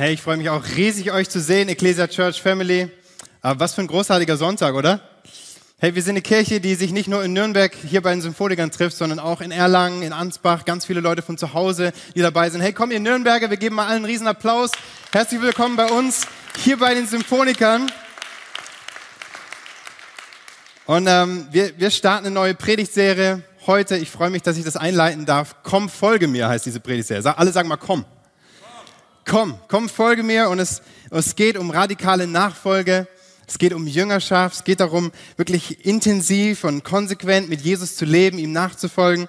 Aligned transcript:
Hey, 0.00 0.14
ich 0.14 0.22
freue 0.22 0.38
mich 0.38 0.48
auch 0.48 0.64
riesig, 0.76 1.12
euch 1.12 1.28
zu 1.28 1.42
sehen, 1.42 1.68
Ecclesia 1.68 2.06
Church 2.06 2.40
Family. 2.40 2.88
Aber 3.42 3.60
was 3.60 3.74
für 3.74 3.82
ein 3.82 3.86
großartiger 3.86 4.38
Sonntag, 4.38 4.74
oder? 4.74 5.02
Hey, 5.76 5.94
wir 5.94 6.00
sind 6.00 6.12
eine 6.12 6.22
Kirche, 6.22 6.58
die 6.58 6.74
sich 6.74 6.90
nicht 6.90 7.06
nur 7.06 7.22
in 7.22 7.34
Nürnberg 7.34 7.70
hier 7.74 8.00
bei 8.00 8.12
den 8.12 8.22
Symphonikern 8.22 8.70
trifft, 8.70 8.96
sondern 8.96 9.18
auch 9.18 9.42
in 9.42 9.50
Erlangen, 9.50 10.00
in 10.00 10.14
Ansbach, 10.14 10.64
ganz 10.64 10.86
viele 10.86 11.00
Leute 11.00 11.20
von 11.20 11.36
zu 11.36 11.52
Hause, 11.52 11.92
die 12.14 12.22
dabei 12.22 12.48
sind. 12.48 12.62
Hey, 12.62 12.72
komm 12.72 12.92
ihr 12.92 12.98
Nürnberger, 12.98 13.50
wir 13.50 13.58
geben 13.58 13.76
mal 13.76 13.88
allen 13.88 13.96
einen 13.96 14.04
riesen 14.06 14.26
Applaus. 14.26 14.70
Herzlich 15.12 15.42
willkommen 15.42 15.76
bei 15.76 15.90
uns 15.90 16.26
hier 16.56 16.78
bei 16.78 16.94
den 16.94 17.06
Symphonikern. 17.06 17.92
Und 20.86 21.08
ähm, 21.08 21.46
wir, 21.50 21.78
wir 21.78 21.90
starten 21.90 22.24
eine 22.24 22.34
neue 22.34 22.54
Predigtserie 22.54 23.42
heute. 23.66 23.98
Ich 23.98 24.10
freue 24.10 24.30
mich, 24.30 24.40
dass 24.40 24.56
ich 24.56 24.64
das 24.64 24.78
einleiten 24.78 25.26
darf. 25.26 25.56
Komm, 25.62 25.90
folge 25.90 26.26
mir, 26.26 26.48
heißt 26.48 26.64
diese 26.64 26.80
Predigtserie. 26.80 27.36
Alle 27.36 27.52
sagen 27.52 27.68
mal, 27.68 27.76
komm 27.76 28.06
komm, 29.24 29.58
komm, 29.68 29.88
folge 29.88 30.22
mir. 30.22 30.48
Und 30.48 30.58
es, 30.58 30.82
es 31.10 31.36
geht 31.36 31.56
um 31.56 31.70
radikale 31.70 32.26
Nachfolge. 32.26 33.06
Es 33.46 33.58
geht 33.58 33.72
um 33.72 33.86
Jüngerschaft. 33.86 34.56
Es 34.56 34.64
geht 34.64 34.80
darum, 34.80 35.12
wirklich 35.36 35.84
intensiv 35.84 36.64
und 36.64 36.84
konsequent 36.84 37.48
mit 37.48 37.60
Jesus 37.60 37.96
zu 37.96 38.04
leben, 38.04 38.38
ihm 38.38 38.52
nachzufolgen. 38.52 39.28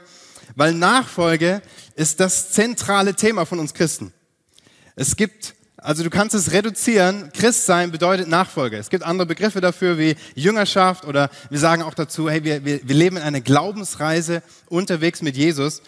Weil 0.55 0.73
Nachfolge 0.73 1.61
ist 1.95 2.19
das 2.19 2.51
zentrale 2.51 3.15
Thema 3.15 3.45
von 3.45 3.59
uns 3.59 3.73
Christen. 3.73 4.13
Es 4.95 5.15
gibt, 5.15 5.55
also 5.77 6.03
du 6.03 6.09
kannst 6.09 6.35
es 6.35 6.51
reduzieren. 6.51 7.31
Christsein 7.33 7.91
bedeutet 7.91 8.27
Nachfolge. 8.27 8.77
Es 8.77 8.89
gibt 8.89 9.03
andere 9.03 9.25
Begriffe 9.25 9.61
dafür 9.61 9.97
wie 9.97 10.15
Jüngerschaft 10.35 11.05
oder 11.05 11.29
wir 11.49 11.59
sagen 11.59 11.81
auch 11.81 11.93
dazu, 11.93 12.29
hey, 12.29 12.43
wir, 12.43 12.65
wir, 12.65 12.87
wir 12.87 12.95
leben 12.95 13.17
in 13.17 13.23
einer 13.23 13.41
Glaubensreise 13.41 14.43
unterwegs 14.67 15.21
mit 15.21 15.37
Jesus. 15.37 15.81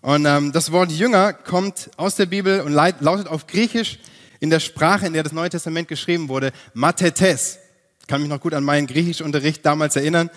Und 0.00 0.26
ähm, 0.26 0.52
das 0.52 0.70
Wort 0.70 0.92
Jünger 0.92 1.32
kommt 1.32 1.90
aus 1.96 2.14
der 2.16 2.26
Bibel 2.26 2.60
und 2.60 2.72
lautet 2.72 3.26
auf 3.26 3.46
Griechisch 3.46 3.98
in 4.40 4.50
der 4.50 4.60
Sprache, 4.60 5.06
in 5.06 5.12
der 5.12 5.24
das 5.24 5.32
Neue 5.32 5.50
Testament 5.50 5.88
geschrieben 5.88 6.28
wurde, 6.28 6.52
Mathetes. 6.74 7.58
Ich 8.00 8.06
kann 8.06 8.20
mich 8.20 8.30
noch 8.30 8.40
gut 8.40 8.54
an 8.54 8.64
meinen 8.64 8.86
Griechischunterricht 8.86 9.66
damals 9.66 9.96
erinnern, 9.96 10.30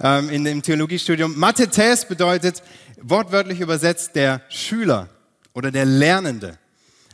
ähm, 0.00 0.30
in 0.30 0.44
dem 0.44 0.62
Theologiestudium. 0.62 1.38
Mathetes 1.38 2.06
bedeutet 2.06 2.62
wortwörtlich 3.02 3.60
übersetzt 3.60 4.14
der 4.14 4.42
Schüler 4.48 5.08
oder 5.52 5.70
der 5.70 5.84
Lernende. 5.84 6.56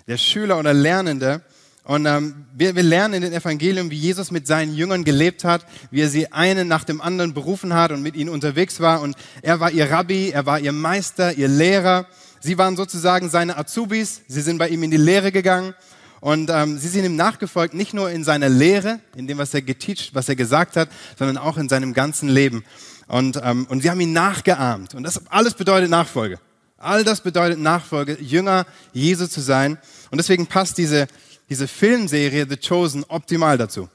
Der 0.06 0.18
Schüler 0.18 0.58
oder 0.58 0.74
Lernende. 0.74 1.42
Und 1.84 2.06
ähm, 2.06 2.46
wir, 2.56 2.74
wir 2.74 2.82
lernen 2.82 3.14
in 3.14 3.22
den 3.22 3.32
Evangelium, 3.34 3.90
wie 3.90 3.96
Jesus 3.96 4.30
mit 4.30 4.46
seinen 4.46 4.74
Jüngern 4.74 5.04
gelebt 5.04 5.44
hat, 5.44 5.66
wie 5.90 6.00
er 6.00 6.08
sie 6.08 6.32
einen 6.32 6.66
nach 6.66 6.84
dem 6.84 7.02
anderen 7.02 7.34
berufen 7.34 7.74
hat 7.74 7.92
und 7.92 8.02
mit 8.02 8.16
ihnen 8.16 8.30
unterwegs 8.30 8.80
war. 8.80 9.02
Und 9.02 9.16
er 9.42 9.60
war 9.60 9.70
ihr 9.70 9.90
Rabbi, 9.90 10.30
er 10.30 10.46
war 10.46 10.58
ihr 10.58 10.72
Meister, 10.72 11.34
ihr 11.34 11.48
Lehrer. 11.48 12.06
Sie 12.40 12.56
waren 12.56 12.77
sozusagen 12.77 13.28
seine 13.28 13.58
Azubis. 13.58 14.22
Sie 14.28 14.40
sind 14.40 14.56
bei 14.56 14.68
ihm 14.68 14.82
in 14.82 14.90
die 14.90 14.96
Lehre 14.96 15.30
gegangen. 15.30 15.74
Und 16.20 16.48
ähm, 16.50 16.78
sie 16.78 16.88
sind 16.88 17.05
ihm 17.05 17.16
nachgefolgt, 17.16 17.74
nicht 17.74 17.92
nur 17.92 18.10
in 18.10 18.24
seiner 18.24 18.48
Lehre, 18.48 19.00
in 19.14 19.27
dem, 19.27 19.36
was 19.36 19.52
er 19.52 19.60
geteacht, 19.60 20.14
was 20.14 20.27
er 20.27 20.36
gesagt 20.36 20.77
hat, 20.77 20.88
sondern 21.18 21.36
auch 21.36 21.58
in 21.58 21.68
seinem 21.68 21.92
ganzen 21.92 22.30
Leben. 22.30 22.64
Und, 23.08 23.38
ähm, 23.44 23.66
und 23.68 23.82
sie 23.82 23.90
haben 23.90 24.00
ihn 24.00 24.14
nachgeahmt. 24.14 24.94
Und 24.94 25.02
das 25.02 25.27
alles 25.27 25.52
bedeutet 25.52 25.90
Nachfolge. 25.90 26.38
All 26.78 27.05
das 27.05 27.20
bedeutet 27.20 27.58
Nachfolge, 27.58 28.16
Jünger 28.22 28.64
Jesu 28.94 29.27
zu 29.27 29.42
sein. 29.42 29.77
Und 30.10 30.16
deswegen 30.16 30.46
passt 30.46 30.78
diese 30.78 31.08
diese 31.55 31.69
Filmserie 31.69 32.47
The 32.50 32.56
Chosen 32.56 33.05
optimal 33.05 33.56
dazu. 33.56 33.88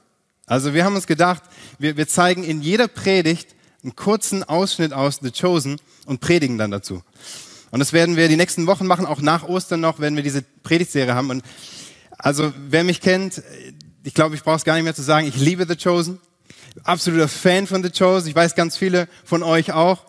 Also 0.46 0.72
wir 0.72 0.82
haben 0.82 0.96
uns 0.96 1.06
gedacht, 1.06 1.42
wir, 1.78 1.94
wir 1.98 2.08
zeigen 2.08 2.42
in 2.42 2.62
jeder 2.62 2.88
Predigt 2.88 3.54
einen 3.82 3.94
kurzen 3.94 4.42
Ausschnitt 4.42 4.94
aus 4.94 5.18
The 5.20 5.30
Chosen 5.30 5.78
und 6.06 6.22
predigen 6.22 6.56
dann 6.56 6.70
dazu. 6.70 7.02
Und 7.70 7.80
das 7.80 7.92
werden 7.92 8.16
wir 8.16 8.28
die 8.28 8.38
nächsten 8.38 8.66
Wochen 8.66 8.86
machen, 8.86 9.04
auch 9.04 9.20
nach 9.20 9.46
Ostern 9.46 9.80
noch, 9.80 9.98
werden 9.98 10.16
wir 10.16 10.22
diese 10.22 10.40
Predigtserie 10.62 11.14
haben. 11.14 11.28
Und 11.28 11.44
also 12.16 12.50
wer 12.70 12.82
mich 12.82 13.02
kennt, 13.02 13.42
ich 14.04 14.14
glaube, 14.14 14.36
ich 14.36 14.42
brauche 14.42 14.56
es 14.56 14.64
gar 14.64 14.76
nicht 14.76 14.84
mehr 14.84 14.94
zu 14.94 15.02
sagen, 15.02 15.26
ich 15.26 15.36
liebe 15.36 15.66
The 15.68 15.76
Chosen. 15.76 16.18
Absoluter 16.82 17.28
Fan 17.28 17.66
von 17.66 17.82
The 17.82 17.90
Chosen. 17.90 18.30
Ich 18.30 18.34
weiß 18.34 18.54
ganz 18.54 18.78
viele 18.78 19.06
von 19.22 19.42
euch 19.42 19.72
auch. 19.72 20.06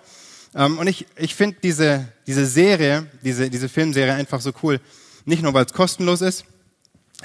Ähm, 0.55 0.79
und 0.79 0.87
ich, 0.87 1.05
ich 1.17 1.35
finde 1.35 1.57
diese, 1.61 2.07
diese 2.27 2.45
Serie, 2.45 3.07
diese, 3.25 3.49
diese 3.49 3.67
Filmserie 3.67 4.13
einfach 4.13 4.39
so 4.39 4.53
cool. 4.63 4.79
Nicht 5.25 5.43
nur, 5.43 5.53
weil 5.53 5.65
es 5.65 5.73
kostenlos 5.73 6.21
ist, 6.21 6.45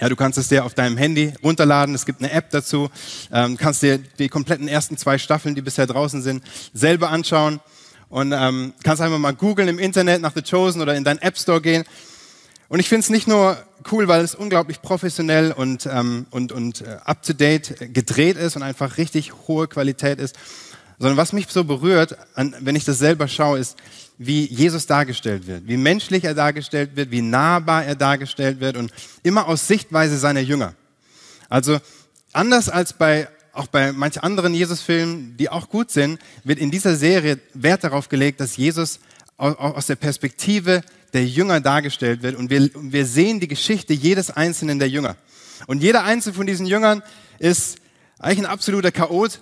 ja, 0.00 0.08
du 0.08 0.16
kannst 0.16 0.38
es 0.38 0.48
dir 0.48 0.64
auf 0.64 0.74
deinem 0.74 0.96
Handy 0.96 1.32
runterladen. 1.42 1.94
Es 1.94 2.06
gibt 2.06 2.20
eine 2.20 2.30
App 2.30 2.50
dazu. 2.50 2.90
Ähm, 3.32 3.56
kannst 3.56 3.82
dir 3.82 3.98
die 3.98 4.28
kompletten 4.28 4.68
ersten 4.68 4.96
zwei 4.96 5.18
Staffeln, 5.18 5.54
die 5.54 5.62
bisher 5.62 5.86
draußen 5.86 6.22
sind, 6.22 6.42
selber 6.74 7.10
anschauen 7.10 7.60
und 8.08 8.32
ähm, 8.32 8.72
kannst 8.82 9.02
einfach 9.02 9.18
mal 9.18 9.34
googeln 9.34 9.68
im 9.68 9.78
Internet 9.78 10.20
nach 10.20 10.32
The 10.34 10.42
Chosen 10.42 10.80
oder 10.80 10.94
in 10.94 11.04
deinen 11.04 11.18
App 11.18 11.38
Store 11.38 11.60
gehen. 11.60 11.84
Und 12.68 12.80
ich 12.80 12.88
finde 12.88 13.00
es 13.00 13.10
nicht 13.10 13.28
nur 13.28 13.56
cool, 13.92 14.08
weil 14.08 14.22
es 14.22 14.34
unglaublich 14.34 14.82
professionell 14.82 15.52
und 15.52 15.86
ähm, 15.86 16.26
und 16.30 16.52
und 16.52 16.80
äh, 16.80 16.98
up 17.04 17.22
to 17.22 17.32
date 17.32 17.94
gedreht 17.94 18.36
ist 18.36 18.56
und 18.56 18.62
einfach 18.62 18.98
richtig 18.98 19.32
hohe 19.46 19.68
Qualität 19.68 20.18
ist, 20.18 20.36
sondern 20.98 21.16
was 21.16 21.32
mich 21.32 21.46
so 21.48 21.64
berührt, 21.64 22.16
an, 22.34 22.54
wenn 22.60 22.74
ich 22.74 22.84
das 22.84 22.98
selber 22.98 23.28
schaue, 23.28 23.58
ist 23.58 23.76
wie 24.18 24.46
Jesus 24.46 24.86
dargestellt 24.86 25.46
wird, 25.46 25.66
wie 25.66 25.76
menschlich 25.76 26.24
er 26.24 26.34
dargestellt 26.34 26.96
wird, 26.96 27.10
wie 27.10 27.22
nahbar 27.22 27.84
er 27.84 27.94
dargestellt 27.94 28.60
wird 28.60 28.76
und 28.76 28.92
immer 29.22 29.46
aus 29.46 29.66
Sichtweise 29.66 30.18
seiner 30.18 30.40
Jünger. 30.40 30.74
Also 31.48 31.78
anders 32.32 32.68
als 32.68 32.92
bei 32.92 33.28
auch 33.56 33.68
bei 33.68 33.92
manchen 33.92 34.22
anderen 34.22 34.52
Jesus-Filmen, 34.52 35.36
die 35.38 35.48
auch 35.48 35.70
gut 35.70 35.90
sind, 35.90 36.20
wird 36.44 36.58
in 36.58 36.70
dieser 36.70 36.94
Serie 36.94 37.40
Wert 37.54 37.84
darauf 37.84 38.10
gelegt, 38.10 38.40
dass 38.40 38.56
Jesus 38.58 39.00
aus 39.38 39.86
der 39.86 39.96
Perspektive 39.96 40.82
der 41.14 41.26
Jünger 41.26 41.60
dargestellt 41.60 42.22
wird 42.22 42.36
und 42.36 42.50
wir, 42.50 42.68
wir 42.74 43.06
sehen 43.06 43.40
die 43.40 43.48
Geschichte 43.48 43.94
jedes 43.94 44.30
einzelnen 44.30 44.78
der 44.78 44.88
Jünger. 44.88 45.16
Und 45.66 45.82
jeder 45.82 46.04
einzelne 46.04 46.34
von 46.34 46.46
diesen 46.46 46.66
Jüngern 46.66 47.02
ist 47.38 47.78
eigentlich 48.18 48.40
ein 48.40 48.46
absoluter 48.46 48.92
Chaot, 48.92 49.40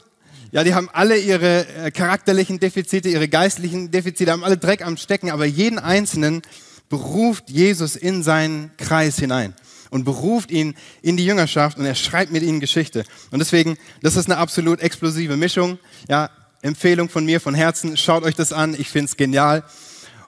ja, 0.54 0.62
die 0.62 0.72
haben 0.72 0.88
alle 0.92 1.18
ihre 1.18 1.66
äh, 1.66 1.90
charakterlichen 1.90 2.60
Defizite, 2.60 3.08
ihre 3.08 3.26
geistlichen 3.26 3.90
Defizite, 3.90 4.30
haben 4.30 4.44
alle 4.44 4.56
Dreck 4.56 4.86
am 4.86 4.96
Stecken, 4.96 5.32
aber 5.32 5.46
jeden 5.46 5.80
Einzelnen 5.80 6.42
beruft 6.88 7.50
Jesus 7.50 7.96
in 7.96 8.22
seinen 8.22 8.70
Kreis 8.76 9.18
hinein 9.18 9.54
und 9.90 10.04
beruft 10.04 10.52
ihn 10.52 10.76
in 11.02 11.16
die 11.16 11.26
Jüngerschaft 11.26 11.76
und 11.76 11.84
er 11.84 11.96
schreibt 11.96 12.30
mit 12.30 12.44
ihnen 12.44 12.60
Geschichte. 12.60 13.04
Und 13.32 13.40
deswegen, 13.40 13.76
das 14.00 14.14
ist 14.14 14.26
eine 14.26 14.36
absolut 14.36 14.78
explosive 14.78 15.36
Mischung. 15.36 15.80
Ja, 16.08 16.30
Empfehlung 16.62 17.08
von 17.08 17.24
mir 17.24 17.40
von 17.40 17.56
Herzen, 17.56 17.96
schaut 17.96 18.22
euch 18.22 18.36
das 18.36 18.52
an, 18.52 18.76
ich 18.78 18.90
finde 18.90 19.06
es 19.06 19.16
genial. 19.16 19.64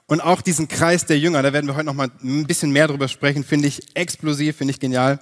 Und 0.07 0.19
auch 0.19 0.41
diesen 0.41 0.67
Kreis 0.67 1.05
der 1.05 1.17
Jünger, 1.17 1.41
da 1.41 1.53
werden 1.53 1.67
wir 1.67 1.75
heute 1.77 1.85
noch 1.85 1.93
mal 1.93 2.11
ein 2.21 2.45
bisschen 2.45 2.71
mehr 2.71 2.89
drüber 2.89 3.07
sprechen, 3.07 3.45
finde 3.45 3.69
ich 3.69 3.95
explosiv, 3.95 4.57
finde 4.57 4.71
ich 4.71 4.81
genial. 4.81 5.21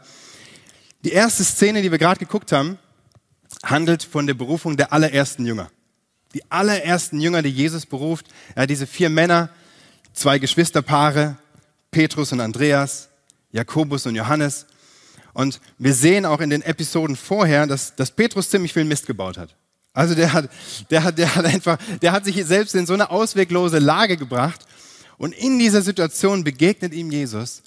Die 1.04 1.12
erste 1.12 1.44
Szene, 1.44 1.84
die 1.84 1.92
wir 1.92 2.00
gerade 2.00 2.20
geguckt 2.20 2.52
haben, 2.52 2.80
handelt 3.66 4.04
von 4.04 4.28
der 4.28 4.36
Berufung 4.36 4.78
der 4.78 4.94
allerersten 4.94 5.46
Jünger. 5.46 5.70
Die 6.34 6.44
allerersten 6.50 7.20
Jünger, 7.20 7.42
die 7.42 7.50
Jesus 7.50 7.86
beruft, 7.86 8.28
ja, 8.56 8.66
diese 8.66 8.88
vier 8.88 9.10
Männer, 9.10 9.50
zwei 10.14 10.40
Geschwisterpaare, 10.40 11.38
Petrus 11.92 12.32
und 12.32 12.42
Andreas, 12.42 13.10
Jakobus 13.52 14.06
und 14.06 14.16
Johannes. 14.16 14.66
Und 15.34 15.60
wir 15.78 15.94
sehen 15.94 16.26
auch 16.26 16.40
in 16.42 16.50
den 16.50 16.62
Episoden 16.62 17.16
vorher, 17.16 17.68
dass, 17.68 17.96
dass 17.96 18.12
Petrus 18.12 18.50
ziemlich 18.50 18.74
viel 18.74 18.86
Mist 18.86 19.08
gebaut 19.08 19.38
hat. 19.38 19.56
Also 19.94 20.14
der 20.14 20.34
hat, 20.34 20.50
der 20.90 21.04
hat, 21.04 21.18
der 21.18 21.36
hat 21.36 21.46
einfach, 21.46 21.78
der 22.02 22.12
hat 22.12 22.26
sich 22.26 22.44
selbst 22.46 22.76
in 22.76 22.86
so 22.86 22.94
eine 22.94 23.10
ausweglose 23.10 23.80
Lage 23.80 24.18
gebracht. 24.18 24.66
Und 25.18 25.34
in 25.34 25.58
dieser 25.58 25.82
Situation 25.82 26.44
begegnet 26.44 26.94
ihm 26.94 27.12
Jesus 27.12 27.64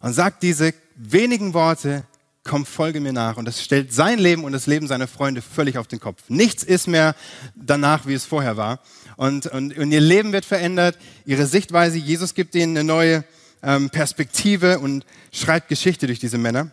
und 0.00 0.12
sagt 0.12 0.42
diese 0.42 0.74
wenigen 0.94 1.54
Worte, 1.54 2.04
komm, 2.44 2.64
folge 2.66 3.00
mir 3.00 3.12
nach. 3.12 3.36
Und 3.36 3.44
das 3.44 3.62
stellt 3.62 3.92
sein 3.92 4.18
Leben 4.18 4.44
und 4.44 4.52
das 4.52 4.66
Leben 4.66 4.86
seiner 4.86 5.06
Freunde 5.06 5.42
völlig 5.42 5.78
auf 5.78 5.86
den 5.86 6.00
Kopf. 6.00 6.22
Nichts 6.28 6.62
ist 6.62 6.88
mehr 6.88 7.14
danach, 7.54 8.06
wie 8.06 8.14
es 8.14 8.24
vorher 8.24 8.56
war. 8.56 8.80
Und, 9.16 9.46
und, 9.46 9.76
und 9.76 9.92
ihr 9.92 10.00
Leben 10.00 10.32
wird 10.32 10.44
verändert, 10.44 10.98
ihre 11.26 11.46
Sichtweise, 11.46 11.98
Jesus 11.98 12.34
gibt 12.34 12.54
ihnen 12.54 12.76
eine 12.76 12.84
neue 12.84 13.24
ähm, 13.62 13.90
Perspektive 13.90 14.78
und 14.78 15.04
schreibt 15.32 15.68
Geschichte 15.68 16.06
durch 16.06 16.18
diese 16.18 16.38
Männer. 16.38 16.70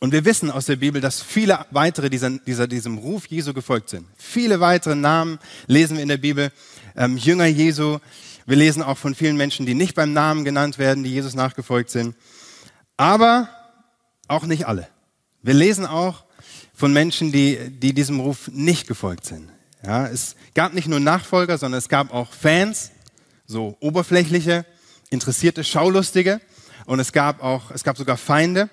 Und 0.00 0.12
wir 0.12 0.24
wissen 0.24 0.50
aus 0.50 0.66
der 0.66 0.76
Bibel, 0.76 1.00
dass 1.00 1.22
viele 1.22 1.64
weitere 1.70 2.10
dieser, 2.10 2.30
dieser, 2.30 2.66
diesem 2.66 2.98
Ruf 2.98 3.26
Jesu 3.26 3.54
gefolgt 3.54 3.88
sind. 3.88 4.06
Viele 4.16 4.58
weitere 4.58 4.96
Namen 4.96 5.38
lesen 5.66 5.96
wir 5.96 6.02
in 6.02 6.08
der 6.08 6.16
Bibel. 6.16 6.50
Ähm, 6.96 7.16
Jünger 7.16 7.46
Jesu. 7.46 7.98
Wir 8.44 8.56
lesen 8.56 8.82
auch 8.82 8.98
von 8.98 9.14
vielen 9.14 9.36
Menschen, 9.36 9.66
die 9.66 9.74
nicht 9.74 9.94
beim 9.94 10.12
Namen 10.12 10.44
genannt 10.44 10.78
werden, 10.78 11.04
die 11.04 11.10
Jesus 11.10 11.34
nachgefolgt 11.34 11.90
sind. 11.90 12.16
Aber 12.96 13.48
auch 14.32 14.44
nicht 14.44 14.66
alle. 14.66 14.88
Wir 15.42 15.54
lesen 15.54 15.86
auch 15.86 16.24
von 16.74 16.92
Menschen, 16.92 17.32
die, 17.32 17.58
die 17.70 17.92
diesem 17.92 18.20
Ruf 18.20 18.48
nicht 18.48 18.88
gefolgt 18.88 19.26
sind. 19.26 19.48
Ja, 19.84 20.06
es 20.06 20.36
gab 20.54 20.74
nicht 20.74 20.88
nur 20.88 21.00
Nachfolger, 21.00 21.58
sondern 21.58 21.78
es 21.78 21.88
gab 21.88 22.12
auch 22.12 22.32
Fans, 22.32 22.90
so 23.46 23.76
oberflächliche, 23.80 24.64
interessierte, 25.10 25.64
schaulustige. 25.64 26.40
Und 26.86 27.00
es 27.00 27.12
gab 27.12 27.42
auch, 27.42 27.70
es 27.70 27.84
gab 27.84 27.96
sogar 27.96 28.16
Feinde. 28.16 28.70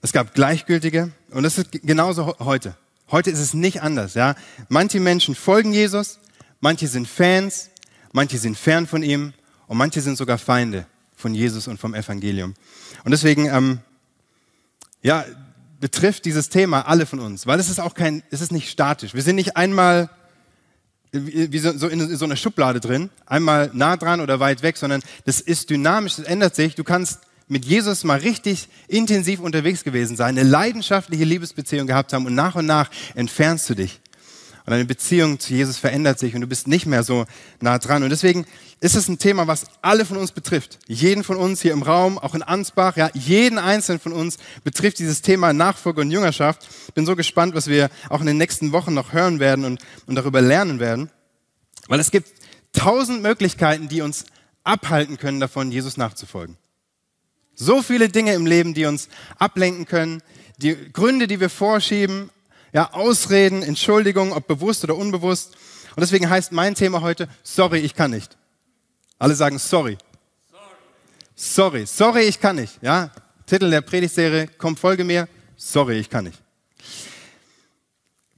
Es 0.00 0.12
gab 0.12 0.34
Gleichgültige. 0.34 1.10
Und 1.30 1.42
das 1.42 1.58
ist 1.58 1.72
genauso 1.72 2.36
heute. 2.38 2.76
Heute 3.10 3.30
ist 3.30 3.40
es 3.40 3.54
nicht 3.54 3.82
anders. 3.82 4.14
Ja, 4.14 4.34
manche 4.68 5.00
Menschen 5.00 5.34
folgen 5.34 5.72
Jesus, 5.72 6.18
manche 6.60 6.86
sind 6.86 7.08
Fans, 7.08 7.70
manche 8.12 8.38
sind 8.38 8.56
fern 8.56 8.86
von 8.86 9.02
ihm 9.02 9.32
und 9.66 9.78
manche 9.78 10.02
sind 10.02 10.16
sogar 10.18 10.36
Feinde 10.36 10.86
von 11.16 11.34
Jesus 11.34 11.68
und 11.68 11.80
vom 11.80 11.94
Evangelium. 11.94 12.54
Und 13.04 13.10
deswegen 13.10 13.46
ähm, 13.46 13.80
ja, 15.02 15.24
betrifft 15.80 16.24
dieses 16.24 16.48
Thema 16.48 16.82
alle 16.82 17.06
von 17.06 17.20
uns, 17.20 17.46
weil 17.46 17.60
es 17.60 17.68
ist 17.68 17.80
auch 17.80 17.94
kein, 17.94 18.22
es 18.30 18.40
ist 18.40 18.52
nicht 18.52 18.70
statisch. 18.70 19.14
Wir 19.14 19.22
sind 19.22 19.36
nicht 19.36 19.56
einmal 19.56 20.10
wie 21.12 21.58
so, 21.58 21.88
in 21.88 22.16
so 22.16 22.24
einer 22.24 22.36
Schublade 22.36 22.80
drin, 22.80 23.10
einmal 23.24 23.70
nah 23.72 23.96
dran 23.96 24.20
oder 24.20 24.40
weit 24.40 24.62
weg, 24.62 24.76
sondern 24.76 25.02
das 25.24 25.40
ist 25.40 25.70
dynamisch, 25.70 26.16
das 26.16 26.26
ändert 26.26 26.54
sich. 26.54 26.74
Du 26.74 26.84
kannst 26.84 27.20
mit 27.46 27.64
Jesus 27.64 28.04
mal 28.04 28.18
richtig 28.18 28.68
intensiv 28.88 29.40
unterwegs 29.40 29.84
gewesen 29.84 30.16
sein, 30.16 30.38
eine 30.38 30.48
leidenschaftliche 30.48 31.24
Liebesbeziehung 31.24 31.86
gehabt 31.86 32.12
haben 32.12 32.26
und 32.26 32.34
nach 32.34 32.56
und 32.56 32.66
nach 32.66 32.90
entfernst 33.14 33.70
du 33.70 33.74
dich. 33.74 34.00
Und 34.68 34.72
deine 34.72 34.84
Beziehung 34.84 35.40
zu 35.40 35.54
Jesus 35.54 35.78
verändert 35.78 36.18
sich 36.18 36.34
und 36.34 36.42
du 36.42 36.46
bist 36.46 36.68
nicht 36.68 36.84
mehr 36.84 37.02
so 37.02 37.24
nah 37.58 37.78
dran. 37.78 38.02
Und 38.02 38.10
deswegen 38.10 38.44
ist 38.80 38.96
es 38.96 39.08
ein 39.08 39.18
Thema, 39.18 39.46
was 39.46 39.64
alle 39.80 40.04
von 40.04 40.18
uns 40.18 40.30
betrifft. 40.30 40.78
Jeden 40.86 41.24
von 41.24 41.38
uns 41.38 41.62
hier 41.62 41.72
im 41.72 41.80
Raum, 41.80 42.18
auch 42.18 42.34
in 42.34 42.42
Ansbach, 42.42 42.98
ja, 42.98 43.08
jeden 43.14 43.56
einzelnen 43.56 43.98
von 43.98 44.12
uns 44.12 44.36
betrifft 44.64 44.98
dieses 44.98 45.22
Thema 45.22 45.54
Nachfolge 45.54 46.02
und 46.02 46.10
Jüngerschaft. 46.10 46.68
Bin 46.94 47.06
so 47.06 47.16
gespannt, 47.16 47.54
was 47.54 47.68
wir 47.68 47.88
auch 48.10 48.20
in 48.20 48.26
den 48.26 48.36
nächsten 48.36 48.72
Wochen 48.72 48.92
noch 48.92 49.14
hören 49.14 49.40
werden 49.40 49.64
und, 49.64 49.80
und 50.04 50.16
darüber 50.16 50.42
lernen 50.42 50.80
werden. 50.80 51.08
Weil 51.86 52.00
es 52.00 52.10
gibt 52.10 52.30
tausend 52.74 53.22
Möglichkeiten, 53.22 53.88
die 53.88 54.02
uns 54.02 54.26
abhalten 54.64 55.16
können 55.16 55.40
davon, 55.40 55.72
Jesus 55.72 55.96
nachzufolgen. 55.96 56.58
So 57.54 57.80
viele 57.80 58.10
Dinge 58.10 58.34
im 58.34 58.44
Leben, 58.44 58.74
die 58.74 58.84
uns 58.84 59.08
ablenken 59.38 59.86
können, 59.86 60.22
die 60.58 60.76
Gründe, 60.92 61.26
die 61.26 61.40
wir 61.40 61.48
vorschieben, 61.48 62.28
ja, 62.72 62.92
Ausreden, 62.92 63.62
Entschuldigungen, 63.62 64.32
ob 64.32 64.46
bewusst 64.46 64.84
oder 64.84 64.96
unbewusst. 64.96 65.56
Und 65.96 66.00
deswegen 66.00 66.28
heißt 66.28 66.52
mein 66.52 66.74
Thema 66.74 67.00
heute, 67.00 67.28
sorry, 67.42 67.78
ich 67.78 67.94
kann 67.94 68.10
nicht. 68.10 68.36
Alle 69.18 69.34
sagen 69.34 69.58
sorry. 69.58 69.98
Sorry, 71.34 71.86
sorry, 71.86 72.22
ich 72.22 72.40
kann 72.40 72.56
nicht. 72.56 72.78
Ja, 72.82 73.10
Titel 73.46 73.70
der 73.70 73.80
Predigtserie, 73.80 74.48
komm, 74.58 74.76
folge 74.76 75.04
mir. 75.04 75.28
Sorry, 75.56 75.98
ich 75.98 76.10
kann 76.10 76.24
nicht. 76.24 76.42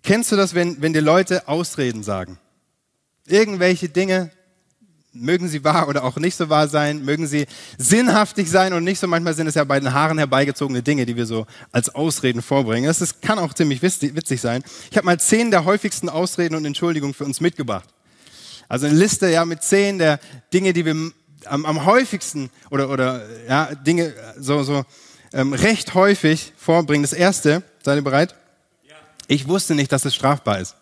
Kennst 0.02 0.32
du 0.32 0.36
das, 0.36 0.54
wenn, 0.54 0.80
wenn 0.80 0.92
dir 0.92 1.02
Leute 1.02 1.46
Ausreden 1.48 2.02
sagen? 2.02 2.38
Irgendwelche 3.26 3.88
Dinge, 3.88 4.30
mögen 5.12 5.48
sie 5.48 5.64
wahr 5.64 5.88
oder 5.88 6.04
auch 6.04 6.16
nicht 6.16 6.36
so 6.36 6.48
wahr 6.48 6.68
sein, 6.68 7.04
mögen 7.04 7.26
sie 7.26 7.46
sinnhaftig 7.78 8.48
sein 8.50 8.72
und 8.72 8.84
nicht 8.84 9.00
so. 9.00 9.06
Manchmal 9.06 9.34
sind 9.34 9.46
es 9.46 9.54
ja 9.54 9.64
bei 9.64 9.80
den 9.80 9.92
Haaren 9.92 10.18
herbeigezogene 10.18 10.82
Dinge, 10.82 11.06
die 11.06 11.16
wir 11.16 11.26
so 11.26 11.46
als 11.72 11.94
Ausreden 11.94 12.42
vorbringen. 12.42 12.86
Das 12.86 13.00
ist, 13.00 13.20
kann 13.22 13.38
auch 13.38 13.54
ziemlich 13.54 13.82
witzig 13.82 14.40
sein. 14.40 14.62
Ich 14.90 14.96
habe 14.96 15.06
mal 15.06 15.18
zehn 15.18 15.50
der 15.50 15.64
häufigsten 15.64 16.08
Ausreden 16.08 16.54
und 16.54 16.64
Entschuldigungen 16.64 17.14
für 17.14 17.24
uns 17.24 17.40
mitgebracht. 17.40 17.88
Also 18.68 18.86
eine 18.86 18.94
Liste 18.94 19.28
ja 19.28 19.44
mit 19.44 19.62
zehn 19.62 19.98
der 19.98 20.20
Dinge, 20.52 20.72
die 20.72 20.84
wir 20.84 20.94
am, 21.46 21.66
am 21.66 21.84
häufigsten 21.84 22.50
oder, 22.70 22.90
oder 22.90 23.24
ja, 23.48 23.74
Dinge 23.74 24.14
so, 24.38 24.62
so 24.62 24.84
ähm, 25.32 25.52
recht 25.52 25.94
häufig 25.94 26.52
vorbringen. 26.56 27.02
Das 27.02 27.12
erste, 27.12 27.62
seid 27.82 27.96
ihr 27.96 28.02
bereit? 28.02 28.36
Ja. 28.88 28.94
Ich 29.26 29.48
wusste 29.48 29.74
nicht, 29.74 29.90
dass 29.90 30.04
es 30.04 30.14
strafbar 30.14 30.60
ist. 30.60 30.76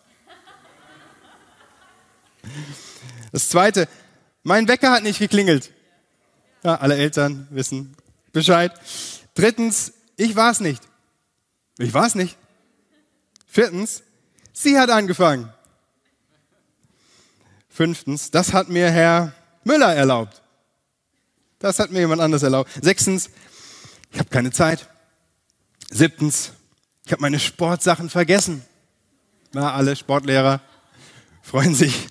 Das 3.31 3.49
zweite, 3.49 3.87
mein 4.43 4.67
Wecker 4.67 4.91
hat 4.91 5.03
nicht 5.03 5.19
geklingelt. 5.19 5.71
Ja, 6.63 6.75
alle 6.75 6.95
Eltern 6.95 7.47
wissen 7.51 7.95
Bescheid. 8.31 8.71
Drittens, 9.33 9.93
ich 10.17 10.35
war 10.35 10.51
es 10.51 10.59
nicht. 10.59 10.81
Ich 11.77 11.93
war 11.93 12.05
es 12.05 12.15
nicht. 12.15 12.37
Viertens, 13.47 14.03
sie 14.53 14.77
hat 14.77 14.89
angefangen. 14.89 15.51
Fünftens, 17.69 18.29
das 18.29 18.53
hat 18.53 18.69
mir 18.69 18.91
Herr 18.91 19.33
Müller 19.63 19.95
erlaubt. 19.95 20.41
Das 21.59 21.79
hat 21.79 21.91
mir 21.91 21.99
jemand 21.99 22.21
anders 22.21 22.43
erlaubt. 22.43 22.69
Sechstens, 22.81 23.29
ich 24.11 24.19
habe 24.19 24.29
keine 24.29 24.51
Zeit. 24.51 24.89
Siebtens, 25.89 26.51
ich 27.05 27.11
habe 27.11 27.21
meine 27.21 27.39
Sportsachen 27.39 28.09
vergessen. 28.09 28.63
Na, 29.53 29.73
alle 29.73 29.95
Sportlehrer 29.95 30.61
freuen 31.49 31.73
sich. 31.73 32.07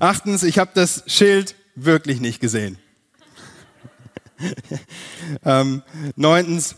Achtens, 0.00 0.42
ich 0.42 0.58
habe 0.58 0.72
das 0.74 1.04
Schild 1.06 1.54
wirklich 1.76 2.20
nicht 2.20 2.40
gesehen. 2.40 2.76
ähm, 5.44 5.82
neuntens, 6.16 6.74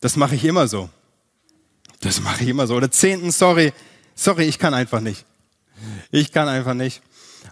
das 0.00 0.14
mache 0.14 0.36
ich 0.36 0.44
immer 0.44 0.68
so. 0.68 0.88
Das 1.98 2.20
mache 2.20 2.44
ich 2.44 2.48
immer 2.48 2.68
so. 2.68 2.76
Oder 2.76 2.92
zehntens, 2.92 3.38
sorry, 3.38 3.72
sorry, 4.14 4.44
ich 4.44 4.60
kann 4.60 4.72
einfach 4.72 5.00
nicht. 5.00 5.26
Ich 6.12 6.30
kann 6.30 6.46
einfach 6.46 6.74
nicht. 6.74 7.02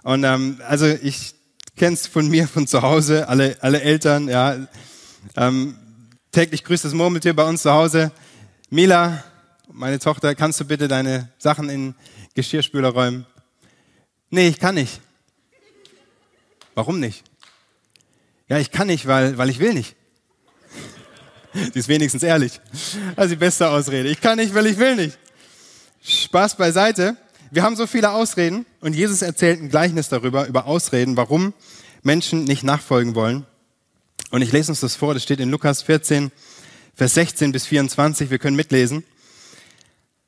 Und 0.05 0.23
ähm, 0.23 0.61
also 0.69 0.87
ich 0.87 1.35
kenne 1.77 1.95
es 1.95 2.07
von 2.07 2.29
mir, 2.29 2.47
von 2.47 2.69
zu 2.69 2.81
Hause, 2.83 3.27
alle, 3.27 3.57
alle 3.61 3.81
Eltern, 3.81 4.29
ja. 4.29 4.57
Ähm, 5.37 5.77
täglich 6.31 6.63
grüßt 6.63 6.85
das 6.85 6.95
Murmeltier 6.95 7.35
bei 7.35 7.45
uns 7.45 7.63
zu 7.63 7.73
Hause. 7.73 8.13
Mila, 8.71 9.25
meine 9.73 9.99
Tochter, 9.99 10.37
kannst 10.37 10.61
du 10.61 10.65
bitte 10.65 10.87
deine 10.87 11.29
Sachen 11.39 11.69
in 11.69 11.97
Geschirrspüler 12.35 12.91
räumen? 12.91 13.27
Nee, 14.31 14.49
ich 14.49 14.59
kann 14.59 14.75
nicht. 14.75 15.01
Warum 16.75 17.01
nicht? 17.01 17.23
Ja, 18.49 18.59
ich 18.59 18.71
kann 18.71 18.89
nicht, 18.89 19.07
weil, 19.07 19.39
weil 19.39 19.49
ich 19.51 19.59
will 19.59 19.75
nicht. 19.75 19.95
Sie 21.55 21.79
ist 21.79 21.89
wenigstens 21.89 22.23
ehrlich. 22.23 22.61
Also 23.17 23.35
die 23.35 23.39
beste 23.39 23.69
Ausrede. 23.69 24.09
Ich 24.09 24.21
kann 24.21 24.39
nicht, 24.39 24.55
weil 24.55 24.67
ich 24.67 24.79
will 24.79 24.97
nicht. 24.97 25.19
Spaß 26.03 26.57
beiseite. 26.57 27.17
Wir 27.51 27.63
haben 27.63 27.77
so 27.77 27.87
viele 27.87 28.11
Ausreden 28.11 28.67
und 28.81 28.95
Jesus 28.95 29.23
erzählt 29.23 29.61
ein 29.61 29.69
Gleichnis 29.69 30.09
darüber, 30.09 30.47
über 30.47 30.67
Ausreden, 30.67 31.17
warum 31.17 31.55
Menschen 32.03 32.45
nicht 32.45 32.65
nachfolgen 32.65 33.15
wollen. 33.15 33.47
Und 34.31 34.43
ich 34.43 34.51
lese 34.51 34.73
uns 34.73 34.81
das 34.81 34.97
vor, 34.97 35.15
das 35.15 35.23
steht 35.23 35.41
in 35.41 35.51
Lukas 35.51 35.83
14, 35.83 36.33
Vers 36.95 37.15
16 37.15 37.53
bis 37.53 37.67
24, 37.67 38.31
wir 38.31 38.39
können 38.39 38.57
mitlesen. 38.57 39.05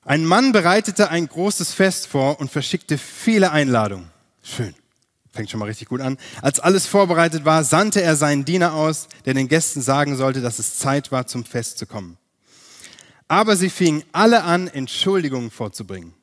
Ein 0.07 0.25
Mann 0.25 0.53
bereitete 0.53 1.11
ein 1.11 1.27
großes 1.27 1.75
Fest 1.75 2.07
vor 2.07 2.39
und 2.39 2.49
verschickte 2.49 2.97
viele 2.97 3.51
Einladungen. 3.51 4.09
Schön. 4.41 4.73
Fängt 5.33 5.51
schon 5.51 5.59
mal 5.59 5.67
richtig 5.67 5.89
gut 5.89 6.01
an. 6.01 6.17
Als 6.43 6.61
alles 6.61 6.87
vorbereitet 6.87 7.45
war, 7.45 7.65
sandte 7.65 8.03
er 8.03 8.15
seinen 8.15 8.45
Diener 8.45 8.73
aus, 8.73 9.09
der 9.25 9.35
den 9.35 9.49
Gästen 9.49 9.83
sagen 9.83 10.17
sollte, 10.17 10.41
dass 10.41 10.61
es 10.61 10.79
Zeit 10.79 11.11
war, 11.11 11.27
zum 11.27 11.45
Fest 11.45 11.79
zu 11.79 11.87
kommen. 11.87 12.19
Aber 13.27 13.57
sie 13.57 13.69
fingen 13.69 14.05
alle 14.13 14.45
an, 14.45 14.69
Entschuldigungen 14.69 15.51
vorzubringen. 15.51 16.15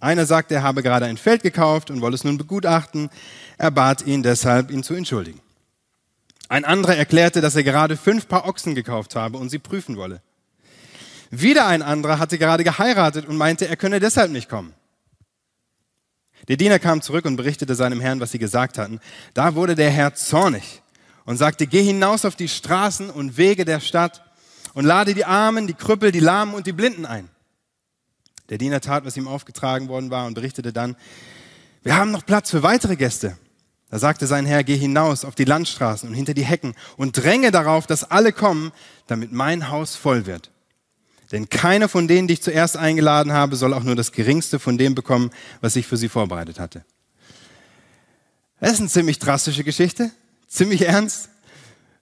Einer 0.00 0.26
sagte, 0.26 0.56
er 0.56 0.62
habe 0.62 0.82
gerade 0.82 1.06
ein 1.06 1.16
Feld 1.16 1.42
gekauft 1.42 1.90
und 1.90 2.02
wolle 2.02 2.16
es 2.16 2.24
nun 2.24 2.36
begutachten. 2.36 3.08
Er 3.56 3.70
bat 3.70 4.06
ihn 4.06 4.22
deshalb, 4.22 4.70
ihn 4.70 4.82
zu 4.82 4.92
entschuldigen. 4.92 5.40
Ein 6.50 6.66
anderer 6.66 6.96
erklärte, 6.96 7.40
dass 7.40 7.56
er 7.56 7.64
gerade 7.64 7.96
fünf 7.96 8.28
Paar 8.28 8.46
Ochsen 8.46 8.74
gekauft 8.74 9.16
habe 9.16 9.38
und 9.38 9.48
sie 9.48 9.58
prüfen 9.58 9.96
wolle. 9.96 10.20
Wieder 11.40 11.66
ein 11.66 11.82
anderer 11.82 12.18
hatte 12.18 12.38
gerade 12.38 12.64
geheiratet 12.64 13.26
und 13.26 13.36
meinte, 13.36 13.66
er 13.68 13.76
könne 13.76 14.00
deshalb 14.00 14.30
nicht 14.30 14.48
kommen. 14.48 14.74
Der 16.48 16.56
Diener 16.56 16.78
kam 16.78 17.00
zurück 17.00 17.24
und 17.24 17.36
berichtete 17.36 17.74
seinem 17.74 18.00
Herrn, 18.00 18.20
was 18.20 18.32
sie 18.32 18.38
gesagt 18.38 18.78
hatten. 18.78 19.00
Da 19.32 19.54
wurde 19.54 19.74
der 19.74 19.90
Herr 19.90 20.14
zornig 20.14 20.82
und 21.24 21.36
sagte, 21.36 21.66
geh 21.66 21.82
hinaus 21.82 22.24
auf 22.24 22.36
die 22.36 22.48
Straßen 22.48 23.10
und 23.10 23.36
Wege 23.36 23.64
der 23.64 23.80
Stadt 23.80 24.22
und 24.74 24.84
lade 24.84 25.14
die 25.14 25.24
Armen, 25.24 25.66
die 25.66 25.74
Krüppel, 25.74 26.12
die 26.12 26.20
Lahmen 26.20 26.54
und 26.54 26.66
die 26.66 26.72
Blinden 26.72 27.06
ein. 27.06 27.30
Der 28.50 28.58
Diener 28.58 28.80
tat, 28.80 29.06
was 29.06 29.16
ihm 29.16 29.26
aufgetragen 29.26 29.88
worden 29.88 30.10
war 30.10 30.26
und 30.26 30.34
berichtete 30.34 30.72
dann, 30.72 30.96
wir 31.82 31.96
haben 31.96 32.10
noch 32.10 32.26
Platz 32.26 32.50
für 32.50 32.62
weitere 32.62 32.96
Gäste. 32.96 33.38
Da 33.90 33.98
sagte 33.98 34.26
sein 34.26 34.44
Herr, 34.44 34.64
geh 34.64 34.76
hinaus 34.76 35.24
auf 35.24 35.34
die 35.34 35.44
Landstraßen 35.44 36.08
und 36.08 36.14
hinter 36.14 36.34
die 36.34 36.44
Hecken 36.44 36.74
und 36.96 37.16
dränge 37.16 37.50
darauf, 37.50 37.86
dass 37.86 38.10
alle 38.10 38.32
kommen, 38.32 38.72
damit 39.06 39.32
mein 39.32 39.70
Haus 39.70 39.96
voll 39.96 40.26
wird. 40.26 40.50
Denn 41.32 41.48
keiner 41.48 41.88
von 41.88 42.06
denen, 42.06 42.28
die 42.28 42.34
ich 42.34 42.42
zuerst 42.42 42.76
eingeladen 42.76 43.32
habe, 43.32 43.56
soll 43.56 43.74
auch 43.74 43.82
nur 43.82 43.96
das 43.96 44.12
geringste 44.12 44.58
von 44.58 44.78
dem 44.78 44.94
bekommen, 44.94 45.30
was 45.60 45.76
ich 45.76 45.86
für 45.86 45.96
sie 45.96 46.08
vorbereitet 46.08 46.60
hatte. 46.60 46.84
Das 48.60 48.72
ist 48.72 48.80
eine 48.80 48.88
ziemlich 48.88 49.18
drastische 49.18 49.64
Geschichte, 49.64 50.10
ziemlich 50.48 50.82
ernst. 50.82 51.28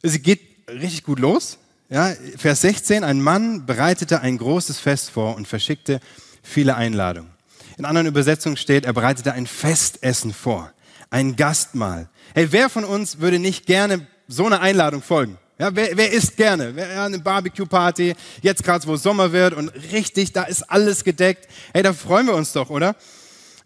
Sie 0.03 0.21
geht 0.21 0.41
richtig 0.69 1.05
gut 1.05 1.19
los. 1.19 1.59
Ja, 1.89 2.15
Vers 2.37 2.63
16, 2.63 3.05
ein 3.05 3.21
Mann 3.21 3.67
bereitete 3.67 4.21
ein 4.21 4.39
großes 4.39 4.79
Fest 4.79 5.11
vor 5.11 5.37
und 5.37 5.47
verschickte 5.47 6.01
viele 6.43 6.75
Einladungen. 6.75 7.31
In 7.77 7.85
anderen 7.85 8.07
Übersetzungen 8.07 8.57
steht, 8.57 8.85
er 8.85 8.93
bereitete 8.93 9.33
ein 9.33 9.47
Festessen 9.47 10.33
vor, 10.33 10.73
ein 11.11 11.37
Gastmahl. 11.37 12.09
Hey, 12.35 12.51
wer 12.51 12.69
von 12.69 12.85
uns 12.85 13.21
würde 13.21 13.39
nicht 13.39 13.67
gerne 13.67 14.07
so 14.29 14.47
eine 14.47 14.61
Einladung 14.61 15.03
folgen? 15.03 15.39
Ja, 15.59 15.75
wer, 15.75 15.97
wer 15.97 16.11
isst 16.11 16.37
gerne? 16.37 16.75
Wer, 16.75 16.93
ja, 16.93 17.05
eine 17.05 17.19
Barbecue-Party, 17.19 18.15
jetzt 18.41 18.65
gerade, 18.65 18.87
wo 18.87 18.97
Sommer 18.97 19.33
wird 19.33 19.55
und 19.55 19.69
richtig, 19.93 20.33
da 20.33 20.45
ist 20.45 20.63
alles 20.71 21.05
gedeckt. 21.05 21.49
Hey, 21.73 21.83
da 21.83 21.93
freuen 21.93 22.27
wir 22.27 22.35
uns 22.35 22.53
doch, 22.53 22.71
oder? 22.71 22.97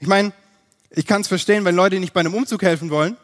Ich 0.01 0.09
meine, 0.09 0.33
ich 0.91 1.07
kann 1.07 1.23
es 1.23 1.29
verstehen, 1.29 1.65
wenn 1.65 1.75
Leute 1.75 1.99
nicht 2.01 2.13
bei 2.13 2.21
einem 2.21 2.35
Umzug 2.35 2.63
helfen 2.63 2.91
wollen 2.91 3.17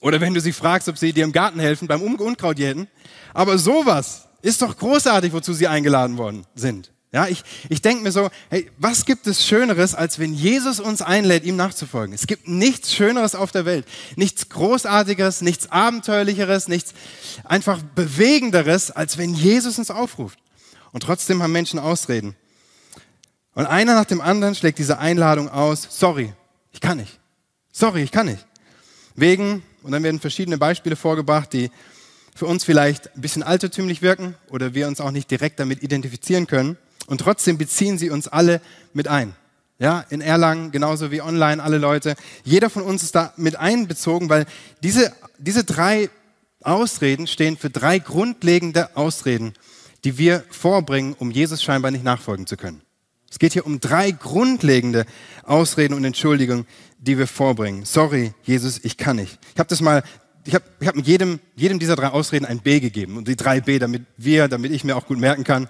oder 0.00 0.20
wenn 0.20 0.34
du 0.34 0.40
sie 0.40 0.52
fragst, 0.52 0.88
ob 0.88 0.98
sie 0.98 1.12
dir 1.12 1.24
im 1.24 1.32
Garten 1.32 1.60
helfen 1.60 1.88
beim 1.88 2.02
Unkraut 2.02 2.58
jäten. 2.58 2.88
Aber 3.32 3.58
sowas 3.58 4.28
ist 4.42 4.62
doch 4.62 4.76
großartig, 4.76 5.32
wozu 5.32 5.52
sie 5.52 5.66
eingeladen 5.66 6.16
worden 6.16 6.46
sind. 6.54 6.93
Ja, 7.14 7.28
ich, 7.28 7.44
ich 7.68 7.80
denke 7.80 8.02
mir 8.02 8.10
so, 8.10 8.28
hey, 8.50 8.68
was 8.76 9.04
gibt 9.04 9.28
es 9.28 9.46
Schöneres, 9.46 9.94
als 9.94 10.18
wenn 10.18 10.34
Jesus 10.34 10.80
uns 10.80 11.00
einlädt, 11.00 11.44
ihm 11.44 11.54
nachzufolgen? 11.54 12.12
Es 12.12 12.26
gibt 12.26 12.48
nichts 12.48 12.92
Schöneres 12.92 13.36
auf 13.36 13.52
der 13.52 13.64
Welt, 13.64 13.86
nichts 14.16 14.48
Großartigeres, 14.48 15.40
nichts 15.40 15.70
Abenteuerlicheres, 15.70 16.66
nichts 16.66 16.92
einfach 17.44 17.80
Bewegenderes, 17.94 18.90
als 18.90 19.16
wenn 19.16 19.32
Jesus 19.32 19.78
uns 19.78 19.92
aufruft. 19.92 20.40
Und 20.90 21.04
trotzdem 21.04 21.40
haben 21.40 21.52
Menschen 21.52 21.78
Ausreden. 21.78 22.34
Und 23.54 23.66
einer 23.66 23.94
nach 23.94 24.06
dem 24.06 24.20
anderen 24.20 24.56
schlägt 24.56 24.80
diese 24.80 24.98
Einladung 24.98 25.48
aus, 25.48 25.86
sorry, 25.88 26.32
ich 26.72 26.80
kann 26.80 26.98
nicht. 26.98 27.20
Sorry, 27.70 28.02
ich 28.02 28.10
kann 28.10 28.26
nicht. 28.26 28.44
Wegen, 29.14 29.62
und 29.84 29.92
dann 29.92 30.02
werden 30.02 30.18
verschiedene 30.18 30.58
Beispiele 30.58 30.96
vorgebracht, 30.96 31.52
die 31.52 31.70
für 32.34 32.46
uns 32.46 32.64
vielleicht 32.64 33.14
ein 33.14 33.20
bisschen 33.20 33.44
altertümlich 33.44 34.02
wirken 34.02 34.34
oder 34.50 34.74
wir 34.74 34.88
uns 34.88 35.00
auch 35.00 35.12
nicht 35.12 35.30
direkt 35.30 35.60
damit 35.60 35.84
identifizieren 35.84 36.48
können. 36.48 36.76
Und 37.06 37.20
trotzdem 37.20 37.58
beziehen 37.58 37.98
sie 37.98 38.10
uns 38.10 38.28
alle 38.28 38.60
mit 38.92 39.08
ein. 39.08 39.34
Ja, 39.78 40.04
in 40.08 40.20
Erlangen, 40.20 40.70
genauso 40.70 41.10
wie 41.10 41.20
online, 41.20 41.62
alle 41.62 41.78
Leute. 41.78 42.14
Jeder 42.44 42.70
von 42.70 42.82
uns 42.82 43.02
ist 43.02 43.14
da 43.14 43.32
mit 43.36 43.56
einbezogen, 43.56 44.28
weil 44.28 44.46
diese, 44.82 45.12
diese 45.38 45.64
drei 45.64 46.10
Ausreden 46.62 47.26
stehen 47.26 47.56
für 47.56 47.70
drei 47.70 47.98
grundlegende 47.98 48.96
Ausreden, 48.96 49.52
die 50.04 50.16
wir 50.16 50.44
vorbringen, 50.50 51.14
um 51.18 51.30
Jesus 51.30 51.62
scheinbar 51.62 51.90
nicht 51.90 52.04
nachfolgen 52.04 52.46
zu 52.46 52.56
können. 52.56 52.82
Es 53.30 53.38
geht 53.40 53.52
hier 53.52 53.66
um 53.66 53.80
drei 53.80 54.12
grundlegende 54.12 55.06
Ausreden 55.42 55.94
und 55.94 56.04
Entschuldigungen, 56.04 56.66
die 56.98 57.18
wir 57.18 57.26
vorbringen. 57.26 57.84
Sorry, 57.84 58.32
Jesus, 58.44 58.80
ich 58.84 58.96
kann 58.96 59.16
nicht. 59.16 59.38
Ich 59.54 59.58
habe 59.58 59.68
das 59.68 59.80
mal, 59.80 60.04
ich 60.46 60.54
habe 60.54 60.64
ich 60.80 60.86
hab 60.86 60.96
jedem, 60.96 61.40
jedem 61.56 61.78
dieser 61.78 61.96
drei 61.96 62.08
Ausreden 62.08 62.44
ein 62.44 62.60
B 62.60 62.80
gegeben. 62.80 63.16
Und 63.16 63.28
die 63.28 63.36
drei 63.36 63.60
B, 63.60 63.78
damit 63.78 64.02
wir, 64.16 64.48
damit 64.48 64.72
ich 64.72 64.84
mir 64.84 64.96
auch 64.96 65.06
gut 65.06 65.18
merken 65.18 65.44
kann. 65.44 65.68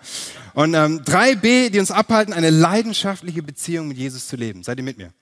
Und 0.55 0.75
ähm, 0.75 1.03
drei 1.05 1.35
B, 1.35 1.71
die 1.71 1.79
uns 1.79 1.91
abhalten, 1.91 2.35
eine 2.35 2.51
leidenschaftliche 2.51 3.43
Beziehung 3.43 3.89
mit 3.89 3.97
Jesus 3.97 4.27
zu 4.27 4.37
leben. 4.37 4.63
Seid 4.63 4.79
ihr 4.79 4.85
mit 4.85 4.99
mir? 4.99 5.13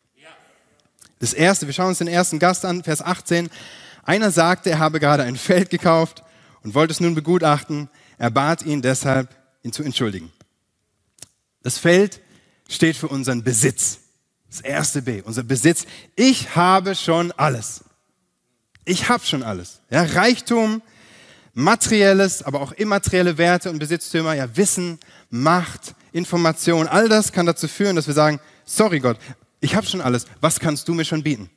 Das 1.22 1.32
erste, 1.34 1.66
wir 1.66 1.72
schauen 1.72 1.90
uns 1.90 1.98
den 1.98 2.08
ersten 2.08 2.40
Gast 2.40 2.64
an, 2.64 2.82
Vers 2.82 3.00
18. 3.00 3.48
Einer 4.02 4.32
sagte, 4.32 4.70
er 4.70 4.80
habe 4.80 4.98
gerade 4.98 5.22
ein 5.22 5.36
Feld 5.36 5.70
gekauft 5.70 6.24
und 6.64 6.74
wollte 6.74 6.92
es 6.92 6.98
nun 6.98 7.14
begutachten. 7.14 7.88
Er 8.18 8.30
bat 8.30 8.62
ihn 8.62 8.82
deshalb, 8.82 9.28
ihn 9.62 9.72
zu 9.72 9.84
entschuldigen. 9.84 10.32
Das 11.62 11.78
Feld 11.78 12.20
steht 12.68 12.96
für 12.96 13.06
unseren 13.06 13.44
Besitz. 13.44 13.98
Das 14.48 14.62
erste 14.62 15.02
B, 15.02 15.22
unser 15.22 15.44
Besitz. 15.44 15.86
Ich 16.16 16.56
habe 16.56 16.96
schon 16.96 17.30
alles. 17.32 17.84
Ich 18.84 19.08
habe 19.08 19.24
schon 19.24 19.42
alles. 19.42 19.80
Ja, 19.90 20.02
Reichtum, 20.02 20.82
materielles, 21.54 22.42
aber 22.42 22.60
auch 22.60 22.72
immaterielle 22.72 23.38
Werte 23.38 23.70
und 23.70 23.78
Besitztümer, 23.78 24.34
ja, 24.34 24.56
Wissen, 24.56 24.98
Macht, 25.30 25.94
Information, 26.12 26.88
all 26.88 27.08
das 27.08 27.32
kann 27.32 27.46
dazu 27.46 27.68
führen, 27.68 27.96
dass 27.96 28.06
wir 28.06 28.14
sagen, 28.14 28.40
sorry 28.64 29.00
Gott, 29.00 29.18
ich 29.60 29.76
habe 29.76 29.86
schon 29.86 30.00
alles. 30.00 30.26
Was 30.40 30.58
kannst 30.58 30.88
du 30.88 30.94
mir 30.94 31.04
schon 31.04 31.22
bieten? 31.22 31.50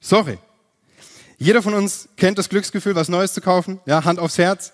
Sorry. 0.00 0.38
Jeder 1.38 1.62
von 1.62 1.74
uns 1.74 2.08
kennt 2.16 2.38
das 2.38 2.48
Glücksgefühl, 2.48 2.94
was 2.94 3.08
Neues 3.08 3.32
zu 3.32 3.40
kaufen. 3.40 3.80
Ja, 3.86 4.04
Hand 4.04 4.18
aufs 4.18 4.38
Herz. 4.38 4.72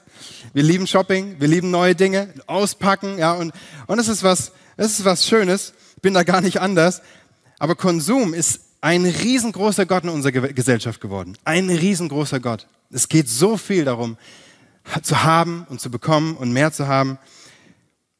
Wir 0.52 0.62
lieben 0.62 0.86
Shopping, 0.86 1.36
wir 1.38 1.48
lieben 1.48 1.70
neue 1.70 1.94
Dinge, 1.94 2.34
auspacken, 2.46 3.18
ja, 3.18 3.32
und, 3.32 3.52
und 3.86 3.98
es 3.98 4.08
ist 4.08 4.22
was, 4.22 4.52
es 4.76 4.98
ist 4.98 5.04
was 5.04 5.26
Schönes. 5.26 5.72
Bin 6.02 6.14
da 6.14 6.24
gar 6.24 6.40
nicht 6.40 6.60
anders. 6.60 7.00
Aber 7.58 7.74
Konsum 7.74 8.34
ist 8.34 8.60
ein 8.80 9.04
riesengroßer 9.04 9.86
Gott 9.86 10.04
in 10.04 10.10
unserer 10.10 10.32
Gesellschaft 10.48 11.00
geworden. 11.00 11.36
Ein 11.44 11.68
riesengroßer 11.68 12.40
Gott. 12.40 12.66
Es 12.90 13.08
geht 13.08 13.28
so 13.28 13.56
viel 13.56 13.84
darum, 13.84 14.16
zu 15.02 15.22
haben 15.22 15.66
und 15.68 15.80
zu 15.80 15.90
bekommen 15.90 16.36
und 16.36 16.52
mehr 16.52 16.72
zu 16.72 16.86
haben. 16.86 17.18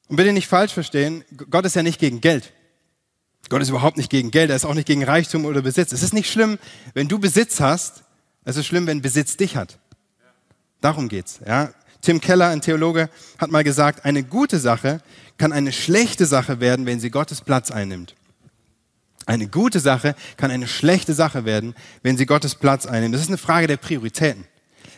Und 0.09 0.17
bitte 0.17 0.33
nicht 0.33 0.49
falsch 0.49 0.73
verstehen, 0.73 1.25
Gott 1.51 1.65
ist 1.65 1.77
ja 1.77 1.83
nicht 1.83 2.01
gegen 2.01 2.21
Geld. 2.21 2.53
Gott 3.49 3.63
ist 3.63 3.71
überhaupt 3.71 3.97
nicht 3.97 4.11
gegen 4.11 4.31
Geld, 4.31 4.51
er 4.51 4.57
ist 4.57 4.67
auch 4.67 4.75
nicht 4.75 4.87
gegen 4.87 5.05
Reichtum 5.05 5.45
oder 5.45 5.63
Besitz. 5.63 5.93
Es 5.93 6.03
ist 6.03 6.13
nicht 6.13 6.31
schlimm, 6.31 6.59
wenn 6.93 7.09
du 7.09 7.19
Besitz 7.19 7.61
hast, 7.61 8.03
es 8.45 8.57
ist 8.57 8.67
schlimm, 8.67 8.87
wenn 8.87 9.01
Besitz 9.01 9.37
dich 9.37 9.57
hat. 9.57 9.79
Darum 10.81 11.09
geht's. 11.09 11.41
Ja? 11.47 11.73
Tim 12.03 12.21
Keller, 12.21 12.49
ein 12.49 12.61
Theologe, 12.61 13.11
hat 13.39 13.51
mal 13.51 13.65
gesagt, 13.65 14.05
eine 14.05 14.23
gute 14.23 14.59
Sache 14.59 15.03
kann 15.39 15.53
eine 15.53 15.73
schlechte 15.73 16.27
Sache 16.27 16.61
werden, 16.61 16.85
wenn 16.85 17.01
sie 17.01 17.11
Gottes 17.11 17.41
Platz 17.41 17.71
einnimmt. 17.71 18.15
Eine 19.29 19.47
gute 19.47 19.79
Sache 19.79 20.15
kann 20.39 20.51
eine 20.51 20.67
schlechte 20.67 21.13
Sache 21.13 21.45
werden, 21.45 21.75
wenn 22.03 22.17
sie 22.17 22.25
Gottes 22.25 22.55
Platz 22.55 22.87
einnimmt. 22.87 23.15
Das 23.15 23.21
ist 23.21 23.29
eine 23.29 23.37
Frage 23.37 23.67
der 23.67 23.77
Prioritäten. 23.77 24.47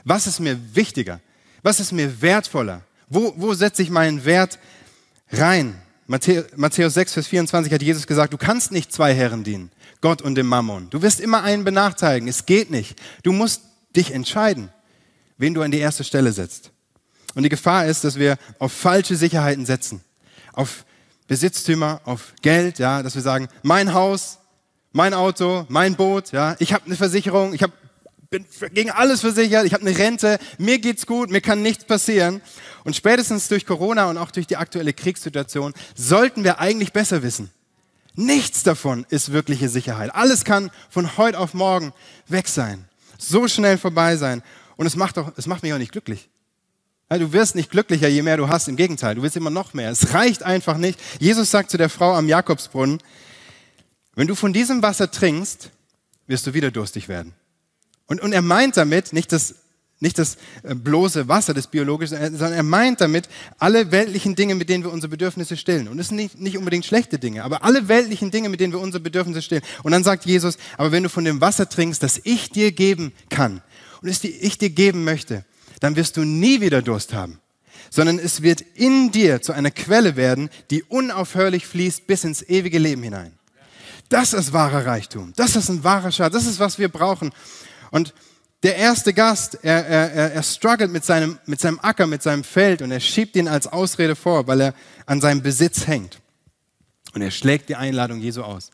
Was 0.04 0.28
ist 0.28 0.38
mir 0.38 0.56
wichtiger? 0.72 1.18
Was 1.64 1.80
ist 1.80 1.90
mir 1.90 2.22
wertvoller? 2.22 2.82
Wo, 3.08 3.34
wo 3.36 3.54
setze 3.54 3.82
ich 3.82 3.90
meinen 3.90 4.24
Wert 4.24 4.60
rein? 5.32 5.74
Matthäus 6.06 6.94
6, 6.94 7.12
Vers 7.12 7.26
24 7.26 7.72
hat 7.72 7.82
Jesus 7.82 8.06
gesagt, 8.06 8.32
du 8.32 8.38
kannst 8.38 8.70
nicht 8.70 8.92
zwei 8.92 9.12
Herren 9.12 9.42
dienen, 9.42 9.72
Gott 10.00 10.22
und 10.22 10.36
dem 10.36 10.46
Mammon. 10.46 10.88
Du 10.90 11.02
wirst 11.02 11.18
immer 11.18 11.42
einen 11.42 11.64
benachteiligen. 11.64 12.28
Es 12.28 12.46
geht 12.46 12.70
nicht. 12.70 13.00
Du 13.24 13.32
musst 13.32 13.62
dich 13.96 14.12
entscheiden, 14.12 14.68
wen 15.38 15.54
du 15.54 15.62
an 15.62 15.72
die 15.72 15.78
erste 15.78 16.04
Stelle 16.04 16.30
setzt. 16.30 16.70
Und 17.34 17.42
die 17.42 17.48
Gefahr 17.48 17.86
ist, 17.86 18.04
dass 18.04 18.16
wir 18.16 18.36
auf 18.60 18.72
falsche 18.72 19.16
Sicherheiten 19.16 19.66
setzen. 19.66 20.02
Auf 20.52 20.84
Besitztümer, 21.30 22.00
auf 22.06 22.34
Geld, 22.42 22.80
ja, 22.80 23.04
dass 23.04 23.14
wir 23.14 23.22
sagen, 23.22 23.46
mein 23.62 23.94
Haus, 23.94 24.38
mein 24.90 25.14
Auto, 25.14 25.64
mein 25.68 25.94
Boot, 25.94 26.32
ja, 26.32 26.56
ich 26.58 26.72
habe 26.72 26.86
eine 26.86 26.96
Versicherung, 26.96 27.54
ich 27.54 27.62
hab, 27.62 27.70
bin 28.30 28.44
gegen 28.72 28.90
alles 28.90 29.20
versichert, 29.20 29.64
ich 29.64 29.72
habe 29.72 29.86
eine 29.86 29.96
Rente, 29.96 30.40
mir 30.58 30.80
geht's 30.80 31.06
gut, 31.06 31.30
mir 31.30 31.40
kann 31.40 31.62
nichts 31.62 31.84
passieren. 31.84 32.42
Und 32.82 32.96
spätestens 32.96 33.46
durch 33.46 33.64
Corona 33.64 34.10
und 34.10 34.18
auch 34.18 34.32
durch 34.32 34.48
die 34.48 34.56
aktuelle 34.56 34.92
Kriegssituation 34.92 35.72
sollten 35.94 36.42
wir 36.42 36.58
eigentlich 36.58 36.92
besser 36.92 37.22
wissen. 37.22 37.52
Nichts 38.16 38.64
davon 38.64 39.06
ist 39.08 39.30
wirkliche 39.30 39.68
Sicherheit. 39.68 40.12
Alles 40.12 40.44
kann 40.44 40.72
von 40.88 41.16
heute 41.16 41.38
auf 41.38 41.54
morgen 41.54 41.92
weg 42.26 42.48
sein, 42.48 42.88
so 43.18 43.46
schnell 43.46 43.78
vorbei 43.78 44.16
sein. 44.16 44.42
Und 44.76 44.86
es 44.86 44.96
macht, 44.96 45.16
auch, 45.16 45.30
es 45.36 45.46
macht 45.46 45.62
mich 45.62 45.72
auch 45.72 45.78
nicht 45.78 45.92
glücklich. 45.92 46.28
Du 47.18 47.32
wirst 47.32 47.56
nicht 47.56 47.72
glücklicher, 47.72 48.06
je 48.06 48.22
mehr 48.22 48.36
du 48.36 48.48
hast. 48.48 48.68
Im 48.68 48.76
Gegenteil, 48.76 49.16
du 49.16 49.22
willst 49.22 49.36
immer 49.36 49.50
noch 49.50 49.74
mehr. 49.74 49.90
Es 49.90 50.14
reicht 50.14 50.44
einfach 50.44 50.76
nicht. 50.76 50.98
Jesus 51.18 51.50
sagt 51.50 51.70
zu 51.72 51.76
der 51.76 51.88
Frau 51.88 52.14
am 52.14 52.28
Jakobsbrunnen, 52.28 52.98
wenn 54.14 54.28
du 54.28 54.36
von 54.36 54.52
diesem 54.52 54.80
Wasser 54.82 55.10
trinkst, 55.10 55.70
wirst 56.28 56.46
du 56.46 56.54
wieder 56.54 56.70
durstig 56.70 57.08
werden. 57.08 57.34
Und, 58.06 58.20
und 58.20 58.32
er 58.32 58.42
meint 58.42 58.76
damit 58.76 59.12
nicht 59.12 59.32
das, 59.32 59.56
nicht 59.98 60.20
das 60.20 60.36
äh, 60.62 60.76
bloße 60.76 61.26
Wasser, 61.26 61.52
das 61.52 61.66
biologische, 61.66 62.16
sondern 62.16 62.52
er 62.52 62.62
meint 62.62 63.00
damit 63.00 63.28
alle 63.58 63.90
weltlichen 63.90 64.36
Dinge, 64.36 64.54
mit 64.54 64.68
denen 64.68 64.84
wir 64.84 64.92
unsere 64.92 65.10
Bedürfnisse 65.10 65.56
stillen. 65.56 65.88
Und 65.88 65.98
es 65.98 66.08
sind 66.08 66.16
nicht, 66.16 66.38
nicht 66.38 66.58
unbedingt 66.58 66.86
schlechte 66.86 67.18
Dinge, 67.18 67.42
aber 67.42 67.64
alle 67.64 67.88
weltlichen 67.88 68.30
Dinge, 68.30 68.50
mit 68.50 68.60
denen 68.60 68.72
wir 68.72 68.80
unsere 68.80 69.02
Bedürfnisse 69.02 69.42
stillen. 69.42 69.64
Und 69.82 69.90
dann 69.90 70.04
sagt 70.04 70.26
Jesus, 70.26 70.58
aber 70.76 70.92
wenn 70.92 71.02
du 71.02 71.08
von 71.08 71.24
dem 71.24 71.40
Wasser 71.40 71.68
trinkst, 71.68 72.04
das 72.04 72.20
ich 72.22 72.50
dir 72.50 72.70
geben 72.70 73.12
kann 73.30 73.62
und 74.00 74.08
es 74.08 74.22
ich 74.22 74.58
dir 74.58 74.70
geben 74.70 75.02
möchte, 75.02 75.44
dann 75.80 75.96
wirst 75.96 76.16
du 76.16 76.24
nie 76.24 76.60
wieder 76.60 76.82
Durst 76.82 77.12
haben, 77.12 77.40
sondern 77.90 78.18
es 78.18 78.42
wird 78.42 78.60
in 78.60 79.10
dir 79.10 79.42
zu 79.42 79.52
einer 79.52 79.70
Quelle 79.70 80.16
werden, 80.16 80.50
die 80.70 80.82
unaufhörlich 80.84 81.66
fließt 81.66 82.06
bis 82.06 82.24
ins 82.24 82.42
ewige 82.42 82.78
Leben 82.78 83.02
hinein. 83.02 83.32
Das 84.08 84.32
ist 84.32 84.52
wahrer 84.52 84.86
Reichtum. 84.86 85.32
Das 85.36 85.56
ist 85.56 85.68
ein 85.68 85.84
wahrer 85.84 86.10
Schatz. 86.10 86.32
Das 86.32 86.46
ist, 86.46 86.58
was 86.58 86.78
wir 86.78 86.88
brauchen. 86.88 87.32
Und 87.90 88.12
der 88.62 88.76
erste 88.76 89.14
Gast, 89.14 89.58
er, 89.62 89.86
er, 89.86 90.32
er 90.32 90.42
struggelt 90.42 90.90
mit 90.90 91.04
seinem, 91.04 91.38
mit 91.46 91.60
seinem 91.60 91.78
Acker, 91.80 92.06
mit 92.06 92.22
seinem 92.22 92.44
Feld 92.44 92.82
und 92.82 92.90
er 92.90 93.00
schiebt 93.00 93.36
ihn 93.36 93.48
als 93.48 93.66
Ausrede 93.66 94.16
vor, 94.16 94.46
weil 94.46 94.60
er 94.60 94.74
an 95.06 95.20
seinem 95.20 95.42
Besitz 95.42 95.86
hängt. 95.86 96.20
Und 97.14 97.22
er 97.22 97.30
schlägt 97.30 97.68
die 97.68 97.76
Einladung 97.76 98.20
Jesu 98.20 98.42
aus. 98.42 98.70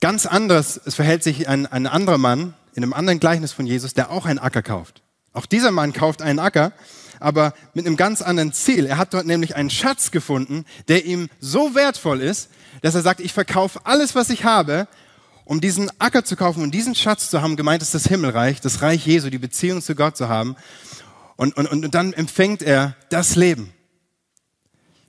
Ganz 0.00 0.26
anders, 0.26 0.80
es 0.84 0.96
verhält 0.96 1.22
sich 1.22 1.48
ein, 1.48 1.66
ein 1.66 1.86
anderer 1.86 2.18
Mann 2.18 2.54
in 2.74 2.82
einem 2.82 2.92
anderen 2.92 3.20
Gleichnis 3.20 3.52
von 3.52 3.66
Jesus, 3.66 3.94
der 3.94 4.10
auch 4.10 4.26
einen 4.26 4.38
Acker 4.38 4.62
kauft. 4.62 5.03
Auch 5.34 5.46
dieser 5.46 5.72
Mann 5.72 5.92
kauft 5.92 6.22
einen 6.22 6.38
Acker, 6.38 6.72
aber 7.20 7.52
mit 7.74 7.86
einem 7.86 7.96
ganz 7.96 8.22
anderen 8.22 8.52
Ziel. 8.52 8.86
Er 8.86 8.96
hat 8.96 9.12
dort 9.12 9.26
nämlich 9.26 9.56
einen 9.56 9.70
Schatz 9.70 10.10
gefunden, 10.10 10.64
der 10.88 11.04
ihm 11.04 11.28
so 11.40 11.74
wertvoll 11.74 12.20
ist, 12.20 12.48
dass 12.82 12.94
er 12.94 13.02
sagt, 13.02 13.20
ich 13.20 13.32
verkaufe 13.32 13.80
alles, 13.84 14.14
was 14.14 14.30
ich 14.30 14.44
habe, 14.44 14.88
um 15.44 15.60
diesen 15.60 15.90
Acker 16.00 16.24
zu 16.24 16.36
kaufen 16.36 16.62
und 16.62 16.72
diesen 16.72 16.94
Schatz 16.94 17.30
zu 17.30 17.42
haben. 17.42 17.56
Gemeint 17.56 17.82
ist 17.82 17.94
das 17.94 18.06
Himmelreich, 18.06 18.60
das 18.60 18.80
Reich 18.80 19.06
Jesu, 19.06 19.28
die 19.28 19.38
Beziehung 19.38 19.82
zu 19.82 19.94
Gott 19.94 20.16
zu 20.16 20.28
haben. 20.28 20.56
Und, 21.36 21.56
und, 21.56 21.66
und 21.66 21.94
dann 21.94 22.12
empfängt 22.12 22.62
er 22.62 22.96
das 23.10 23.36
Leben. 23.36 23.72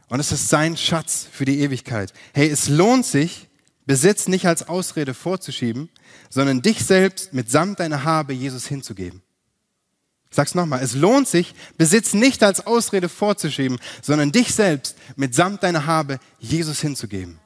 Und 0.07 0.19
es 0.19 0.31
ist 0.31 0.49
sein 0.49 0.77
Schatz 0.77 1.27
für 1.31 1.45
die 1.45 1.59
Ewigkeit. 1.61 2.13
Hey, 2.33 2.49
es 2.49 2.67
lohnt 2.67 3.05
sich, 3.05 3.47
Besitz 3.85 4.27
nicht 4.27 4.47
als 4.47 4.67
Ausrede 4.67 5.13
vorzuschieben, 5.13 5.89
sondern 6.29 6.61
dich 6.61 6.83
selbst 6.83 7.33
mitsamt 7.33 7.79
deiner 7.79 8.03
Habe 8.03 8.33
Jesus 8.33 8.65
hinzugeben. 8.65 9.21
Sag's 10.35 10.53
nochmal, 10.53 10.83
es 10.83 10.95
lohnt 10.95 11.29
sich, 11.29 11.55
Besitz 11.77 12.13
nicht 12.13 12.43
als 12.43 12.67
Ausrede 12.67 13.07
vorzuschieben, 13.07 13.79
sondern 14.01 14.33
dich 14.33 14.53
selbst 14.53 14.97
mitsamt 15.15 15.63
deiner 15.63 15.85
Habe 15.85 16.19
Jesus 16.39 16.81
hinzugeben. 16.81 17.39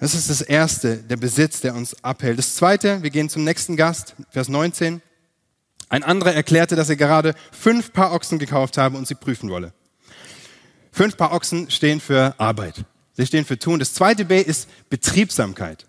Das 0.00 0.14
ist 0.14 0.30
das 0.30 0.40
Erste, 0.40 0.96
der 0.96 1.18
Besitz, 1.18 1.60
der 1.60 1.74
uns 1.74 2.02
abhält. 2.02 2.38
Das 2.38 2.54
Zweite, 2.54 3.02
wir 3.02 3.10
gehen 3.10 3.28
zum 3.28 3.44
nächsten 3.44 3.76
Gast, 3.76 4.14
Vers 4.30 4.48
19. 4.48 5.02
Ein 5.90 6.02
anderer 6.02 6.32
erklärte, 6.32 6.76
dass 6.76 6.88
er 6.88 6.96
gerade 6.96 7.34
fünf 7.52 7.92
Paar 7.92 8.12
Ochsen 8.12 8.38
gekauft 8.38 8.78
habe 8.78 8.96
und 8.96 9.06
sie 9.06 9.14
prüfen 9.14 9.50
wolle. 9.50 9.74
Fünf 10.92 11.18
Paar 11.18 11.32
Ochsen 11.32 11.70
stehen 11.70 12.00
für 12.00 12.34
Arbeit. 12.38 12.86
Sie 13.12 13.26
stehen 13.26 13.44
für 13.44 13.58
Tun. 13.58 13.80
Das 13.80 13.92
zweite 13.92 14.24
B 14.24 14.40
ist 14.40 14.66
Betriebsamkeit. 14.88 15.86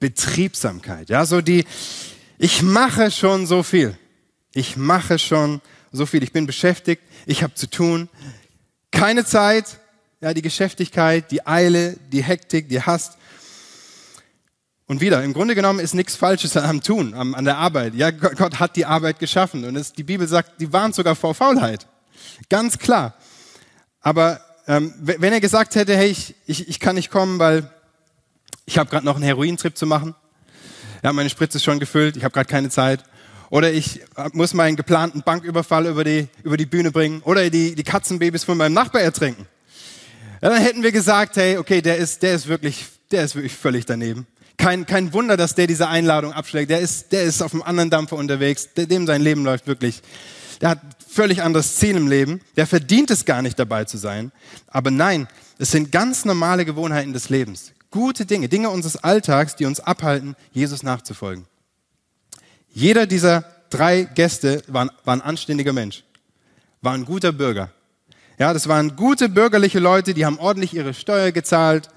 Betriebsamkeit. 0.00 1.08
Ja, 1.08 1.24
so 1.24 1.40
die, 1.40 1.64
ich 2.36 2.62
mache 2.62 3.12
schon 3.12 3.46
so 3.46 3.62
viel. 3.62 3.96
Ich 4.54 4.76
mache 4.76 5.18
schon 5.18 5.60
so 5.90 6.06
viel. 6.06 6.22
Ich 6.22 6.32
bin 6.32 6.46
beschäftigt. 6.46 7.02
Ich 7.26 7.42
habe 7.42 7.54
zu 7.54 7.68
tun. 7.68 8.08
Keine 8.92 9.24
Zeit, 9.24 9.80
ja, 10.20 10.32
die 10.32 10.42
Geschäftigkeit, 10.42 11.30
die 11.32 11.44
Eile, 11.44 11.96
die 12.12 12.22
Hektik, 12.22 12.68
die 12.68 12.80
Hast. 12.80 13.18
Und 14.86 15.00
wieder, 15.00 15.24
im 15.24 15.32
Grunde 15.32 15.56
genommen 15.56 15.80
ist 15.80 15.94
nichts 15.94 16.14
Falsches 16.14 16.56
am 16.56 16.82
Tun, 16.82 17.14
am, 17.14 17.34
an 17.34 17.44
der 17.44 17.56
Arbeit. 17.56 17.94
Ja, 17.94 18.12
Gott, 18.12 18.36
Gott 18.36 18.60
hat 18.60 18.76
die 18.76 18.86
Arbeit 18.86 19.18
geschaffen 19.18 19.64
und 19.64 19.74
es, 19.76 19.92
die 19.92 20.04
Bibel 20.04 20.28
sagt, 20.28 20.60
die 20.60 20.72
warnt 20.72 20.94
sogar 20.94 21.16
vor 21.16 21.34
Faulheit. 21.34 21.86
Ganz 22.48 22.78
klar. 22.78 23.14
Aber 24.00 24.40
ähm, 24.68 24.94
wenn 24.98 25.32
er 25.32 25.40
gesagt 25.40 25.74
hätte, 25.74 25.96
hey, 25.96 26.10
ich, 26.10 26.34
ich, 26.46 26.68
ich 26.68 26.80
kann 26.80 26.94
nicht 26.94 27.10
kommen, 27.10 27.38
weil 27.38 27.68
ich 28.66 28.78
habe 28.78 28.88
gerade 28.88 29.04
noch 29.04 29.16
einen 29.16 29.24
Herointrip 29.24 29.76
zu 29.76 29.86
machen, 29.86 30.14
ja, 31.02 31.12
meine 31.12 31.28
Spritze 31.28 31.58
ist 31.58 31.64
schon 31.64 31.80
gefüllt, 31.80 32.16
ich 32.16 32.24
habe 32.24 32.32
gerade 32.32 32.48
keine 32.48 32.70
Zeit. 32.70 33.04
Oder 33.54 33.72
ich 33.72 34.00
muss 34.32 34.52
meinen 34.52 34.74
geplanten 34.74 35.22
Banküberfall 35.22 35.86
über 35.86 36.02
die, 36.02 36.26
über 36.42 36.56
die 36.56 36.66
Bühne 36.66 36.90
bringen. 36.90 37.22
Oder 37.22 37.48
die, 37.50 37.76
die 37.76 37.84
Katzenbabys 37.84 38.42
von 38.42 38.58
meinem 38.58 38.72
Nachbar 38.72 39.02
ertrinken. 39.02 39.46
Ja, 40.42 40.48
dann 40.48 40.60
hätten 40.60 40.82
wir 40.82 40.90
gesagt, 40.90 41.36
hey, 41.36 41.56
okay, 41.56 41.80
der 41.80 41.98
ist, 41.98 42.24
der 42.24 42.34
ist 42.34 42.48
wirklich, 42.48 42.84
der 43.12 43.22
ist 43.22 43.36
wirklich 43.36 43.54
völlig 43.54 43.86
daneben. 43.86 44.26
Kein, 44.56 44.86
kein 44.86 45.12
Wunder, 45.12 45.36
dass 45.36 45.54
der 45.54 45.68
diese 45.68 45.86
Einladung 45.86 46.32
abschlägt. 46.32 46.68
Der 46.68 46.80
ist, 46.80 47.12
der 47.12 47.22
ist 47.22 47.42
auf 47.42 47.52
einem 47.52 47.62
anderen 47.62 47.90
Dampfer 47.90 48.16
unterwegs. 48.16 48.70
Dem 48.76 49.06
sein 49.06 49.22
Leben 49.22 49.44
läuft 49.44 49.68
wirklich. 49.68 50.02
Der 50.60 50.70
hat 50.70 50.80
völlig 51.08 51.40
anderes 51.40 51.76
Ziel 51.76 51.96
im 51.96 52.08
Leben. 52.08 52.40
Der 52.56 52.66
verdient 52.66 53.12
es 53.12 53.24
gar 53.24 53.40
nicht 53.40 53.56
dabei 53.56 53.84
zu 53.84 53.98
sein. 53.98 54.32
Aber 54.66 54.90
nein, 54.90 55.28
es 55.60 55.70
sind 55.70 55.92
ganz 55.92 56.24
normale 56.24 56.64
Gewohnheiten 56.64 57.12
des 57.12 57.28
Lebens. 57.28 57.70
Gute 57.92 58.26
Dinge, 58.26 58.48
Dinge 58.48 58.70
unseres 58.70 58.96
Alltags, 58.96 59.54
die 59.54 59.64
uns 59.64 59.78
abhalten, 59.78 60.34
Jesus 60.50 60.82
nachzufolgen. 60.82 61.46
Jeder 62.74 63.06
dieser 63.06 63.44
drei 63.70 64.02
Gäste 64.02 64.62
war, 64.66 64.90
war 65.04 65.14
ein 65.14 65.22
anständiger 65.22 65.72
Mensch, 65.72 66.02
war 66.82 66.92
ein 66.92 67.04
guter 67.04 67.30
Bürger. 67.30 67.70
Ja, 68.36 68.52
das 68.52 68.66
waren 68.66 68.96
gute 68.96 69.28
bürgerliche 69.28 69.78
Leute, 69.78 70.12
die 70.12 70.26
haben 70.26 70.40
ordentlich 70.40 70.74
ihre 70.74 70.92
Steuer 70.92 71.30
gezahlt, 71.30 71.88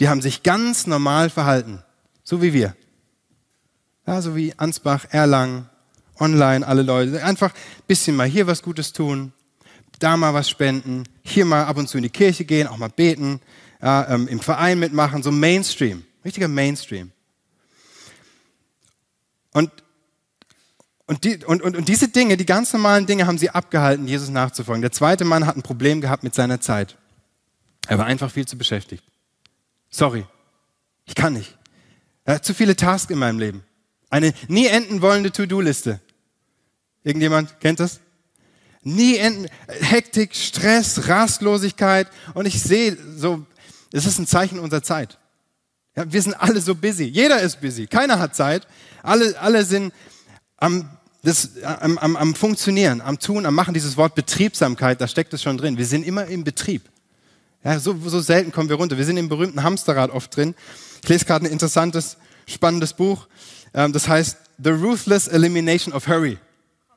die 0.00 0.08
haben 0.08 0.22
sich 0.22 0.42
ganz 0.42 0.86
normal 0.86 1.28
verhalten. 1.28 1.82
So 2.24 2.40
wie 2.40 2.54
wir. 2.54 2.74
Ja, 4.06 4.22
so 4.22 4.34
wie 4.34 4.58
Ansbach, 4.58 5.04
Erlangen, 5.10 5.68
online, 6.18 6.66
alle 6.66 6.82
Leute. 6.82 7.22
Einfach 7.22 7.52
ein 7.52 7.84
bisschen 7.86 8.16
mal 8.16 8.26
hier 8.26 8.46
was 8.46 8.62
Gutes 8.62 8.94
tun, 8.94 9.34
da 9.98 10.16
mal 10.16 10.32
was 10.32 10.48
spenden, 10.48 11.04
hier 11.22 11.44
mal 11.44 11.66
ab 11.66 11.76
und 11.76 11.88
zu 11.88 11.98
in 11.98 12.04
die 12.04 12.08
Kirche 12.08 12.46
gehen, 12.46 12.68
auch 12.68 12.78
mal 12.78 12.88
beten, 12.88 13.40
ja, 13.82 14.08
ähm, 14.08 14.28
im 14.28 14.40
Verein 14.40 14.78
mitmachen, 14.78 15.22
so 15.22 15.30
Mainstream, 15.30 16.04
richtiger 16.24 16.48
Mainstream. 16.48 17.12
Und, 19.52 19.70
und, 21.12 21.24
die, 21.24 21.44
und, 21.44 21.60
und, 21.60 21.76
und 21.76 21.88
diese 21.88 22.08
Dinge, 22.08 22.38
die 22.38 22.46
ganz 22.46 22.72
normalen 22.72 23.04
Dinge, 23.04 23.26
haben 23.26 23.36
sie 23.36 23.50
abgehalten, 23.50 24.08
Jesus 24.08 24.30
nachzufolgen. 24.30 24.80
Der 24.80 24.92
zweite 24.92 25.26
Mann 25.26 25.46
hat 25.46 25.56
ein 25.56 25.62
Problem 25.62 26.00
gehabt 26.00 26.22
mit 26.22 26.34
seiner 26.34 26.58
Zeit. 26.58 26.96
Er 27.86 27.98
war 27.98 28.06
einfach 28.06 28.30
viel 28.30 28.46
zu 28.46 28.56
beschäftigt. 28.56 29.04
Sorry, 29.90 30.24
ich 31.04 31.14
kann 31.14 31.34
nicht. 31.34 31.58
Er 32.24 32.36
hat 32.36 32.46
zu 32.46 32.54
viele 32.54 32.76
Tasks 32.76 33.10
in 33.10 33.18
meinem 33.18 33.38
Leben. 33.38 33.62
Eine 34.08 34.32
nie 34.48 34.66
enden 34.66 35.02
wollende 35.02 35.30
To-Do-Liste. 35.30 36.00
Irgendjemand 37.04 37.60
kennt 37.60 37.80
das? 37.80 38.00
Nie 38.80 39.16
enden, 39.18 39.48
Hektik, 39.68 40.34
Stress, 40.34 41.08
Rastlosigkeit. 41.08 42.08
Und 42.32 42.46
ich 42.46 42.62
sehe 42.62 42.96
so, 43.18 43.44
es 43.92 44.06
ist 44.06 44.18
ein 44.18 44.26
Zeichen 44.26 44.58
unserer 44.58 44.82
Zeit. 44.82 45.18
Ja, 45.94 46.10
wir 46.10 46.22
sind 46.22 46.32
alle 46.40 46.62
so 46.62 46.74
busy. 46.74 47.04
Jeder 47.04 47.38
ist 47.42 47.60
busy. 47.60 47.86
Keiner 47.86 48.18
hat 48.18 48.34
Zeit. 48.34 48.66
Alle, 49.02 49.38
alle 49.38 49.66
sind 49.66 49.92
am, 50.56 50.88
das, 51.22 51.62
am, 51.62 51.98
am, 51.98 52.16
am 52.16 52.34
Funktionieren, 52.34 53.00
am 53.00 53.18
Tun, 53.18 53.46
am 53.46 53.54
Machen. 53.54 53.74
Dieses 53.74 53.96
Wort 53.96 54.14
Betriebsamkeit, 54.14 55.00
da 55.00 55.06
steckt 55.06 55.32
es 55.32 55.42
schon 55.42 55.56
drin. 55.56 55.78
Wir 55.78 55.86
sind 55.86 56.04
immer 56.04 56.26
im 56.26 56.42
Betrieb. 56.42 56.82
Ja, 57.64 57.78
so, 57.78 57.96
so 58.04 58.20
selten 58.20 58.50
kommen 58.50 58.68
wir 58.68 58.76
runter. 58.76 58.98
Wir 58.98 59.04
sind 59.04 59.16
im 59.16 59.28
berühmten 59.28 59.62
Hamsterrad 59.62 60.10
oft 60.10 60.36
drin. 60.36 60.54
Ich 61.02 61.08
lese 61.08 61.24
gerade 61.24 61.46
ein 61.46 61.52
interessantes, 61.52 62.16
spannendes 62.46 62.92
Buch. 62.92 63.28
Ähm, 63.72 63.92
das 63.92 64.08
heißt 64.08 64.36
The 64.62 64.70
Ruthless 64.70 65.28
Elimination 65.28 65.94
of 65.94 66.08
Hurry. 66.08 66.38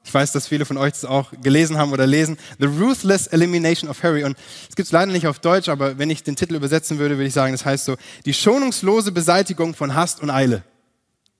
Ich 0.03 0.13
weiß, 0.13 0.31
dass 0.31 0.47
viele 0.47 0.65
von 0.65 0.77
euch 0.77 0.93
das 0.93 1.05
auch 1.05 1.31
gelesen 1.41 1.77
haben 1.77 1.91
oder 1.91 2.05
lesen. 2.05 2.37
The 2.59 2.65
Ruthless 2.65 3.27
Elimination 3.27 3.89
of 3.89 4.01
Hurry. 4.03 4.23
Und 4.23 4.37
es 4.69 4.75
gibt 4.75 4.87
es 4.87 4.91
leider 4.91 5.11
nicht 5.11 5.27
auf 5.27 5.39
Deutsch, 5.39 5.69
aber 5.69 5.97
wenn 5.97 6.09
ich 6.09 6.23
den 6.23 6.35
Titel 6.35 6.55
übersetzen 6.55 6.99
würde, 6.99 7.17
würde 7.17 7.27
ich 7.27 7.33
sagen, 7.33 7.53
das 7.53 7.65
heißt 7.65 7.85
so, 7.85 7.95
die 8.25 8.33
schonungslose 8.33 9.11
Beseitigung 9.11 9.73
von 9.73 9.95
Hast 9.95 10.21
und 10.21 10.29
Eile. 10.29 10.63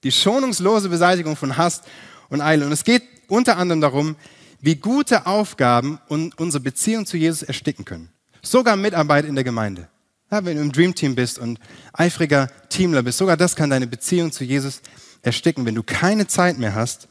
Die 0.04 0.12
schonungslose 0.12 0.90
Beseitigung 0.90 1.36
von 1.36 1.58
Hast 1.58 1.84
und 2.30 2.42
Eile. 2.42 2.66
Und 2.66 2.72
es 2.72 2.84
geht 2.84 3.04
unter 3.28 3.58
anderem 3.58 3.82
darum, 3.82 4.16
wie 4.62 4.76
gute 4.76 5.26
Aufgaben 5.26 6.00
und 6.08 6.38
unsere 6.40 6.64
Beziehung 6.64 7.06
zu 7.06 7.18
Jesus 7.18 7.44
ersticken 7.44 7.86
können. 7.86 8.10
Sogar 8.42 8.76
Mitarbeit 8.76 9.26
in 9.26 9.36
der 9.36 9.44
Gemeinde. 9.44 9.90
Ja, 10.32 10.44
wenn 10.44 10.58
du 10.58 10.64
im 10.64 10.72
Dream 10.72 10.96
Team 10.96 11.16
bist 11.16 11.38
und 11.38 11.60
eifriger 11.94 12.48
Teamler 12.70 13.04
bist, 13.04 13.20
sogar 13.20 13.38
das 13.38 13.56
kann 13.56 13.70
deine 13.70 13.88
Beziehung 13.88 14.32
zu 14.32 14.44
Jesus 14.44 14.82
ersticken, 15.22 15.66
wenn 15.66 15.76
du 15.76 15.84
keine 15.84 16.28
Zeit 16.28 16.58
mehr 16.58 16.74
hast 16.74 17.08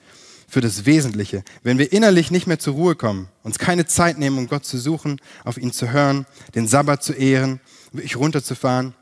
für 0.48 0.60
das 0.60 0.86
Wesentliche. 0.86 1.44
Wenn 1.62 1.78
wir 1.78 1.92
innerlich 1.92 2.30
nicht 2.30 2.46
mehr 2.46 2.58
zur 2.58 2.74
Ruhe 2.74 2.94
kommen, 2.94 3.28
uns 3.42 3.58
keine 3.58 3.86
Zeit 3.86 4.18
nehmen, 4.18 4.38
um 4.38 4.48
Gott 4.48 4.64
zu 4.64 4.78
suchen, 4.78 5.20
auf 5.44 5.56
ihn 5.56 5.72
zu 5.72 5.92
hören, 5.92 6.26
den 6.54 6.66
Sabbat 6.68 7.02
zu 7.02 7.12
ehren, 7.12 7.60
wirklich 7.92 8.16
runterzufahren. 8.16 8.94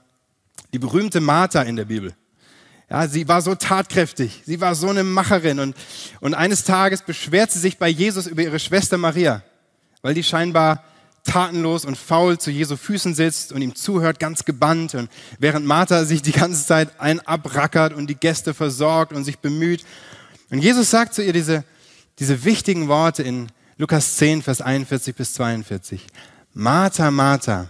Die 0.73 0.79
berühmte 0.79 1.21
Martha 1.21 1.63
in 1.63 1.77
der 1.77 1.85
Bibel. 1.87 2.15
Ja, 2.93 3.09
sie 3.09 3.27
war 3.27 3.41
so 3.41 3.55
tatkräftig, 3.55 4.43
sie 4.45 4.61
war 4.61 4.75
so 4.75 4.91
eine 4.91 5.03
Macherin 5.03 5.61
und, 5.61 5.75
und 6.21 6.35
eines 6.35 6.65
Tages 6.65 7.01
beschwert 7.01 7.51
sie 7.51 7.59
sich 7.59 7.79
bei 7.79 7.89
Jesus 7.89 8.27
über 8.27 8.43
ihre 8.43 8.59
Schwester 8.59 8.99
Maria, 8.99 9.43
weil 10.03 10.13
die 10.13 10.23
scheinbar 10.23 10.85
tatenlos 11.25 11.87
und 11.87 11.97
faul 11.97 12.37
zu 12.37 12.51
Jesu 12.51 12.77
Füßen 12.77 13.15
sitzt 13.15 13.51
und 13.51 13.63
ihm 13.63 13.75
zuhört, 13.75 14.21
ganz 14.21 14.45
gebannt. 14.45 14.95
Und 14.95 15.11
während 15.39 15.65
Martha 15.65 16.05
sich 16.05 16.21
die 16.21 16.33
ganze 16.33 16.67
Zeit 16.67 17.01
ein 17.01 17.21
abrackert 17.21 17.95
und 17.95 18.09
die 18.09 18.15
Gäste 18.15 18.53
versorgt 18.53 19.15
und 19.15 19.25
sich 19.25 19.39
bemüht. 19.39 19.87
Und 20.51 20.59
Jesus 20.59 20.91
sagt 20.91 21.15
zu 21.15 21.25
ihr 21.25 21.33
diese, 21.33 21.65
diese 22.19 22.45
wichtigen 22.45 22.89
Worte 22.89 23.23
in 23.23 23.47
Lukas 23.79 24.17
10, 24.17 24.43
Vers 24.43 24.61
41 24.61 25.17
bis 25.17 25.33
42. 25.33 26.07
Martha, 26.53 27.11
Martha, 27.11 27.69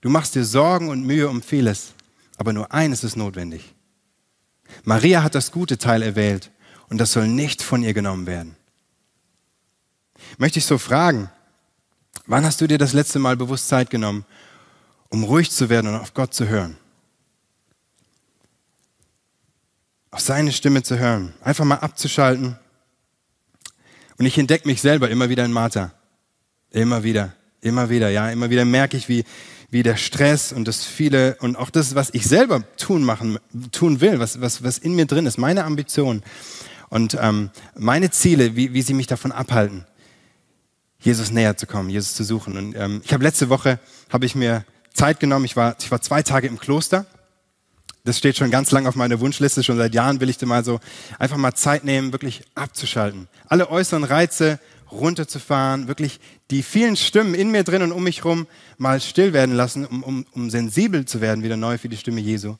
du 0.00 0.10
machst 0.10 0.36
dir 0.36 0.44
Sorgen 0.44 0.90
und 0.90 1.04
Mühe 1.04 1.28
um 1.28 1.42
vieles, 1.42 1.88
aber 2.36 2.52
nur 2.52 2.70
eines 2.72 3.02
ist 3.02 3.16
notwendig. 3.16 3.74
Maria 4.84 5.22
hat 5.22 5.34
das 5.34 5.52
gute 5.52 5.78
Teil 5.78 6.02
erwählt 6.02 6.50
und 6.88 6.98
das 6.98 7.12
soll 7.12 7.28
nicht 7.28 7.62
von 7.62 7.82
ihr 7.82 7.94
genommen 7.94 8.26
werden. 8.26 8.56
Möchte 10.38 10.58
ich 10.58 10.66
so 10.66 10.78
fragen, 10.78 11.30
Wann 12.30 12.44
hast 12.44 12.60
du 12.60 12.68
dir 12.68 12.78
das 12.78 12.92
letzte 12.92 13.18
Mal 13.18 13.36
bewusst 13.36 13.66
Zeit 13.66 13.90
genommen, 13.90 14.24
um 15.08 15.24
ruhig 15.24 15.50
zu 15.50 15.68
werden 15.68 15.88
und 15.88 16.00
auf 16.00 16.14
Gott 16.14 16.32
zu 16.32 16.46
hören? 16.46 16.76
Auf 20.12 20.20
seine 20.20 20.52
Stimme 20.52 20.84
zu 20.84 20.96
hören, 20.96 21.34
einfach 21.42 21.64
mal 21.64 21.80
abzuschalten. 21.80 22.56
Und 24.16 24.26
ich 24.26 24.38
entdecke 24.38 24.68
mich 24.68 24.80
selber 24.80 25.10
immer 25.10 25.28
wieder 25.28 25.44
in 25.44 25.50
Martha. 25.50 25.92
Immer 26.70 27.02
wieder, 27.02 27.34
immer 27.62 27.90
wieder, 27.90 28.10
ja, 28.10 28.30
immer 28.30 28.48
wieder 28.48 28.64
merke 28.64 28.96
ich, 28.96 29.08
wie, 29.08 29.24
wie 29.70 29.82
der 29.82 29.96
Stress 29.96 30.52
und 30.52 30.66
das 30.66 30.84
viele 30.84 31.36
und 31.40 31.56
auch 31.56 31.70
das, 31.70 31.94
was 31.94 32.10
ich 32.12 32.26
selber 32.26 32.64
tun 32.76 33.04
machen, 33.04 33.38
tun 33.70 34.00
will, 34.00 34.18
was, 34.18 34.40
was, 34.40 34.62
was 34.64 34.78
in 34.78 34.94
mir 34.94 35.06
drin 35.06 35.26
ist, 35.26 35.38
meine 35.38 35.64
Ambitionen 35.64 36.22
und 36.88 37.16
ähm, 37.20 37.50
meine 37.76 38.10
Ziele, 38.10 38.56
wie, 38.56 38.74
wie 38.74 38.82
sie 38.82 38.94
mich 38.94 39.06
davon 39.06 39.32
abhalten, 39.32 39.86
Jesus 40.98 41.30
näher 41.30 41.56
zu 41.56 41.66
kommen, 41.66 41.88
Jesus 41.88 42.14
zu 42.14 42.24
suchen. 42.24 42.56
Und 42.56 42.74
ähm, 42.76 43.00
ich 43.04 43.12
habe 43.12 43.22
letzte 43.22 43.48
Woche 43.48 43.78
habe 44.10 44.26
ich 44.26 44.34
mir 44.34 44.64
Zeit 44.92 45.20
genommen. 45.20 45.44
Ich 45.44 45.56
war, 45.56 45.76
ich 45.78 45.90
war 45.90 46.02
zwei 46.02 46.22
Tage 46.22 46.46
im 46.46 46.58
Kloster. 46.58 47.06
Das 48.04 48.18
steht 48.18 48.36
schon 48.36 48.50
ganz 48.50 48.70
lang 48.70 48.86
auf 48.86 48.96
meiner 48.96 49.20
Wunschliste. 49.20 49.62
Schon 49.62 49.76
seit 49.76 49.94
Jahren 49.94 50.20
will 50.20 50.28
ich 50.28 50.38
da 50.38 50.46
mal 50.46 50.64
so 50.64 50.80
einfach 51.18 51.36
mal 51.36 51.54
Zeit 51.54 51.84
nehmen, 51.84 52.12
wirklich 52.12 52.42
abzuschalten. 52.54 53.28
Alle 53.48 53.70
äußeren 53.70 54.04
Reize 54.04 54.58
runterzufahren, 54.90 55.86
wirklich 55.88 56.20
die 56.50 56.62
vielen 56.62 56.96
Stimmen 56.96 57.34
in 57.34 57.50
mir 57.50 57.64
drin 57.64 57.82
und 57.82 57.92
um 57.92 58.02
mich 58.02 58.18
herum 58.18 58.46
mal 58.78 59.00
still 59.00 59.32
werden 59.32 59.54
lassen, 59.54 59.86
um, 59.86 60.02
um, 60.02 60.26
um 60.32 60.50
sensibel 60.50 61.04
zu 61.04 61.20
werden 61.20 61.44
wieder 61.44 61.56
neu 61.56 61.78
für 61.78 61.88
die 61.88 61.96
Stimme 61.96 62.20
Jesu. 62.20 62.56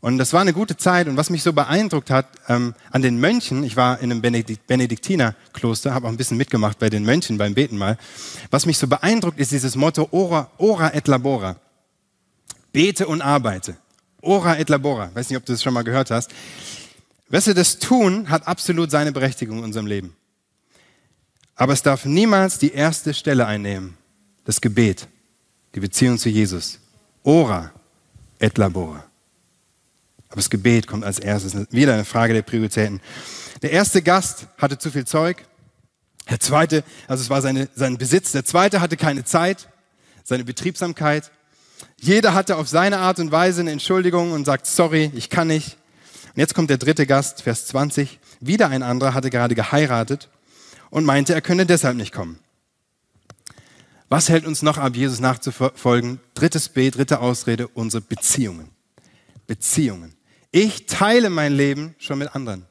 Und 0.00 0.18
das 0.18 0.32
war 0.32 0.40
eine 0.40 0.52
gute 0.52 0.76
Zeit. 0.76 1.08
Und 1.08 1.16
was 1.16 1.30
mich 1.30 1.42
so 1.42 1.52
beeindruckt 1.52 2.10
hat 2.10 2.26
ähm, 2.48 2.74
an 2.90 3.02
den 3.02 3.18
Mönchen, 3.18 3.64
ich 3.64 3.76
war 3.76 3.98
in 4.00 4.10
einem 4.10 4.20
Benedikt 4.20 4.66
Benediktinerkloster, 4.66 5.94
habe 5.94 6.06
auch 6.06 6.10
ein 6.10 6.16
bisschen 6.16 6.36
mitgemacht 6.36 6.78
bei 6.78 6.90
den 6.90 7.04
Mönchen 7.04 7.38
beim 7.38 7.54
Beten 7.54 7.76
mal. 7.76 7.98
Was 8.50 8.66
mich 8.66 8.78
so 8.78 8.86
beeindruckt, 8.86 9.40
ist 9.40 9.52
dieses 9.52 9.74
Motto 9.74 10.08
Ora, 10.10 10.50
ora 10.58 10.94
et 10.94 11.08
labora. 11.08 11.56
Bete 12.72 13.06
und 13.06 13.22
arbeite. 13.22 13.78
Ora 14.20 14.58
et 14.58 14.68
labora. 14.68 15.10
Weiß 15.14 15.30
nicht, 15.30 15.38
ob 15.38 15.46
du 15.46 15.52
das 15.52 15.62
schon 15.62 15.74
mal 15.74 15.82
gehört 15.82 16.10
hast. 16.10 16.30
Weißt 17.30 17.48
du, 17.48 17.54
das 17.54 17.78
Tun 17.78 18.28
hat 18.30 18.46
absolut 18.46 18.90
seine 18.90 19.12
Berechtigung 19.12 19.58
in 19.58 19.64
unserem 19.64 19.86
Leben. 19.86 20.14
Aber 21.56 21.72
es 21.72 21.82
darf 21.82 22.04
niemals 22.04 22.58
die 22.58 22.72
erste 22.72 23.14
Stelle 23.14 23.46
einnehmen. 23.46 23.96
Das 24.44 24.60
Gebet, 24.60 25.08
die 25.74 25.80
Beziehung 25.80 26.18
zu 26.18 26.28
Jesus. 26.28 26.78
Ora 27.24 27.72
et 28.38 28.56
labora. 28.58 29.04
Aber 30.28 30.36
das 30.36 30.50
Gebet 30.50 30.86
kommt 30.86 31.04
als 31.04 31.18
erstes. 31.18 31.56
Wieder 31.70 31.94
eine 31.94 32.04
Frage 32.04 32.34
der 32.34 32.42
Prioritäten. 32.42 33.00
Der 33.62 33.72
erste 33.72 34.02
Gast 34.02 34.46
hatte 34.58 34.78
zu 34.78 34.90
viel 34.90 35.06
Zeug. 35.06 35.44
Der 36.28 36.38
zweite, 36.40 36.84
also 37.08 37.22
es 37.22 37.30
war 37.30 37.40
seine, 37.40 37.68
sein 37.74 37.96
Besitz. 37.96 38.32
Der 38.32 38.44
zweite 38.44 38.80
hatte 38.80 38.96
keine 38.96 39.24
Zeit. 39.24 39.68
seine 40.24 40.44
Betriebsamkeit. 40.44 41.30
Jeder 42.00 42.34
hatte 42.34 42.56
auf 42.56 42.68
seine 42.68 42.98
Art 42.98 43.18
und 43.18 43.32
Weise 43.32 43.60
eine 43.60 43.70
Entschuldigung 43.70 44.32
und 44.32 44.44
sagt, 44.44 44.66
sorry, 44.66 45.10
ich 45.14 45.30
kann 45.30 45.48
nicht. 45.48 45.78
Und 46.34 46.40
jetzt 46.40 46.54
kommt 46.54 46.68
der 46.68 46.78
dritte 46.78 47.06
Gast, 47.06 47.42
Vers 47.42 47.66
20. 47.66 48.18
Wieder 48.40 48.68
ein 48.68 48.82
anderer 48.82 49.14
hatte 49.14 49.30
gerade 49.30 49.54
geheiratet 49.54 50.28
und 50.90 51.04
meinte, 51.04 51.34
er 51.34 51.40
könne 51.40 51.66
deshalb 51.66 51.96
nicht 51.96 52.12
kommen. 52.12 52.38
Was 54.08 54.28
hält 54.28 54.46
uns 54.46 54.62
noch 54.62 54.78
ab, 54.78 54.94
Jesus 54.94 55.20
nachzufolgen? 55.20 56.20
Drittes 56.34 56.68
B, 56.68 56.90
dritte 56.90 57.20
Ausrede, 57.20 57.68
unsere 57.68 58.00
Beziehungen. 58.00 58.70
Beziehungen. 59.46 60.14
Ich 60.52 60.86
teile 60.86 61.28
mein 61.28 61.52
Leben 61.52 61.94
schon 61.98 62.18
mit 62.18 62.34
anderen. 62.34 62.66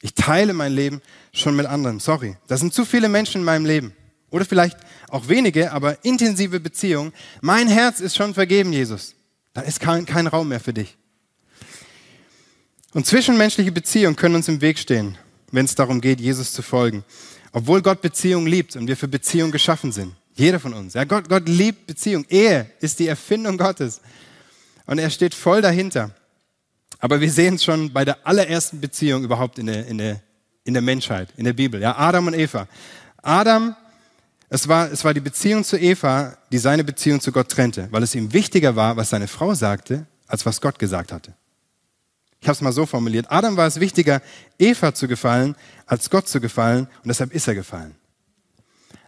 Ich 0.00 0.14
teile 0.14 0.52
mein 0.52 0.72
Leben 0.72 1.00
schon 1.32 1.54
mit 1.54 1.66
anderen. 1.66 2.00
Sorry. 2.00 2.36
Das 2.48 2.60
sind 2.60 2.74
zu 2.74 2.84
viele 2.84 3.08
Menschen 3.08 3.42
in 3.42 3.44
meinem 3.44 3.66
Leben. 3.66 3.94
Oder 4.30 4.46
vielleicht 4.46 4.78
auch 5.10 5.28
wenige, 5.28 5.72
aber 5.72 6.04
intensive 6.04 6.58
Beziehungen. 6.58 7.12
Mein 7.42 7.68
Herz 7.68 8.00
ist 8.00 8.16
schon 8.16 8.34
vergeben, 8.34 8.72
Jesus. 8.72 9.14
Da 9.52 9.60
ist 9.60 9.78
kein, 9.78 10.06
kein 10.06 10.26
Raum 10.26 10.48
mehr 10.48 10.60
für 10.60 10.72
dich. 10.72 10.96
Und 12.94 13.06
zwischenmenschliche 13.06 13.72
Beziehungen 13.72 14.16
können 14.16 14.34
uns 14.34 14.48
im 14.48 14.60
Weg 14.60 14.78
stehen, 14.78 15.16
wenn 15.52 15.64
es 15.64 15.74
darum 15.74 16.00
geht, 16.00 16.20
Jesus 16.20 16.52
zu 16.52 16.62
folgen. 16.62 17.04
Obwohl 17.52 17.82
Gott 17.82 18.00
Beziehung 18.00 18.46
liebt 18.46 18.74
und 18.76 18.88
wir 18.88 18.96
für 18.96 19.08
Beziehung 19.08 19.52
geschaffen 19.52 19.92
sind. 19.92 20.14
Jeder 20.34 20.58
von 20.58 20.72
uns. 20.72 20.94
Ja, 20.94 21.04
Gott, 21.04 21.28
Gott 21.28 21.46
liebt 21.46 21.86
Beziehung. 21.86 22.24
Ehe 22.28 22.70
ist 22.80 22.98
die 22.98 23.06
Erfindung 23.06 23.58
Gottes. 23.58 24.00
Und 24.86 24.98
er 24.98 25.10
steht 25.10 25.34
voll 25.34 25.60
dahinter. 25.60 26.10
Aber 26.98 27.20
wir 27.20 27.30
sehen 27.30 27.56
es 27.56 27.64
schon 27.64 27.92
bei 27.92 28.04
der 28.04 28.26
allerersten 28.26 28.80
Beziehung 28.80 29.24
überhaupt 29.24 29.58
in 29.58 29.66
der, 29.66 29.86
in 29.86 29.98
der, 29.98 30.22
in 30.64 30.72
der 30.72 30.82
Menschheit, 30.82 31.28
in 31.36 31.44
der 31.44 31.52
Bibel. 31.52 31.80
Ja, 31.80 31.98
Adam 31.98 32.28
und 32.28 32.34
Eva. 32.34 32.66
Adam, 33.20 33.76
es 34.48 34.68
war, 34.68 34.90
es 34.90 35.04
war 35.04 35.12
die 35.12 35.20
Beziehung 35.20 35.64
zu 35.64 35.76
Eva, 35.76 36.36
die 36.50 36.58
seine 36.58 36.84
Beziehung 36.84 37.20
zu 37.20 37.32
Gott 37.32 37.50
trennte, 37.50 37.88
weil 37.90 38.02
es 38.02 38.14
ihm 38.14 38.32
wichtiger 38.32 38.76
war, 38.76 38.96
was 38.96 39.10
seine 39.10 39.28
Frau 39.28 39.54
sagte, 39.54 40.06
als 40.26 40.46
was 40.46 40.60
Gott 40.60 40.78
gesagt 40.78 41.12
hatte. 41.12 41.34
Ich 42.42 42.48
habe 42.48 42.56
es 42.56 42.60
mal 42.60 42.72
so 42.72 42.86
formuliert. 42.86 43.26
Adam 43.30 43.56
war 43.56 43.68
es 43.68 43.78
wichtiger, 43.78 44.20
Eva 44.58 44.92
zu 44.92 45.06
gefallen, 45.06 45.54
als 45.86 46.10
Gott 46.10 46.28
zu 46.28 46.40
gefallen, 46.40 46.88
und 47.04 47.08
deshalb 47.08 47.32
ist 47.32 47.46
er 47.46 47.54
gefallen. 47.54 47.94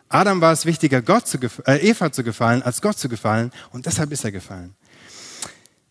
Adam 0.09 0.41
war 0.41 0.53
es 0.53 0.67
wichtiger, 0.67 1.03
Gott 1.03 1.27
zu 1.27 1.39
äh, 1.67 1.79
Eva 1.79 2.13
zu 2.13 2.23
gefallen, 2.23 2.63
als 2.63 2.81
Gott 2.81 2.97
zu 2.97 3.09
gefallen, 3.09 3.51
und 3.73 3.87
deshalb 3.87 4.13
ist 4.13 4.25
er 4.25 4.31
gefallen. 4.31 4.77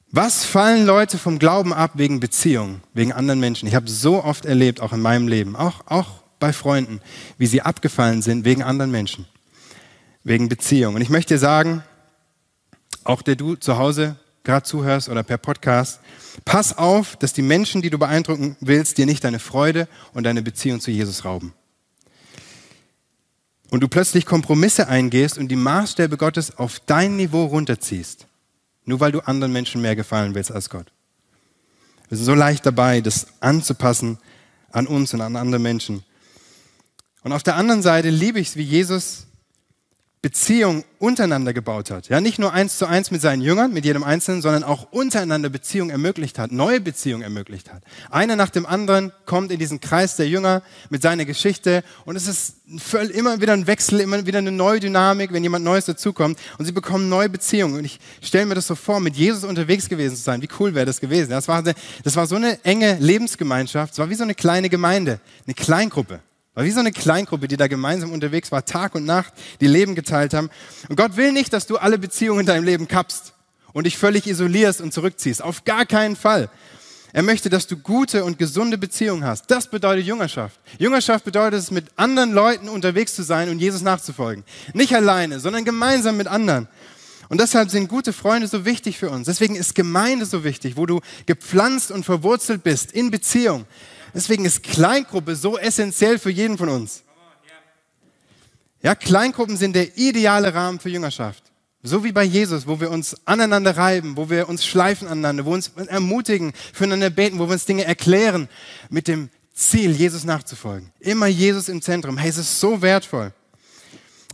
Was 0.09 0.45
fallen 0.45 0.85
Leute 0.85 1.17
vom 1.17 1.37
Glauben 1.37 1.73
ab 1.73 1.91
wegen 1.95 2.21
Beziehungen, 2.21 2.81
wegen 2.93 3.11
anderen 3.11 3.41
Menschen? 3.41 3.67
Ich 3.67 3.75
habe 3.75 3.89
so 3.89 4.23
oft 4.23 4.45
erlebt, 4.45 4.79
auch 4.79 4.93
in 4.93 5.01
meinem 5.01 5.27
Leben, 5.27 5.57
auch, 5.57 5.81
auch 5.87 6.23
bei 6.39 6.53
Freunden, 6.53 7.01
wie 7.37 7.47
sie 7.47 7.61
abgefallen 7.61 8.21
sind 8.21 8.45
wegen 8.45 8.63
anderen 8.63 8.91
Menschen, 8.91 9.25
wegen 10.23 10.47
Beziehungen. 10.47 10.95
Und 10.95 11.01
ich 11.01 11.09
möchte 11.09 11.37
sagen, 11.37 11.83
auch 13.03 13.21
der 13.21 13.35
du 13.35 13.55
zu 13.55 13.77
Hause 13.77 14.15
gerade 14.43 14.65
zuhörst 14.65 15.09
oder 15.09 15.23
per 15.23 15.37
Podcast, 15.37 15.99
pass 16.45 16.77
auf, 16.77 17.15
dass 17.15 17.33
die 17.33 17.41
Menschen, 17.41 17.81
die 17.81 17.89
du 17.89 17.97
beeindrucken 17.97 18.57
willst, 18.59 18.97
dir 18.97 19.05
nicht 19.05 19.23
deine 19.23 19.39
Freude 19.39 19.87
und 20.13 20.23
deine 20.23 20.41
Beziehung 20.41 20.81
zu 20.81 20.91
Jesus 20.91 21.25
rauben. 21.25 21.53
Und 23.69 23.81
du 23.81 23.87
plötzlich 23.87 24.25
Kompromisse 24.25 24.87
eingehst 24.87 25.37
und 25.37 25.47
die 25.47 25.55
Maßstäbe 25.55 26.17
Gottes 26.17 26.57
auf 26.57 26.79
dein 26.81 27.15
Niveau 27.15 27.45
runterziehst, 27.45 28.27
nur 28.85 28.99
weil 28.99 29.11
du 29.11 29.21
anderen 29.21 29.53
Menschen 29.53 29.81
mehr 29.81 29.95
gefallen 29.95 30.35
willst 30.35 30.51
als 30.51 30.69
Gott. 30.69 30.91
Wir 32.09 32.17
sind 32.17 32.25
so 32.25 32.35
leicht 32.35 32.65
dabei, 32.65 33.01
das 33.01 33.27
anzupassen 33.39 34.19
an 34.71 34.85
uns 34.85 35.13
und 35.13 35.21
an 35.21 35.35
andere 35.35 35.59
Menschen. 35.59 36.03
Und 37.23 37.31
auf 37.31 37.41
der 37.41 37.55
anderen 37.55 37.81
Seite 37.81 38.09
liebe 38.09 38.39
ich 38.39 38.49
es, 38.49 38.55
wie 38.57 38.63
Jesus 38.63 39.25
Beziehung 40.23 40.85
untereinander 40.99 41.51
gebaut 41.51 41.91
hat. 41.91 42.07
Ja, 42.07 42.21
nicht 42.21 42.39
nur 42.39 42.53
eins 42.53 42.77
zu 42.77 42.85
eins 42.85 43.11
mit 43.11 43.19
seinen 43.19 43.41
Jüngern, 43.41 43.73
mit 43.73 43.83
jedem 43.83 44.05
Einzelnen, 44.05 44.41
sondern 44.41 44.63
auch 44.63 44.87
untereinander 44.89 45.49
Beziehung 45.49 45.89
ermöglicht 45.89 46.39
hat, 46.39 46.53
neue 46.53 46.79
Beziehungen 46.79 47.23
ermöglicht 47.23 47.73
hat. 47.73 47.83
Einer 48.09 48.37
nach 48.37 48.49
dem 48.49 48.65
anderen 48.65 49.11
kommt 49.25 49.51
in 49.51 49.59
diesen 49.59 49.81
Kreis 49.81 50.15
der 50.15 50.29
Jünger 50.29 50.63
mit 50.89 51.01
seiner 51.01 51.25
Geschichte 51.25 51.83
und 52.05 52.15
es 52.15 52.29
ist 52.29 52.55
immer 53.13 53.41
wieder 53.41 53.51
ein 53.51 53.67
Wechsel, 53.67 53.99
immer 53.99 54.25
wieder 54.25 54.37
eine 54.37 54.53
neue 54.53 54.79
Dynamik, 54.79 55.33
wenn 55.33 55.43
jemand 55.43 55.65
Neues 55.65 55.83
dazukommt 55.83 56.39
und 56.57 56.63
sie 56.63 56.71
bekommen 56.71 57.09
neue 57.09 57.27
Beziehungen. 57.27 57.75
Und 57.75 57.83
ich 57.83 57.99
stelle 58.21 58.45
mir 58.45 58.55
das 58.55 58.67
so 58.67 58.75
vor, 58.75 59.01
mit 59.01 59.17
Jesus 59.17 59.43
unterwegs 59.43 59.89
gewesen 59.89 60.15
zu 60.15 60.21
sein. 60.21 60.41
Wie 60.41 60.49
cool 60.57 60.73
wäre 60.73 60.85
das 60.85 61.01
gewesen? 61.01 61.31
Das 61.31 61.49
war, 61.49 61.61
das 61.63 62.15
war 62.15 62.27
so 62.27 62.37
eine 62.37 62.63
enge 62.63 62.95
Lebensgemeinschaft. 63.01 63.91
Es 63.91 63.99
war 63.99 64.09
wie 64.09 64.15
so 64.15 64.23
eine 64.23 64.35
kleine 64.35 64.69
Gemeinde, 64.69 65.19
eine 65.45 65.53
Kleingruppe. 65.53 66.21
War 66.55 66.63
wie 66.63 66.71
so 66.71 66.79
eine 66.79 66.91
Kleingruppe, 66.91 67.47
die 67.47 67.57
da 67.57 67.67
gemeinsam 67.67 68.11
unterwegs 68.11 68.51
war, 68.51 68.63
Tag 68.63 68.93
und 68.93 69.05
Nacht, 69.05 69.33
die 69.59 69.67
Leben 69.67 69.95
geteilt 69.95 70.33
haben. 70.33 70.49
Und 70.87 70.95
Gott 70.95 71.17
will 71.17 71.31
nicht, 71.31 71.51
dass 71.51 71.65
du 71.65 71.77
alle 71.77 71.97
Beziehungen 71.97 72.41
in 72.41 72.45
deinem 72.45 72.63
Leben 72.63 72.87
kappst 72.87 73.33
und 73.73 73.85
dich 73.85 73.97
völlig 73.97 74.27
isolierst 74.27 74.79
und 74.79 74.93
zurückziehst. 74.93 75.41
Auf 75.41 75.65
gar 75.65 75.85
keinen 75.85 76.15
Fall. 76.15 76.49
Er 77.11 77.23
möchte, 77.23 77.49
dass 77.49 77.67
du 77.67 77.77
gute 77.77 78.23
und 78.23 78.39
gesunde 78.39 78.77
Beziehungen 78.77 79.23
hast. 79.23 79.49
Das 79.49 79.67
bedeutet 79.67 80.05
Jüngerschaft. 80.05 80.59
Jüngerschaft 80.79 81.25
bedeutet 81.25 81.59
es, 81.59 81.69
mit 81.69 81.85
anderen 81.95 82.31
Leuten 82.31 82.69
unterwegs 82.69 83.15
zu 83.15 83.23
sein 83.23 83.49
und 83.49 83.59
Jesus 83.59 83.81
nachzufolgen. 83.81 84.43
Nicht 84.73 84.95
alleine, 84.95 85.39
sondern 85.39 85.63
gemeinsam 85.63 86.17
mit 86.17 86.27
anderen. 86.27 86.67
Und 87.29 87.39
deshalb 87.39 87.69
sind 87.69 87.87
gute 87.87 88.13
Freunde 88.13 88.47
so 88.47 88.65
wichtig 88.65 88.97
für 88.97 89.09
uns. 89.09 89.27
Deswegen 89.27 89.55
ist 89.55 89.75
Gemeinde 89.75 90.25
so 90.25 90.43
wichtig, 90.43 90.75
wo 90.75 90.85
du 90.85 91.01
gepflanzt 91.25 91.91
und 91.91 92.03
verwurzelt 92.03 92.63
bist 92.63 92.91
in 92.91 93.11
Beziehung. 93.11 93.65
Deswegen 94.13 94.45
ist 94.45 94.63
Kleingruppe 94.63 95.35
so 95.35 95.57
essentiell 95.57 96.19
für 96.19 96.29
jeden 96.29 96.57
von 96.57 96.69
uns. 96.69 97.03
Ja, 98.81 98.95
Kleingruppen 98.95 99.57
sind 99.57 99.75
der 99.75 99.97
ideale 99.97 100.53
Rahmen 100.53 100.79
für 100.79 100.89
Jüngerschaft. 100.89 101.43
So 101.81 102.03
wie 102.03 102.11
bei 102.11 102.23
Jesus, 102.23 102.67
wo 102.67 102.79
wir 102.79 102.91
uns 102.91 103.15
aneinander 103.25 103.75
reiben, 103.75 104.15
wo 104.15 104.29
wir 104.29 104.47
uns 104.47 104.65
schleifen 104.65 105.07
aneinander, 105.07 105.45
wo 105.45 105.51
wir 105.51 105.55
uns 105.55 105.71
ermutigen, 105.87 106.53
füreinander 106.73 107.09
beten, 107.09 107.39
wo 107.39 107.47
wir 107.47 107.53
uns 107.53 107.65
Dinge 107.65 107.85
erklären, 107.85 108.47
mit 108.89 109.07
dem 109.07 109.29
Ziel, 109.53 109.91
Jesus 109.91 110.23
nachzufolgen. 110.23 110.91
Immer 110.99 111.27
Jesus 111.27 111.69
im 111.69 111.81
Zentrum. 111.81 112.17
Hey, 112.17 112.29
es 112.29 112.37
ist 112.37 112.59
so 112.59 112.81
wertvoll. 112.81 113.33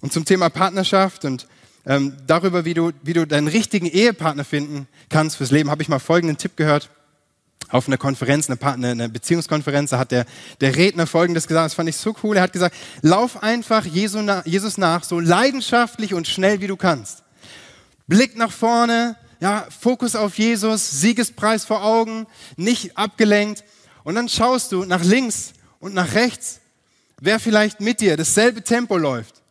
Und 0.01 0.13
zum 0.13 0.25
Thema 0.25 0.49
Partnerschaft 0.49 1.25
und 1.25 1.47
ähm, 1.85 2.15
darüber, 2.27 2.65
wie 2.65 2.73
du, 2.73 2.91
wie 3.01 3.13
du 3.13 3.25
deinen 3.25 3.47
richtigen 3.47 3.87
Ehepartner 3.87 4.43
finden 4.43 4.87
kannst 5.09 5.37
fürs 5.37 5.51
Leben, 5.51 5.71
habe 5.71 5.81
ich 5.81 5.89
mal 5.89 5.99
folgenden 5.99 6.37
Tipp 6.37 6.55
gehört 6.55 6.89
auf 7.69 7.87
einer 7.87 7.97
Konferenz, 7.97 8.49
eine, 8.49 8.87
eine 8.87 9.09
Beziehungskonferenz, 9.09 9.91
da 9.91 9.99
hat 9.99 10.11
der, 10.11 10.25
der 10.59 10.75
Redner 10.75 11.07
Folgendes 11.07 11.47
gesagt, 11.47 11.65
das 11.65 11.73
fand 11.73 11.89
ich 11.89 11.97
so 11.97 12.15
cool, 12.23 12.37
er 12.37 12.43
hat 12.43 12.53
gesagt, 12.53 12.75
lauf 13.01 13.43
einfach 13.43 13.85
Jesus 13.85 14.77
nach, 14.77 15.03
so 15.03 15.19
leidenschaftlich 15.19 16.13
und 16.13 16.27
schnell 16.27 16.61
wie 16.61 16.67
du 16.67 16.77
kannst. 16.77 17.23
Blick 18.07 18.35
nach 18.35 18.51
vorne, 18.51 19.15
ja, 19.39 19.67
Fokus 19.79 20.15
auf 20.15 20.37
Jesus, 20.37 20.89
Siegespreis 20.89 21.65
vor 21.65 21.83
Augen, 21.83 22.27
nicht 22.57 22.97
abgelenkt. 22.97 23.63
Und 24.03 24.15
dann 24.15 24.27
schaust 24.27 24.71
du 24.71 24.83
nach 24.85 25.03
links 25.03 25.53
und 25.79 25.93
nach 25.93 26.13
rechts, 26.13 26.59
wer 27.21 27.39
vielleicht 27.39 27.79
mit 27.81 28.01
dir 28.01 28.17
dasselbe 28.17 28.63
Tempo 28.63 28.97
läuft. 28.97 29.41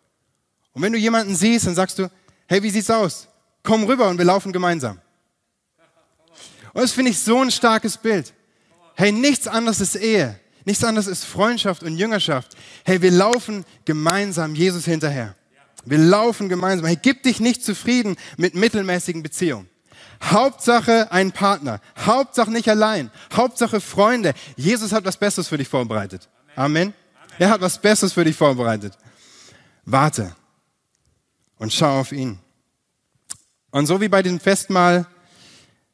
Und 0.73 0.83
wenn 0.83 0.93
du 0.93 0.99
jemanden 0.99 1.35
siehst, 1.35 1.67
dann 1.67 1.75
sagst 1.75 1.99
du, 1.99 2.11
hey, 2.47 2.63
wie 2.63 2.71
sieht's 2.71 2.91
aus? 2.91 3.29
Komm 3.63 3.85
rüber 3.85 4.09
und 4.09 4.19
wir 4.19 4.25
laufen 4.25 4.53
gemeinsam. 4.53 5.01
Und 6.73 6.83
das 6.83 6.93
finde 6.93 7.11
ich 7.11 7.19
so 7.19 7.41
ein 7.41 7.51
starkes 7.51 7.97
Bild. 7.97 8.33
Hey, 8.95 9.13
nichts 9.13 9.47
anderes 9.47 9.81
ist 9.81 9.97
Ehe. 9.97 10.39
Nichts 10.65 10.85
anderes 10.85 11.07
ist 11.07 11.25
Freundschaft 11.25 11.83
und 11.83 11.97
Jüngerschaft. 11.97 12.57
Hey, 12.85 13.01
wir 13.01 13.11
laufen 13.11 13.65
gemeinsam 13.85 14.55
Jesus 14.55 14.85
hinterher. 14.85 15.35
Wir 15.85 15.99
laufen 15.99 16.49
gemeinsam. 16.49 16.87
Hey, 16.87 16.99
gib 17.01 17.23
dich 17.23 17.41
nicht 17.41 17.65
zufrieden 17.65 18.17
mit 18.37 18.55
mittelmäßigen 18.55 19.23
Beziehungen. 19.23 19.69
Hauptsache 20.23 21.11
ein 21.13 21.33
Partner. 21.33 21.81
Hauptsache 21.99 22.51
nicht 22.51 22.69
allein. 22.69 23.11
Hauptsache 23.33 23.81
Freunde. 23.81 24.35
Jesus 24.57 24.93
hat 24.93 25.05
was 25.05 25.17
Besseres 25.17 25.49
für 25.49 25.59
dich 25.59 25.69
vorbereitet. 25.69 26.29
Amen. 26.57 26.93
Er 27.39 27.51
hat 27.51 27.61
was 27.61 27.81
Besseres 27.81 28.13
für 28.13 28.25
dich 28.25 28.37
vorbereitet. 28.37 28.99
Warte 29.85 30.35
und 31.59 31.73
schau 31.73 32.01
auf 32.01 32.13
ihn. 32.13 32.39
Und 33.71 33.87
so 33.87 34.01
wie 34.01 34.09
bei 34.09 34.23
dem 34.23 34.41
Festmahl 34.41 35.07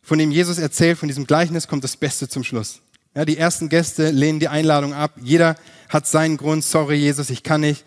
von 0.05 0.19
dem 0.19 0.31
Jesus 0.31 0.59
erzählt, 0.59 0.99
von 0.99 1.09
diesem 1.09 1.27
Gleichnis, 1.27 1.67
kommt 1.67 1.83
das 1.83 1.97
Beste 1.97 2.29
zum 2.29 2.45
Schluss. 2.45 2.81
Ja, 3.15 3.25
die 3.25 3.39
ersten 3.39 3.69
Gäste 3.69 4.11
lehnen 4.11 4.39
die 4.39 4.49
Einladung 4.49 4.93
ab. 4.93 5.13
Jeder 5.23 5.57
hat 5.89 6.07
seinen 6.07 6.37
Grund. 6.37 6.63
Sorry, 6.63 6.97
Jesus, 6.97 7.31
ich 7.31 7.43
kann 7.43 7.63
nicht. 7.63 7.85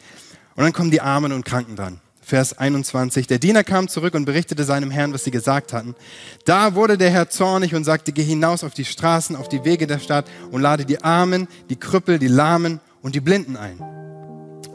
Und 0.55 0.63
dann 0.63 0.73
kommen 0.73 0.89
die 0.89 1.01
Armen 1.01 1.31
und 1.31 1.45
Kranken 1.45 1.75
dran. 1.75 2.01
Vers 2.21 2.57
21. 2.57 3.27
Der 3.27 3.39
Diener 3.39 3.63
kam 3.63 3.87
zurück 3.87 4.15
und 4.15 4.25
berichtete 4.25 4.63
seinem 4.63 4.91
Herrn, 4.91 5.13
was 5.13 5.23
sie 5.23 5.31
gesagt 5.31 5.71
hatten. 5.71 5.95
Da 6.43 6.75
wurde 6.75 6.97
der 6.97 7.09
Herr 7.09 7.29
zornig 7.29 7.75
und 7.75 7.83
sagte, 7.83 8.11
geh 8.11 8.23
hinaus 8.23 8.63
auf 8.63 8.73
die 8.73 8.83
Straßen, 8.83 9.35
auf 9.35 9.47
die 9.47 9.63
Wege 9.63 9.87
der 9.87 9.99
Stadt 9.99 10.25
und 10.51 10.61
lade 10.61 10.85
die 10.85 11.01
Armen, 11.03 11.47
die 11.69 11.77
Krüppel, 11.77 12.19
die 12.19 12.27
Lahmen 12.27 12.79
und 13.01 13.15
die 13.15 13.21
Blinden 13.21 13.55
ein. 13.55 13.96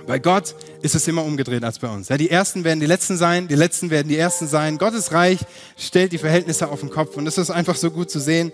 Bei 0.07 0.19
Gott 0.19 0.55
ist 0.83 0.95
es 0.95 1.07
immer 1.07 1.25
umgedreht 1.25 1.65
als 1.65 1.79
bei 1.79 1.88
uns. 1.88 2.09
Ja, 2.09 2.17
die 2.17 2.31
Ersten 2.31 2.65
werden 2.65 2.81
die 2.81 2.87
Letzten 2.87 3.17
sein, 3.17 3.49
die 3.49 3.55
Letzten 3.55 3.91
werden 3.91 4.09
die 4.09 4.19
Ersten 4.19 4.47
sein. 4.47 4.79
Gottes 4.79 5.12
Reich 5.12 5.41
stellt 5.77 6.12
die 6.12 6.19
Verhältnisse 6.19 6.69
auf 6.69 6.81
den 6.81 6.91
Kopf 6.91 7.17
und 7.17 7.25
das 7.25 7.38
ist 7.38 7.51
einfach 7.51 7.77
so 7.77 7.91
gut 7.91 8.11
zu 8.11 8.21
sehen. 8.21 8.53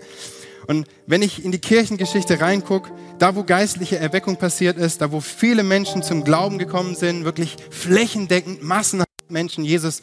Und 0.67 0.87
wenn 1.07 1.23
ich 1.23 1.43
in 1.43 1.51
die 1.51 1.59
Kirchengeschichte 1.59 2.39
reingucke, 2.39 2.91
da 3.17 3.35
wo 3.35 3.43
geistliche 3.43 3.97
Erweckung 3.97 4.37
passiert 4.37 4.77
ist, 4.77 5.01
da 5.01 5.11
wo 5.11 5.19
viele 5.19 5.63
Menschen 5.63 6.03
zum 6.03 6.23
Glauben 6.23 6.59
gekommen 6.59 6.95
sind, 6.95 7.25
wirklich 7.25 7.57
flächendeckend, 7.71 8.61
massenhaft, 8.61 9.09
Menschen 9.29 9.65
Jesus 9.65 10.01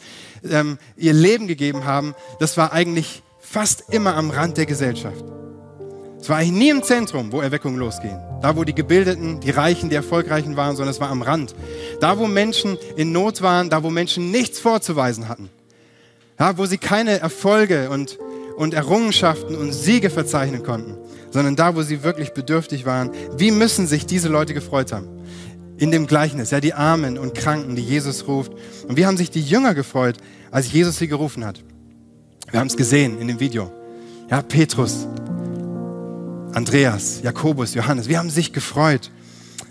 ähm, 0.49 0.79
ihr 0.97 1.13
Leben 1.13 1.47
gegeben 1.47 1.85
haben, 1.85 2.15
das 2.41 2.57
war 2.57 2.73
eigentlich 2.73 3.23
fast 3.39 3.85
immer 3.91 4.17
am 4.17 4.31
Rand 4.31 4.57
der 4.57 4.67
Gesellschaft. 4.67 5.25
Es 6.27 6.31
war 6.31 6.43
nie 6.43 6.71
im 6.71 6.83
Zentrum, 6.83 7.31
wo 7.31 7.41
Erweckungen 7.41 7.79
losgehen. 7.79 8.19
Da, 8.43 8.57
wo 8.57 8.65
die 8.65 8.75
Gebildeten, 8.75 9.39
die 9.39 9.51
Reichen, 9.51 9.91
die 9.91 9.95
Erfolgreichen 9.95 10.57
waren, 10.57 10.75
sondern 10.75 10.93
es 10.93 10.99
war 10.99 11.09
am 11.09 11.23
Rand. 11.23 11.55
Da, 12.01 12.19
wo 12.19 12.27
Menschen 12.27 12.79
in 12.97 13.13
Not 13.13 13.43
waren, 13.43 13.71
da, 13.71 13.85
wo 13.85 13.91
Menschen 13.91 14.33
nichts 14.33 14.59
vorzuweisen 14.59 15.29
hatten. 15.29 15.51
Ja, 16.37 16.59
wo 16.59 16.67
sie 16.67 16.79
keine 16.79 17.21
Erfolge 17.21 17.91
und, 17.91 18.19
und 18.57 18.75
Errungenschaften 18.75 19.55
und 19.55 19.71
Siege 19.71 20.11
verzeichnen 20.11 20.65
konnten, 20.65 20.97
sondern 21.31 21.55
da, 21.55 21.77
wo 21.77 21.83
sie 21.83 22.03
wirklich 22.03 22.33
bedürftig 22.33 22.87
waren. 22.87 23.13
Wie 23.37 23.53
müssen 23.53 23.87
sich 23.87 24.05
diese 24.05 24.29
Leute 24.29 24.53
gefreut 24.53 24.91
haben? 24.91 25.07
In 25.77 25.93
dem 25.93 26.09
Gleichnis, 26.09 26.51
ja, 26.51 26.59
die 26.59 26.75
Armen 26.75 27.19
und 27.19 27.37
Kranken, 27.37 27.77
die 27.77 27.85
Jesus 27.85 28.27
ruft. 28.27 28.53
Und 28.89 28.97
wie 28.97 29.07
haben 29.07 29.17
sich 29.17 29.31
die 29.31 29.43
Jünger 29.43 29.75
gefreut, 29.75 30.17
als 30.51 30.73
Jesus 30.73 30.97
sie 30.97 31.07
gerufen 31.07 31.45
hat? 31.45 31.63
Wir 32.51 32.59
haben 32.59 32.67
es 32.67 32.77
gesehen 32.77 33.21
in 33.21 33.29
dem 33.29 33.39
Video. 33.39 33.71
Ja, 34.29 34.43
Petrus, 34.43 35.07
Andreas, 36.57 37.21
Jakobus, 37.23 37.75
Johannes, 37.75 38.09
wir 38.09 38.19
haben 38.19 38.31
sich 38.31 38.51
gefreut, 38.51 39.11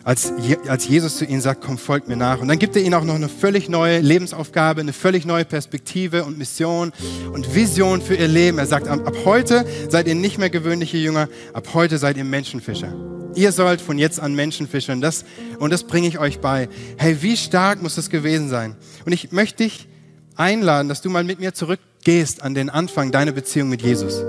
als, 0.04 0.32
als 0.68 0.88
Jesus 0.88 1.18
zu 1.18 1.26
ihnen 1.26 1.42
sagt, 1.42 1.64
komm, 1.66 1.80
folgt 1.80 2.08
mir 2.08 2.16
nach. 2.16 2.40
Und 2.42 2.48
dann 2.48 2.60
gibt 2.60 2.76
er 2.76 2.84
ihnen 2.84 2.94
auch 2.94 3.04
noch 3.04 3.16
eine 3.16 3.28
völlig 3.28 3.70
neue 3.70 4.02
Lebensaufgabe, 4.02 4.82
eine 4.82 4.94
völlig 4.94 5.26
neue 5.26 5.46
Perspektive 5.46 6.26
und 6.26 6.38
Mission 6.38 6.94
und 7.34 7.56
Vision 7.56 8.04
für 8.04 8.14
ihr 8.14 8.28
Leben. 8.28 8.60
Er 8.60 8.68
sagt, 8.68 8.88
ab 8.88 9.16
heute 9.26 9.66
seid 9.90 10.08
ihr 10.08 10.14
nicht 10.14 10.38
mehr 10.38 10.52
gewöhnliche 10.52 10.98
Jünger, 10.98 11.28
ab 11.54 11.70
heute 11.74 11.98
seid 11.98 12.18
ihr 12.18 12.24
Menschenfischer. 12.24 12.94
Ihr 13.34 13.52
sollt 13.52 13.82
von 13.82 13.98
jetzt 13.98 14.20
an 14.20 14.36
Menschen 14.36 14.68
fischen. 14.68 15.02
Das, 15.02 15.26
und 15.58 15.74
das 15.74 15.86
bringe 15.86 16.08
ich 16.08 16.20
euch 16.20 16.40
bei. 16.40 16.70
Hey, 16.98 17.18
wie 17.24 17.36
stark 17.36 17.82
muss 17.82 17.96
das 17.96 18.12
gewesen 18.12 18.48
sein? 18.48 18.76
Und 19.08 19.12
ich 19.12 19.32
möchte 19.32 19.64
dich 19.64 19.88
einladen, 20.36 20.88
dass 20.88 21.02
du 21.02 21.10
mal 21.10 21.24
mit 21.24 21.40
mir 21.40 21.56
zurückgehst 21.56 22.44
an 22.44 22.54
den 22.54 22.70
Anfang 22.70 23.12
deiner 23.12 23.32
Beziehung 23.32 23.70
mit 23.70 23.82
Jesus. 23.82 24.24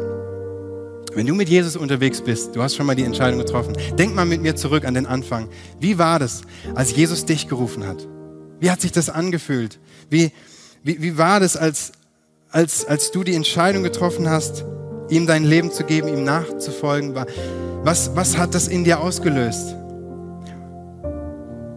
Wenn 1.16 1.26
du 1.26 1.34
mit 1.34 1.48
Jesus 1.48 1.76
unterwegs 1.76 2.20
bist, 2.20 2.54
du 2.54 2.62
hast 2.62 2.76
schon 2.76 2.84
mal 2.84 2.94
die 2.94 3.02
Entscheidung 3.02 3.38
getroffen, 3.38 3.74
denk 3.98 4.14
mal 4.14 4.26
mit 4.26 4.42
mir 4.42 4.54
zurück 4.54 4.84
an 4.84 4.92
den 4.92 5.06
Anfang. 5.06 5.48
Wie 5.80 5.96
war 5.96 6.18
das, 6.18 6.42
als 6.74 6.94
Jesus 6.94 7.24
dich 7.24 7.48
gerufen 7.48 7.86
hat? 7.86 8.06
Wie 8.60 8.70
hat 8.70 8.82
sich 8.82 8.92
das 8.92 9.08
angefühlt? 9.08 9.80
Wie, 10.10 10.30
wie, 10.82 11.00
wie 11.00 11.16
war 11.16 11.40
das, 11.40 11.56
als, 11.56 11.92
als, 12.50 12.84
als 12.84 13.12
du 13.12 13.24
die 13.24 13.34
Entscheidung 13.34 13.82
getroffen 13.82 14.28
hast, 14.28 14.66
ihm 15.08 15.26
dein 15.26 15.44
Leben 15.44 15.72
zu 15.72 15.84
geben, 15.84 16.08
ihm 16.08 16.22
nachzufolgen? 16.22 17.14
Was, 17.14 18.14
was 18.14 18.36
hat 18.36 18.54
das 18.54 18.68
in 18.68 18.84
dir 18.84 19.00
ausgelöst? 19.00 19.74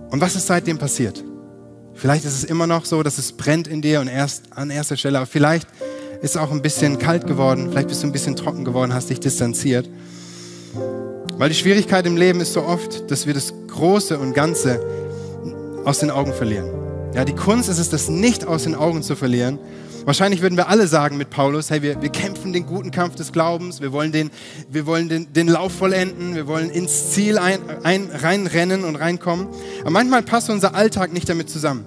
Und 0.09 0.19
was 0.19 0.35
ist 0.35 0.47
seitdem 0.47 0.79
passiert? 0.79 1.23
Vielleicht 1.93 2.25
ist 2.25 2.33
es 2.33 2.43
immer 2.43 2.67
noch 2.67 2.83
so, 2.83 3.03
dass 3.03 3.17
es 3.17 3.31
brennt 3.31 3.69
in 3.69 3.81
dir 3.81 4.01
und 4.01 4.09
erst 4.09 4.51
an 4.51 4.69
erster 4.69 4.97
Stelle, 4.97 5.17
aber 5.17 5.27
vielleicht 5.27 5.65
ist 6.21 6.37
auch 6.37 6.51
ein 6.51 6.61
bisschen 6.61 6.97
kalt 6.97 7.27
geworden, 7.27 7.69
vielleicht 7.71 7.87
bist 7.87 8.03
du 8.03 8.07
ein 8.07 8.11
bisschen 8.11 8.35
trocken 8.35 8.65
geworden, 8.65 8.93
hast 8.93 9.09
dich 9.09 9.19
distanziert. 9.19 9.89
Weil 11.37 11.49
die 11.49 11.55
Schwierigkeit 11.55 12.05
im 12.05 12.17
Leben 12.17 12.41
ist 12.41 12.53
so 12.53 12.63
oft, 12.63 13.09
dass 13.09 13.25
wir 13.25 13.33
das 13.33 13.53
Große 13.67 14.19
und 14.19 14.33
Ganze 14.33 14.81
aus 15.85 15.99
den 15.99 16.11
Augen 16.11 16.33
verlieren. 16.33 16.67
Ja, 17.15 17.25
die 17.25 17.33
Kunst 17.33 17.69
ist 17.69 17.79
es, 17.79 17.89
das 17.89 18.09
nicht 18.09 18.45
aus 18.45 18.63
den 18.63 18.75
Augen 18.75 19.01
zu 19.01 19.15
verlieren. 19.15 19.57
Wahrscheinlich 20.05 20.41
würden 20.41 20.57
wir 20.57 20.69
alle 20.69 20.87
sagen 20.87 21.17
mit 21.17 21.29
Paulus, 21.29 21.69
hey, 21.69 21.81
wir, 21.81 22.01
wir 22.01 22.09
kämpfen 22.09 22.53
den 22.53 22.65
guten 22.65 22.91
Kampf 22.91 23.15
des 23.15 23.31
Glaubens, 23.31 23.81
wir 23.81 23.91
wollen 23.91 24.11
den, 24.11 24.31
wir 24.69 24.85
wollen 24.85 25.09
den, 25.09 25.31
den 25.33 25.47
Lauf 25.47 25.71
vollenden, 25.71 26.35
wir 26.35 26.47
wollen 26.47 26.69
ins 26.69 27.11
Ziel 27.11 27.37
ein, 27.37 27.59
ein, 27.83 28.09
reinrennen 28.11 28.83
und 28.83 28.95
reinkommen. 28.95 29.47
Aber 29.81 29.91
manchmal 29.91 30.23
passt 30.23 30.49
unser 30.49 30.75
Alltag 30.75 31.13
nicht 31.13 31.29
damit 31.29 31.49
zusammen. 31.49 31.85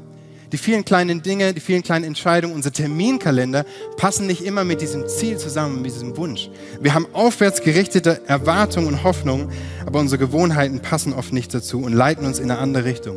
Die 0.53 0.59
vielen 0.59 0.85
kleinen 0.85 1.23
Dinge, 1.23 1.55
die 1.55 1.61
vielen 1.61 1.83
kleinen 1.83 2.05
Entscheidungen, 2.05 2.55
unser 2.55 2.73
Terminkalender 2.73 3.65
passen 3.97 4.27
nicht 4.27 4.45
immer 4.45 4.65
mit 4.65 4.83
diesem 4.83 5.09
Ziel 5.09 5.38
zusammen, 5.38 5.81
mit 5.81 5.93
diesem 5.95 6.19
Wunsch. 6.19 6.51
Wir 6.79 6.93
haben 6.93 7.07
aufwärts 7.15 7.62
gerichtete 7.62 8.21
Erwartungen 8.27 8.88
und 8.88 9.03
Hoffnungen, 9.03 9.51
aber 9.87 9.99
unsere 9.99 10.19
Gewohnheiten 10.19 10.81
passen 10.81 11.15
oft 11.15 11.33
nicht 11.33 11.55
dazu 11.55 11.81
und 11.81 11.95
leiten 11.95 12.27
uns 12.27 12.38
in 12.38 12.51
eine 12.51 12.61
andere 12.61 12.85
Richtung. 12.85 13.17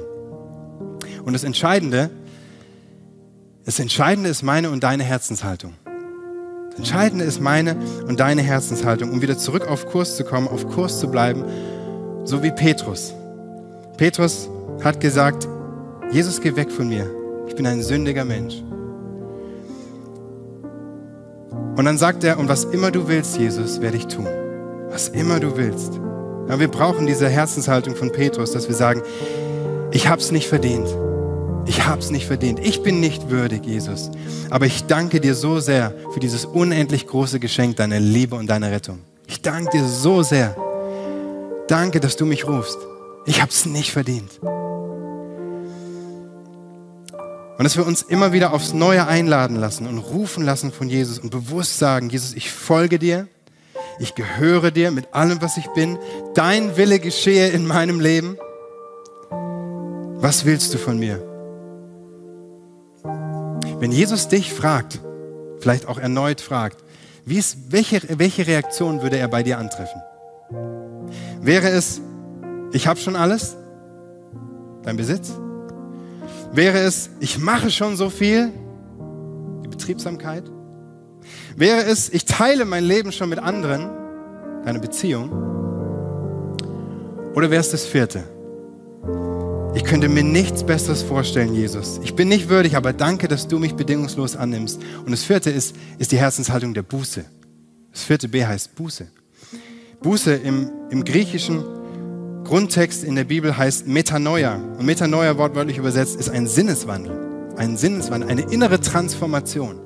Und 1.26 1.34
das 1.34 1.44
Entscheidende, 1.44 2.10
das 3.66 3.80
Entscheidende 3.80 4.30
ist 4.30 4.42
meine 4.42 4.70
und 4.70 4.84
deine 4.86 5.04
Herzenshaltung. 5.04 5.74
Das 6.70 6.80
Entscheidende 6.80 7.26
ist 7.26 7.42
meine 7.42 7.76
und 8.08 8.22
deine 8.22 8.44
Herzenshaltung, 8.44 9.12
um 9.12 9.22
wieder 9.22 9.38
zurück 9.38 9.68
auf 9.68 9.88
Kurs 9.88 10.16
zu 10.16 10.24
kommen, 10.24 10.48
auf 10.48 10.70
Kurs 10.70 11.02
zu 11.02 11.10
bleiben, 11.10 11.44
so 12.24 12.44
wie 12.44 12.52
Petrus. 12.52 13.14
Petrus 13.98 14.50
hat 14.84 15.02
gesagt, 15.02 15.50
Jesus, 16.12 16.40
geh 16.40 16.56
weg 16.56 16.72
von 16.72 16.88
mir. 16.88 17.25
Ich 17.56 17.58
bin 17.58 17.68
ein 17.68 17.82
sündiger 17.82 18.26
Mensch. 18.26 18.62
Und 21.78 21.86
dann 21.86 21.98
sagt 21.98 22.26
er, 22.26 22.38
und 22.38 22.50
was 22.50 22.66
immer 22.66 22.92
du 22.92 23.08
willst, 23.08 23.38
Jesus, 23.38 23.80
werde 23.80 23.96
ich 23.96 24.08
tun. 24.08 24.28
Was 24.90 25.08
immer 25.08 25.40
du 25.40 25.56
willst. 25.56 25.94
Ja, 26.50 26.60
wir 26.60 26.68
brauchen 26.68 27.08
diese 27.08 27.30
Herzenshaltung 27.30 27.96
von 27.96 28.12
Petrus, 28.12 28.52
dass 28.52 28.68
wir 28.68 28.76
sagen, 28.76 29.04
ich 29.92 30.10
habe 30.10 30.20
es 30.20 30.34
nicht 30.34 30.50
verdient. 30.50 30.86
Ich 31.66 31.86
habe 31.86 32.02
es 32.02 32.12
nicht 32.12 32.28
verdient. 32.28 32.60
Ich 32.60 32.84
bin 32.84 33.00
nicht 33.00 33.30
würdig, 33.30 33.66
Jesus. 33.66 34.12
Aber 34.50 34.66
ich 34.66 34.86
danke 34.88 35.22
dir 35.22 35.34
so 35.34 35.62
sehr 35.62 35.94
für 36.14 36.20
dieses 36.20 36.44
unendlich 36.44 37.08
große 37.08 37.40
Geschenk 37.40 37.78
deiner 37.78 38.02
Liebe 38.02 38.36
und 38.36 38.50
deiner 38.50 38.70
Rettung. 38.70 39.00
Ich 39.28 39.42
danke 39.42 39.78
dir 39.78 39.86
so 39.86 40.24
sehr. 40.24 40.58
Danke, 41.70 42.02
dass 42.02 42.18
du 42.18 42.26
mich 42.26 42.46
rufst. 42.46 42.80
Ich 43.26 43.42
habe 43.42 43.52
es 43.52 43.66
nicht 43.66 43.94
verdient. 43.94 44.42
Und 47.58 47.64
dass 47.64 47.78
wir 47.78 47.86
uns 47.86 48.02
immer 48.02 48.34
wieder 48.34 48.54
aufs 48.54 48.74
Neue 48.74 49.08
einladen 49.08 49.56
lassen 49.56 49.88
und 49.88 49.98
rufen 49.98 50.44
lassen 50.44 50.74
von 50.74 50.90
Jesus 50.90 51.20
und 51.20 51.30
bewusst 51.30 51.80
sagen, 51.80 52.10
Jesus, 52.10 52.34
ich 52.34 52.52
folge 52.52 53.00
dir, 53.00 53.28
ich 53.98 54.14
gehöre 54.14 54.72
dir 54.72 54.92
mit 54.92 55.14
allem, 55.14 55.42
was 55.42 55.56
ich 55.56 55.68
bin, 55.68 55.98
dein 56.34 56.76
Wille 56.76 57.00
geschehe 57.00 57.48
in 57.50 57.66
meinem 57.66 58.02
Leben. 58.02 58.38
Was 60.18 60.44
willst 60.44 60.74
du 60.74 60.78
von 60.78 61.00
mir? 61.00 61.24
Wenn 63.80 63.92
Jesus 63.92 64.28
dich 64.28 64.54
fragt, 64.54 65.00
vielleicht 65.60 65.88
auch 65.88 65.98
erneut 65.98 66.42
fragt, 66.42 66.84
wie 67.26 67.38
ist, 67.38 67.72
welche, 67.72 68.02
welche 68.20 68.46
Reaktion 68.48 69.02
würde 69.02 69.18
er 69.18 69.28
bei 69.30 69.44
dir 69.44 69.60
antreffen? 69.60 70.02
Wäre 71.42 71.70
es, 71.70 72.02
ich 72.74 72.88
habe 72.88 73.00
schon 73.00 73.16
alles, 73.16 73.56
dein 74.84 74.98
Besitz? 74.98 75.32
Wäre 76.56 76.80
es, 76.80 77.10
ich 77.20 77.38
mache 77.38 77.70
schon 77.70 77.98
so 77.98 78.10
viel, 78.10 78.50
die 79.66 79.68
Betriebsamkeit? 79.68 80.50
Wäre 81.58 81.84
es, 81.84 82.08
ich 82.08 82.24
teile 82.24 82.64
mein 82.64 82.86
Leben 82.86 83.12
schon 83.12 83.28
mit 83.28 83.40
anderen, 83.40 83.90
deine 84.64 84.80
Beziehung? 84.80 85.32
Oder 87.36 87.52
wäre 87.52 87.60
es 87.60 87.72
das 87.72 87.86
vierte? 87.86 88.24
Ich 89.76 89.84
könnte 89.84 90.08
mir 90.08 90.24
nichts 90.24 90.66
Besseres 90.66 91.02
vorstellen, 91.04 91.54
Jesus. 91.54 92.00
Ich 92.02 92.16
bin 92.16 92.30
nicht 92.30 92.48
würdig, 92.48 92.78
aber 92.78 92.94
danke, 92.94 93.28
dass 93.28 93.50
du 93.50 93.60
mich 93.60 93.76
bedingungslos 93.76 94.38
annimmst. 94.38 94.82
Und 95.06 95.12
das 95.12 95.24
vierte 95.24 95.50
ist, 95.50 95.76
ist 95.98 96.14
die 96.14 96.18
Herzenshaltung 96.18 96.74
der 96.74 96.84
Buße. 96.84 97.26
Das 97.92 98.04
vierte 98.04 98.30
B 98.30 98.46
heißt 98.46 98.76
Buße. 98.76 99.08
Buße 100.02 100.34
im, 100.34 100.70
im 100.90 101.04
Griechischen 101.04 101.66
Grundtext 102.46 103.04
in 103.04 103.16
der 103.16 103.24
Bibel 103.24 103.58
heißt 103.58 103.88
Metanoia. 103.88 104.56
Und 104.78 104.86
Metanoia, 104.86 105.38
wortwörtlich 105.38 105.80
übersetzt, 105.80 106.20
ist 106.20 106.30
ein 106.30 106.48
Sinneswandel. 106.48 107.52
Ein 107.58 107.76
Sinneswandel, 107.76 108.30
eine 108.30 108.44
innere 108.44 108.80
Transformation. 108.80 109.80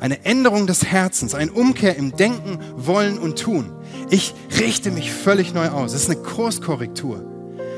Eine 0.00 0.24
Änderung 0.24 0.66
des 0.66 0.86
Herzens, 0.86 1.34
ein 1.34 1.50
Umkehr 1.50 1.96
im 1.96 2.16
Denken, 2.16 2.60
Wollen 2.76 3.18
und 3.18 3.38
Tun. 3.38 3.72
Ich 4.08 4.34
richte 4.58 4.90
mich 4.90 5.12
völlig 5.12 5.52
neu 5.52 5.68
aus. 5.68 5.92
Es 5.92 6.04
ist 6.04 6.10
eine 6.10 6.22
Kurskorrektur. 6.22 7.24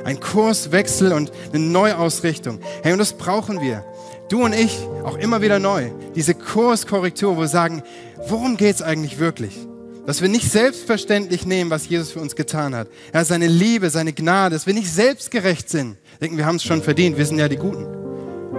Ein 0.04 0.20
Kurswechsel 0.20 1.12
und 1.12 1.32
eine 1.52 1.64
Neuausrichtung. 1.64 2.60
Hey, 2.82 2.92
und 2.92 2.98
das 2.98 3.14
brauchen 3.14 3.60
wir. 3.60 3.84
Du 4.28 4.44
und 4.44 4.54
ich 4.54 4.78
auch 5.02 5.18
immer 5.18 5.42
wieder 5.42 5.58
neu. 5.58 5.90
Diese 6.14 6.34
Kurskorrektur, 6.34 7.36
wo 7.36 7.40
wir 7.40 7.48
sagen, 7.48 7.82
worum 8.28 8.56
geht 8.56 8.76
es 8.76 8.82
eigentlich 8.82 9.18
wirklich? 9.18 9.66
Dass 10.10 10.22
wir 10.22 10.28
nicht 10.28 10.50
selbstverständlich 10.50 11.46
nehmen, 11.46 11.70
was 11.70 11.88
Jesus 11.88 12.10
für 12.10 12.18
uns 12.18 12.34
getan 12.34 12.74
hat. 12.74 12.88
Er 13.12 13.24
seine 13.24 13.46
Liebe, 13.46 13.90
seine 13.90 14.12
Gnade, 14.12 14.56
dass 14.56 14.66
wir 14.66 14.74
nicht 14.74 14.92
selbstgerecht 14.92 15.70
sind. 15.70 15.98
Denken, 16.20 16.36
wir 16.36 16.46
haben 16.46 16.56
es 16.56 16.64
schon 16.64 16.82
verdient, 16.82 17.16
wir 17.16 17.24
sind 17.24 17.38
ja 17.38 17.46
die 17.46 17.54
Guten. 17.54 17.86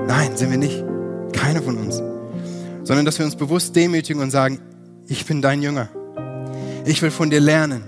Nein, 0.08 0.38
sind 0.38 0.50
wir 0.50 0.58
nicht. 0.58 0.82
Keine 1.34 1.62
von 1.62 1.76
uns. 1.76 1.98
Sondern 2.86 3.04
dass 3.04 3.20
wir 3.20 3.26
uns 3.26 3.36
bewusst 3.36 3.76
demütigen 3.76 4.22
und 4.22 4.32
sagen, 4.32 4.62
ich 5.10 5.26
bin 5.26 5.42
dein 5.42 5.62
Jünger. 5.62 5.90
Ich 6.86 7.02
will 7.02 7.12
von 7.12 7.30
dir 7.30 7.42
lernen. 7.42 7.84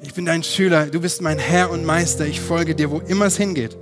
Ich 0.00 0.14
bin 0.14 0.24
dein 0.24 0.42
Schüler. 0.42 0.86
Du 0.86 0.98
bist 0.98 1.20
mein 1.20 1.38
Herr 1.38 1.70
und 1.70 1.84
Meister. 1.84 2.24
Ich 2.24 2.40
folge 2.40 2.74
dir, 2.74 2.90
wo 2.90 3.00
immer 3.00 3.26
es 3.26 3.36
hingeht. 3.36 3.76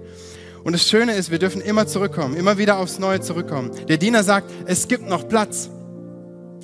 Und 0.64 0.72
das 0.72 0.88
Schöne 0.88 1.14
ist, 1.14 1.31
wir 1.31 1.38
dürfen 1.38 1.61
immer 1.61 1.87
zurückkommen, 1.87 2.35
immer 2.35 2.59
wieder 2.59 2.79
aufs 2.79 2.98
Neue 2.98 3.20
zurückkommen. 3.20 3.70
Der 3.87 3.96
Diener 3.96 4.24
sagt, 4.24 4.50
es 4.66 4.88
gibt 4.88 5.09
noch 5.09 5.29
Platz. 5.29 5.70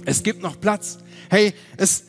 Es 0.04 0.24
gibt 0.24 0.42
noch 0.42 0.58
Platz. 0.58 0.98
Hey, 1.28 1.54
es, 1.76 2.06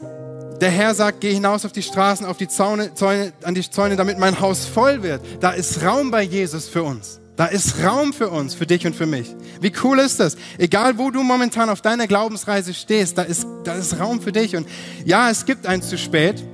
der 0.62 0.70
Herr 0.70 0.94
sagt, 0.94 1.22
geh 1.22 1.34
hinaus 1.34 1.66
auf 1.66 1.72
die 1.72 1.82
Straßen, 1.82 2.26
auf 2.26 2.38
die 2.38 2.48
Zäune, 2.48 2.94
Zäune, 2.94 3.34
an 3.44 3.56
die 3.56 3.70
Zäune, 3.70 3.96
damit 3.96 4.20
mein 4.20 4.40
Haus 4.40 4.66
voll 4.66 5.02
wird. 5.02 5.22
Da 5.40 5.52
ist 5.52 5.84
Raum 5.84 6.12
bei 6.12 6.22
Jesus 6.22 6.70
für 6.70 6.84
uns. 6.84 7.20
Da 7.36 7.48
ist 7.48 7.84
Raum 7.84 8.14
für 8.14 8.30
uns, 8.30 8.54
für 8.54 8.68
dich 8.68 8.86
und 8.86 8.96
für 8.96 9.08
mich. 9.08 9.36
Wie 9.60 9.74
cool 9.84 9.98
ist 9.98 10.20
das? 10.20 10.38
Egal, 10.60 11.00
wo 11.00 11.10
du 11.10 11.24
momentan 11.24 11.70
auf 11.70 11.82
deiner 11.82 12.06
Glaubensreise 12.06 12.76
stehst, 12.76 13.18
da 13.18 13.24
ist, 13.24 13.48
da 13.64 13.74
ist 13.74 14.00
Raum 14.00 14.22
für 14.22 14.32
dich. 14.32 14.56
Und 14.56 14.68
ja, 15.04 15.32
es 15.32 15.46
gibt 15.46 15.66
eins 15.66 15.90
zu 15.90 15.98
spät, 15.98 16.46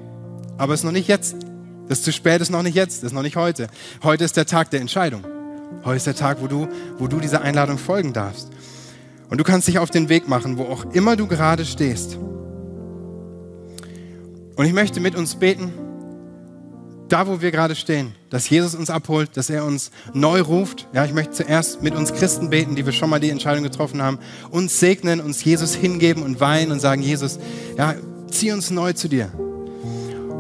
aber 0.58 0.74
es 0.74 0.80
ist 0.80 0.84
noch 0.86 0.94
nicht 0.94 1.10
jetzt. 1.10 1.36
Das 1.90 2.02
zu 2.02 2.14
spät 2.14 2.40
ist 2.42 2.50
noch 2.50 2.64
nicht 2.64 2.76
jetzt, 2.76 3.04
das 3.04 3.08
ist 3.08 3.14
noch 3.14 3.24
nicht 3.24 3.36
heute. 3.36 3.68
Heute 4.04 4.24
ist 4.24 4.38
der 4.38 4.46
Tag 4.46 4.70
der 4.70 4.80
Entscheidung. 4.80 5.26
Heute 5.84 5.98
ist 5.98 6.08
der 6.08 6.16
Tag, 6.16 6.38
wo 6.42 6.48
du, 6.48 6.70
wo 6.98 7.08
du 7.08 7.20
dieser 7.20 7.42
Einladung 7.42 7.78
folgen 7.78 8.14
darfst. 8.14 8.50
Und 9.30 9.40
du 9.40 9.44
kannst 9.44 9.68
dich 9.68 9.80
auf 9.80 9.90
den 9.90 10.08
Weg 10.08 10.30
machen, 10.30 10.58
wo 10.58 10.64
auch 10.64 10.86
immer 10.94 11.18
du 11.18 11.28
gerade 11.28 11.66
stehst. 11.66 12.18
Und 14.58 14.66
ich 14.66 14.74
möchte 14.74 15.00
mit 15.00 15.16
uns 15.16 15.36
beten, 15.36 15.72
da 17.10 17.28
wo 17.28 17.42
wir 17.42 17.52
gerade 17.52 17.76
stehen, 17.76 18.16
dass 18.30 18.50
Jesus 18.50 18.76
uns 18.76 18.90
abholt, 18.90 19.38
dass 19.38 19.50
er 19.50 19.64
uns 19.64 19.92
neu 20.14 20.42
ruft. 20.42 20.88
Ja, 20.94 21.06
ich 21.06 21.14
möchte 21.14 21.32
zuerst 21.34 21.82
mit 21.82 21.96
uns 21.96 22.12
Christen 22.12 22.50
beten, 22.50 22.76
die 22.76 22.86
wir 22.86 22.92
schon 22.92 23.10
mal 23.10 23.20
die 23.20 23.30
Entscheidung 23.30 23.64
getroffen 23.64 24.02
haben, 24.02 24.20
uns 24.50 24.80
segnen, 24.80 25.22
uns 25.22 25.44
Jesus 25.44 25.76
hingeben 25.76 26.24
und 26.24 26.40
weinen 26.40 26.72
und 26.72 26.80
sagen, 26.80 27.02
Jesus, 27.02 27.40
ja, 27.78 27.96
zieh 28.30 28.52
uns 28.52 28.72
neu 28.72 28.94
zu 28.94 29.08
dir. 29.08 29.32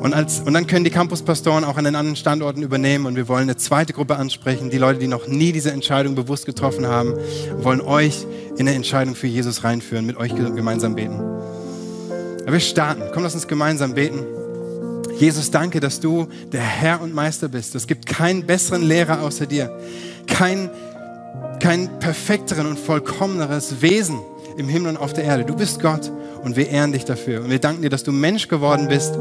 Und, 0.01 0.13
als, 0.13 0.41
und 0.41 0.53
dann 0.53 0.67
können 0.67 0.83
die 0.83 0.91
Campuspastoren 0.91 1.63
auch 1.63 1.77
an 1.77 1.85
den 1.85 1.95
anderen 1.95 2.15
Standorten 2.15 2.63
übernehmen 2.63 3.05
und 3.05 3.15
wir 3.15 3.27
wollen 3.27 3.43
eine 3.43 3.55
zweite 3.55 3.93
Gruppe 3.93 4.17
ansprechen, 4.17 4.69
die 4.69 4.77
Leute, 4.77 4.99
die 4.99 5.07
noch 5.07 5.27
nie 5.27 5.51
diese 5.51 5.71
Entscheidung 5.71 6.15
bewusst 6.15 6.45
getroffen 6.45 6.87
haben, 6.87 7.13
wollen 7.59 7.81
euch 7.81 8.25
in 8.57 8.67
eine 8.67 8.75
Entscheidung 8.75 9.15
für 9.15 9.27
Jesus 9.27 9.63
reinführen, 9.63 10.05
mit 10.05 10.17
euch 10.17 10.35
gemeinsam 10.35 10.95
beten. 10.95 11.19
Wir 12.49 12.61
starten. 12.61 13.03
Komm, 13.13 13.23
lass 13.23 13.35
uns 13.35 13.47
gemeinsam 13.47 13.93
beten. 13.93 14.25
Jesus, 15.17 15.51
danke, 15.51 15.79
dass 15.79 15.99
du 15.99 16.27
der 16.51 16.61
Herr 16.61 17.01
und 17.01 17.13
Meister 17.13 17.49
bist. 17.49 17.75
Es 17.75 17.87
gibt 17.87 18.05
keinen 18.05 18.45
besseren 18.45 18.83
Lehrer 18.83 19.21
außer 19.21 19.45
dir. 19.45 19.77
Kein, 20.27 20.69
kein 21.59 21.99
perfekteren 21.99 22.67
und 22.67 22.79
vollkommeneres 22.79 23.81
Wesen 23.81 24.19
im 24.57 24.69
Himmel 24.69 24.91
und 24.91 24.97
auf 24.97 25.11
der 25.11 25.25
Erde. 25.25 25.43
Du 25.43 25.55
bist 25.55 25.81
Gott 25.81 26.11
und 26.43 26.55
wir 26.55 26.69
ehren 26.69 26.93
dich 26.93 27.03
dafür. 27.03 27.41
Und 27.43 27.49
wir 27.49 27.59
danken 27.59 27.81
dir, 27.81 27.89
dass 27.89 28.03
du 28.03 28.11
Mensch 28.13 28.47
geworden 28.47 28.87
bist 28.87 29.17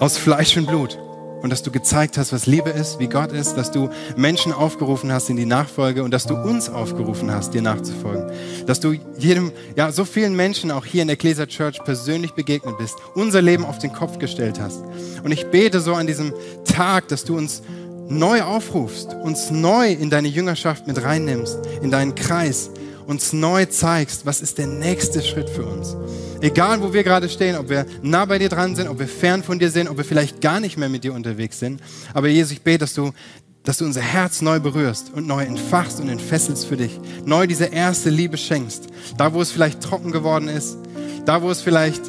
aus 0.00 0.16
Fleisch 0.16 0.56
und 0.56 0.66
Blut. 0.66 0.98
Und 1.42 1.50
dass 1.50 1.62
du 1.62 1.70
gezeigt 1.70 2.18
hast, 2.18 2.32
was 2.32 2.46
Liebe 2.46 2.70
ist, 2.70 2.98
wie 2.98 3.06
Gott 3.06 3.32
ist, 3.32 3.54
dass 3.54 3.70
du 3.70 3.90
Menschen 4.16 4.52
aufgerufen 4.52 5.12
hast 5.12 5.30
in 5.30 5.36
die 5.36 5.46
Nachfolge 5.46 6.02
und 6.02 6.12
dass 6.12 6.26
du 6.26 6.34
uns 6.34 6.68
aufgerufen 6.68 7.30
hast, 7.30 7.54
dir 7.54 7.62
nachzufolgen. 7.62 8.30
Dass 8.66 8.80
du 8.80 8.94
jedem, 9.18 9.52
ja, 9.76 9.92
so 9.92 10.04
vielen 10.04 10.34
Menschen 10.34 10.70
auch 10.70 10.84
hier 10.84 11.02
in 11.02 11.08
der 11.08 11.14
Ecclesia 11.14 11.46
Church 11.46 11.82
persönlich 11.84 12.32
begegnet 12.32 12.76
bist, 12.78 12.96
unser 13.14 13.40
Leben 13.40 13.64
auf 13.64 13.78
den 13.78 13.92
Kopf 13.92 14.18
gestellt 14.18 14.60
hast. 14.60 14.82
Und 15.22 15.30
ich 15.30 15.46
bete 15.46 15.80
so 15.80 15.94
an 15.94 16.06
diesem 16.06 16.32
Tag, 16.64 17.08
dass 17.08 17.24
du 17.24 17.36
uns 17.36 17.62
neu 18.08 18.42
aufrufst, 18.42 19.14
uns 19.22 19.50
neu 19.50 19.92
in 19.92 20.10
deine 20.10 20.28
Jüngerschaft 20.28 20.86
mit 20.86 21.02
reinnimmst, 21.02 21.58
in 21.82 21.90
deinen 21.90 22.14
Kreis, 22.14 22.70
uns 23.08 23.32
neu 23.32 23.64
zeigst, 23.64 24.26
was 24.26 24.42
ist 24.42 24.58
der 24.58 24.66
nächste 24.66 25.22
Schritt 25.22 25.48
für 25.48 25.64
uns. 25.64 25.96
Egal, 26.42 26.82
wo 26.82 26.92
wir 26.92 27.02
gerade 27.02 27.30
stehen, 27.30 27.56
ob 27.56 27.70
wir 27.70 27.86
nah 28.02 28.26
bei 28.26 28.38
dir 28.38 28.50
dran 28.50 28.76
sind, 28.76 28.86
ob 28.86 28.98
wir 28.98 29.08
fern 29.08 29.42
von 29.42 29.58
dir 29.58 29.70
sind, 29.70 29.88
ob 29.88 29.96
wir 29.96 30.04
vielleicht 30.04 30.42
gar 30.42 30.60
nicht 30.60 30.76
mehr 30.76 30.90
mit 30.90 31.04
dir 31.04 31.14
unterwegs 31.14 31.58
sind. 31.58 31.80
Aber 32.12 32.28
Jesus, 32.28 32.52
ich 32.52 32.60
bete, 32.60 32.80
dass 32.80 32.92
du, 32.92 33.12
dass 33.64 33.78
du 33.78 33.86
unser 33.86 34.02
Herz 34.02 34.42
neu 34.42 34.60
berührst 34.60 35.10
und 35.14 35.26
neu 35.26 35.42
entfachst 35.42 36.00
und 36.00 36.10
entfesselst 36.10 36.66
für 36.66 36.76
dich. 36.76 37.00
Neu 37.24 37.46
diese 37.46 37.64
erste 37.64 38.10
Liebe 38.10 38.36
schenkst. 38.36 38.88
Da, 39.16 39.32
wo 39.32 39.40
es 39.40 39.50
vielleicht 39.50 39.80
trocken 39.80 40.12
geworden 40.12 40.48
ist. 40.48 40.76
Da, 41.24 41.40
wo 41.40 41.50
es 41.50 41.62
vielleicht, 41.62 42.02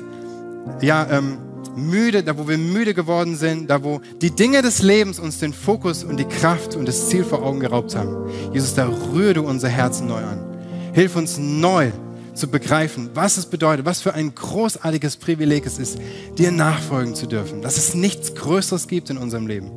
ja, 0.82 1.08
ähm, 1.10 1.38
müde, 1.78 2.24
da 2.24 2.38
wo 2.38 2.50
wir 2.50 2.58
müde 2.58 2.94
geworden 2.94 3.38
sind, 3.38 3.70
da 3.70 3.86
wo 3.86 4.02
die 4.22 4.32
Dinge 4.32 4.62
des 4.62 4.82
Lebens 4.82 5.18
uns 5.18 5.40
den 5.40 5.54
Fokus 5.54 6.04
und 6.04 6.18
die 6.18 6.26
Kraft 6.26 6.76
und 6.76 6.90
das 6.90 7.08
Ziel 7.08 7.24
vor 7.24 7.42
Augen 7.42 7.62
geraubt 7.62 7.96
haben. 7.96 8.30
Jesus, 8.52 8.76
da 8.76 8.90
rühre 9.14 9.36
du 9.36 9.44
unser 9.44 9.70
Herzen 9.70 10.06
neu 10.08 10.22
an. 10.22 10.49
Hilf 10.94 11.16
uns 11.16 11.38
neu 11.38 11.92
zu 12.34 12.48
begreifen, 12.48 13.10
was 13.14 13.38
es 13.38 13.46
bedeutet, 13.46 13.86
was 13.86 14.02
für 14.02 14.14
ein 14.14 14.34
großartiges 14.34 15.18
Privileg 15.18 15.66
es 15.66 15.78
ist, 15.78 16.00
dir 16.38 16.52
nachfolgen 16.52 17.16
zu 17.16 17.28
dürfen. 17.28 17.62
Dass 17.62 17.78
es 17.78 17.94
nichts 17.94 18.34
Größeres 18.36 18.88
gibt 18.88 19.10
in 19.10 19.18
unserem 19.18 19.48
Leben. 19.48 19.72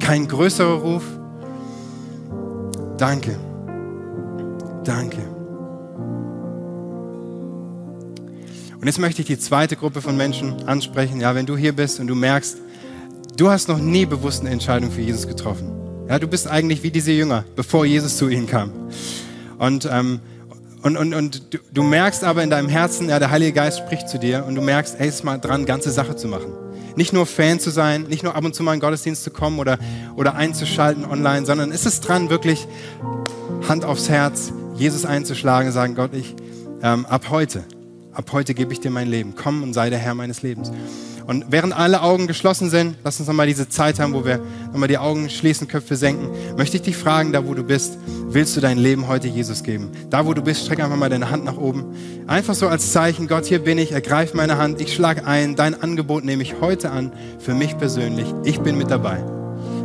Kein 0.00 0.28
größerer 0.28 0.80
Ruf. 0.80 1.02
Danke. 2.98 3.38
Danke. 4.84 5.18
Und 8.84 8.88
jetzt 8.88 8.98
möchte 8.98 9.22
ich 9.22 9.26
die 9.26 9.38
zweite 9.38 9.76
Gruppe 9.76 10.02
von 10.02 10.14
Menschen 10.14 10.68
ansprechen. 10.68 11.20
Ja, 11.20 11.34
wenn 11.34 11.46
du 11.46 11.56
hier 11.56 11.72
bist 11.72 12.00
und 12.00 12.06
du 12.06 12.14
merkst, 12.14 12.58
du 13.36 13.48
hast 13.48 13.68
noch 13.68 13.78
nie 13.78 14.04
bewusst 14.04 14.42
eine 14.42 14.50
Entscheidung 14.50 14.90
für 14.90 15.00
Jesus 15.00 15.26
getroffen. 15.26 15.72
Ja, 16.06 16.18
du 16.18 16.26
bist 16.26 16.46
eigentlich 16.46 16.82
wie 16.82 16.90
diese 16.90 17.12
Jünger, 17.12 17.44
bevor 17.56 17.86
Jesus 17.86 18.18
zu 18.18 18.28
ihnen 18.28 18.46
kam. 18.46 18.72
Und 19.58 19.88
ähm, 19.90 20.20
und, 20.84 20.98
und, 20.98 21.14
und 21.14 21.54
du, 21.54 21.58
du, 21.72 21.82
merkst 21.82 22.24
aber 22.24 22.42
in 22.42 22.50
deinem 22.50 22.68
Herzen, 22.68 23.08
ja, 23.08 23.18
der 23.18 23.30
Heilige 23.30 23.54
Geist 23.54 23.78
spricht 23.78 24.06
zu 24.06 24.18
dir 24.18 24.44
und 24.46 24.54
du 24.54 24.60
merkst, 24.60 24.96
ey, 25.00 25.08
ist 25.08 25.24
mal 25.24 25.38
dran, 25.38 25.64
ganze 25.64 25.90
Sache 25.90 26.14
zu 26.14 26.28
machen. 26.28 26.52
Nicht 26.94 27.14
nur 27.14 27.24
Fan 27.24 27.58
zu 27.58 27.70
sein, 27.70 28.02
nicht 28.02 28.22
nur 28.22 28.36
ab 28.36 28.44
und 28.44 28.54
zu 28.54 28.62
mal 28.62 28.74
in 28.74 28.80
den 28.80 28.82
Gottesdienst 28.82 29.24
zu 29.24 29.30
kommen 29.30 29.58
oder, 29.58 29.78
oder 30.14 30.34
einzuschalten 30.34 31.06
online, 31.06 31.46
sondern 31.46 31.72
ist 31.72 31.86
es 31.86 32.02
dran, 32.02 32.28
wirklich 32.28 32.68
Hand 33.66 33.86
aufs 33.86 34.10
Herz, 34.10 34.52
Jesus 34.76 35.06
einzuschlagen 35.06 35.68
und 35.68 35.72
sagen, 35.72 35.94
Gott, 35.94 36.12
ich, 36.12 36.34
ähm, 36.82 37.06
ab 37.06 37.30
heute, 37.30 37.64
ab 38.12 38.30
heute 38.32 38.52
gebe 38.52 38.70
ich 38.74 38.80
dir 38.80 38.90
mein 38.90 39.08
Leben. 39.08 39.32
Komm 39.34 39.62
und 39.62 39.72
sei 39.72 39.88
der 39.88 39.98
Herr 39.98 40.14
meines 40.14 40.42
Lebens. 40.42 40.70
Und 41.26 41.46
während 41.48 41.74
alle 41.74 42.02
Augen 42.02 42.26
geschlossen 42.26 42.68
sind, 42.68 42.96
lass 43.02 43.18
uns 43.18 43.28
nochmal 43.28 43.46
diese 43.46 43.68
Zeit 43.68 43.98
haben, 43.98 44.12
wo 44.12 44.24
wir 44.24 44.40
nochmal 44.72 44.88
die 44.88 44.98
Augen 44.98 45.30
schließen, 45.30 45.68
Köpfe 45.68 45.96
senken, 45.96 46.28
möchte 46.56 46.76
ich 46.76 46.82
dich 46.82 46.96
fragen, 46.96 47.32
da 47.32 47.46
wo 47.46 47.54
du 47.54 47.62
bist, 47.62 47.98
willst 48.28 48.56
du 48.56 48.60
dein 48.60 48.76
Leben 48.76 49.08
heute 49.08 49.28
Jesus 49.28 49.62
geben? 49.62 49.90
Da 50.10 50.26
wo 50.26 50.34
du 50.34 50.42
bist, 50.42 50.64
streck 50.64 50.80
einfach 50.80 50.96
mal 50.96 51.08
deine 51.08 51.30
Hand 51.30 51.44
nach 51.44 51.56
oben. 51.56 51.84
Einfach 52.26 52.54
so 52.54 52.68
als 52.68 52.92
Zeichen, 52.92 53.26
Gott, 53.26 53.46
hier 53.46 53.60
bin 53.60 53.78
ich, 53.78 53.92
ergreif 53.92 54.34
meine 54.34 54.58
Hand, 54.58 54.80
ich 54.80 54.92
schlage 54.92 55.26
ein, 55.26 55.56
dein 55.56 55.80
Angebot 55.80 56.24
nehme 56.24 56.42
ich 56.42 56.60
heute 56.60 56.90
an, 56.90 57.12
für 57.38 57.54
mich 57.54 57.78
persönlich. 57.78 58.26
Ich 58.44 58.60
bin 58.60 58.76
mit 58.76 58.90
dabei. 58.90 59.24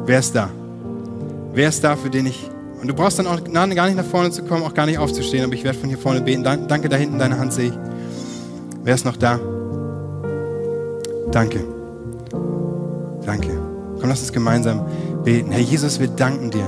Wer 0.06 0.20
ist 0.20 0.36
da? 0.36 0.50
Wer 1.54 1.70
ist 1.70 1.84
da, 1.84 1.96
für 1.96 2.10
den 2.10 2.26
ich 2.26 2.50
und 2.82 2.88
du 2.88 2.94
brauchst 2.94 3.20
dann 3.20 3.28
auch 3.28 3.44
gar 3.44 3.68
nicht 3.68 3.78
nach 3.78 4.06
vorne 4.06 4.32
zu 4.32 4.44
kommen, 4.44 4.64
auch 4.64 4.74
gar 4.74 4.86
nicht 4.86 5.00
aufzustehen, 5.00 5.44
aber 5.44 5.54
ich 5.54 5.64
werde 5.64 5.78
von 5.78 5.90
hier 5.90 5.98
vorne 5.98 6.22
beten. 6.22 6.44
Danke, 6.44 6.88
da 6.88 6.96
hinten, 6.96 7.20
deine 7.20 7.38
Hand 7.38 7.54
sehe 7.54 7.70
ich. 7.70 7.74
Wer 8.84 8.96
ist 8.96 9.04
noch 9.04 9.18
da? 9.18 9.40
Danke. 11.32 11.64
Danke. 13.26 13.50
Komm, 14.00 14.10
lass 14.10 14.22
uns 14.22 14.34
gemeinsam 14.34 14.86
beten. 15.24 15.52
Herr 15.52 15.62
Jesus, 15.62 16.00
wir 16.00 16.08
danken 16.08 16.50
dir. 16.50 16.68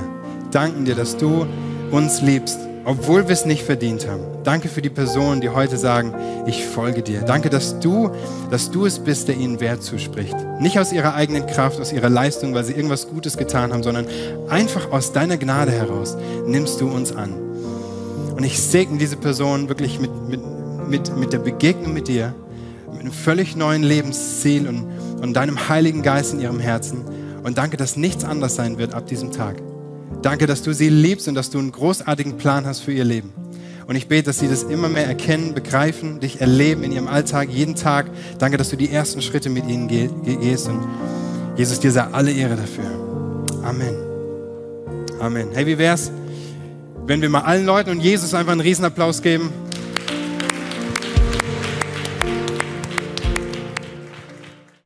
Danken 0.52 0.84
dir, 0.84 0.94
dass 0.94 1.16
du 1.16 1.46
uns 1.90 2.20
liebst, 2.20 2.58
obwohl 2.84 3.26
wir 3.26 3.32
es 3.32 3.44
nicht 3.44 3.64
verdient 3.64 4.06
haben. 4.08 4.22
Danke 4.44 4.68
für 4.68 4.82
die 4.82 4.90
Personen, 4.90 5.40
die 5.40 5.48
heute 5.48 5.76
sagen, 5.76 6.14
ich 6.46 6.64
folge 6.64 7.02
dir. 7.02 7.22
Danke, 7.22 7.50
dass 7.50 7.80
du, 7.80 8.10
dass 8.50 8.70
du 8.70 8.86
es 8.86 8.98
bist, 8.98 9.28
der 9.28 9.36
ihnen 9.36 9.60
Wert 9.60 9.82
zuspricht. 9.82 10.36
Nicht 10.60 10.78
aus 10.78 10.92
ihrer 10.92 11.14
eigenen 11.14 11.46
Kraft, 11.46 11.80
aus 11.80 11.92
ihrer 11.92 12.10
Leistung, 12.10 12.54
weil 12.54 12.64
sie 12.64 12.72
irgendwas 12.72 13.08
Gutes 13.08 13.36
getan 13.36 13.72
haben, 13.72 13.82
sondern 13.82 14.06
einfach 14.48 14.92
aus 14.92 15.12
deiner 15.12 15.38
Gnade 15.38 15.72
heraus 15.72 16.16
nimmst 16.46 16.80
du 16.80 16.88
uns 16.88 17.14
an. 17.14 17.32
Und 18.36 18.44
ich 18.44 18.60
segne 18.60 18.98
diese 18.98 19.16
Person 19.16 19.68
wirklich 19.68 19.98
mit, 20.00 20.10
mit, 20.28 20.40
mit, 20.88 21.16
mit 21.16 21.32
der 21.32 21.38
Begegnung 21.38 21.92
mit 21.94 22.08
dir 22.08 22.34
einem 23.02 23.12
völlig 23.12 23.56
neuen 23.56 23.82
Lebensziel 23.82 24.66
und, 24.68 24.86
und 25.20 25.34
deinem 25.34 25.68
Heiligen 25.68 26.02
Geist 26.02 26.32
in 26.32 26.40
ihrem 26.40 26.60
Herzen. 26.60 27.04
Und 27.42 27.58
danke, 27.58 27.76
dass 27.76 27.96
nichts 27.96 28.24
anders 28.24 28.54
sein 28.54 28.78
wird 28.78 28.94
ab 28.94 29.06
diesem 29.06 29.32
Tag. 29.32 29.56
Danke, 30.22 30.46
dass 30.46 30.62
du 30.62 30.72
sie 30.72 30.88
liebst 30.88 31.28
und 31.28 31.34
dass 31.34 31.50
du 31.50 31.58
einen 31.58 31.72
großartigen 31.72 32.36
Plan 32.36 32.66
hast 32.66 32.80
für 32.80 32.92
ihr 32.92 33.04
Leben. 33.04 33.32
Und 33.86 33.96
ich 33.96 34.06
bete, 34.06 34.24
dass 34.24 34.38
sie 34.38 34.48
das 34.48 34.62
immer 34.62 34.88
mehr 34.88 35.06
erkennen, 35.06 35.54
begreifen, 35.54 36.20
dich 36.20 36.40
erleben 36.40 36.84
in 36.84 36.92
ihrem 36.92 37.08
Alltag, 37.08 37.48
jeden 37.50 37.74
Tag. 37.74 38.06
Danke, 38.38 38.56
dass 38.56 38.70
du 38.70 38.76
die 38.76 38.90
ersten 38.90 39.20
Schritte 39.20 39.50
mit 39.50 39.68
ihnen 39.68 39.88
gehst. 39.88 40.68
Und 40.68 40.80
Jesus, 41.56 41.80
dir 41.80 41.90
sei 41.90 42.02
alle 42.02 42.30
Ehre 42.30 42.56
dafür. 42.56 42.84
Amen. 43.64 43.94
Amen. 45.20 45.48
Hey, 45.52 45.66
wie 45.66 45.78
wär's, 45.78 46.10
wenn 47.06 47.20
wir 47.20 47.28
mal 47.28 47.40
allen 47.40 47.66
Leuten 47.66 47.90
und 47.90 48.00
Jesus 48.00 48.34
einfach 48.34 48.52
einen 48.52 48.60
Riesenapplaus 48.60 49.22
geben? 49.22 49.50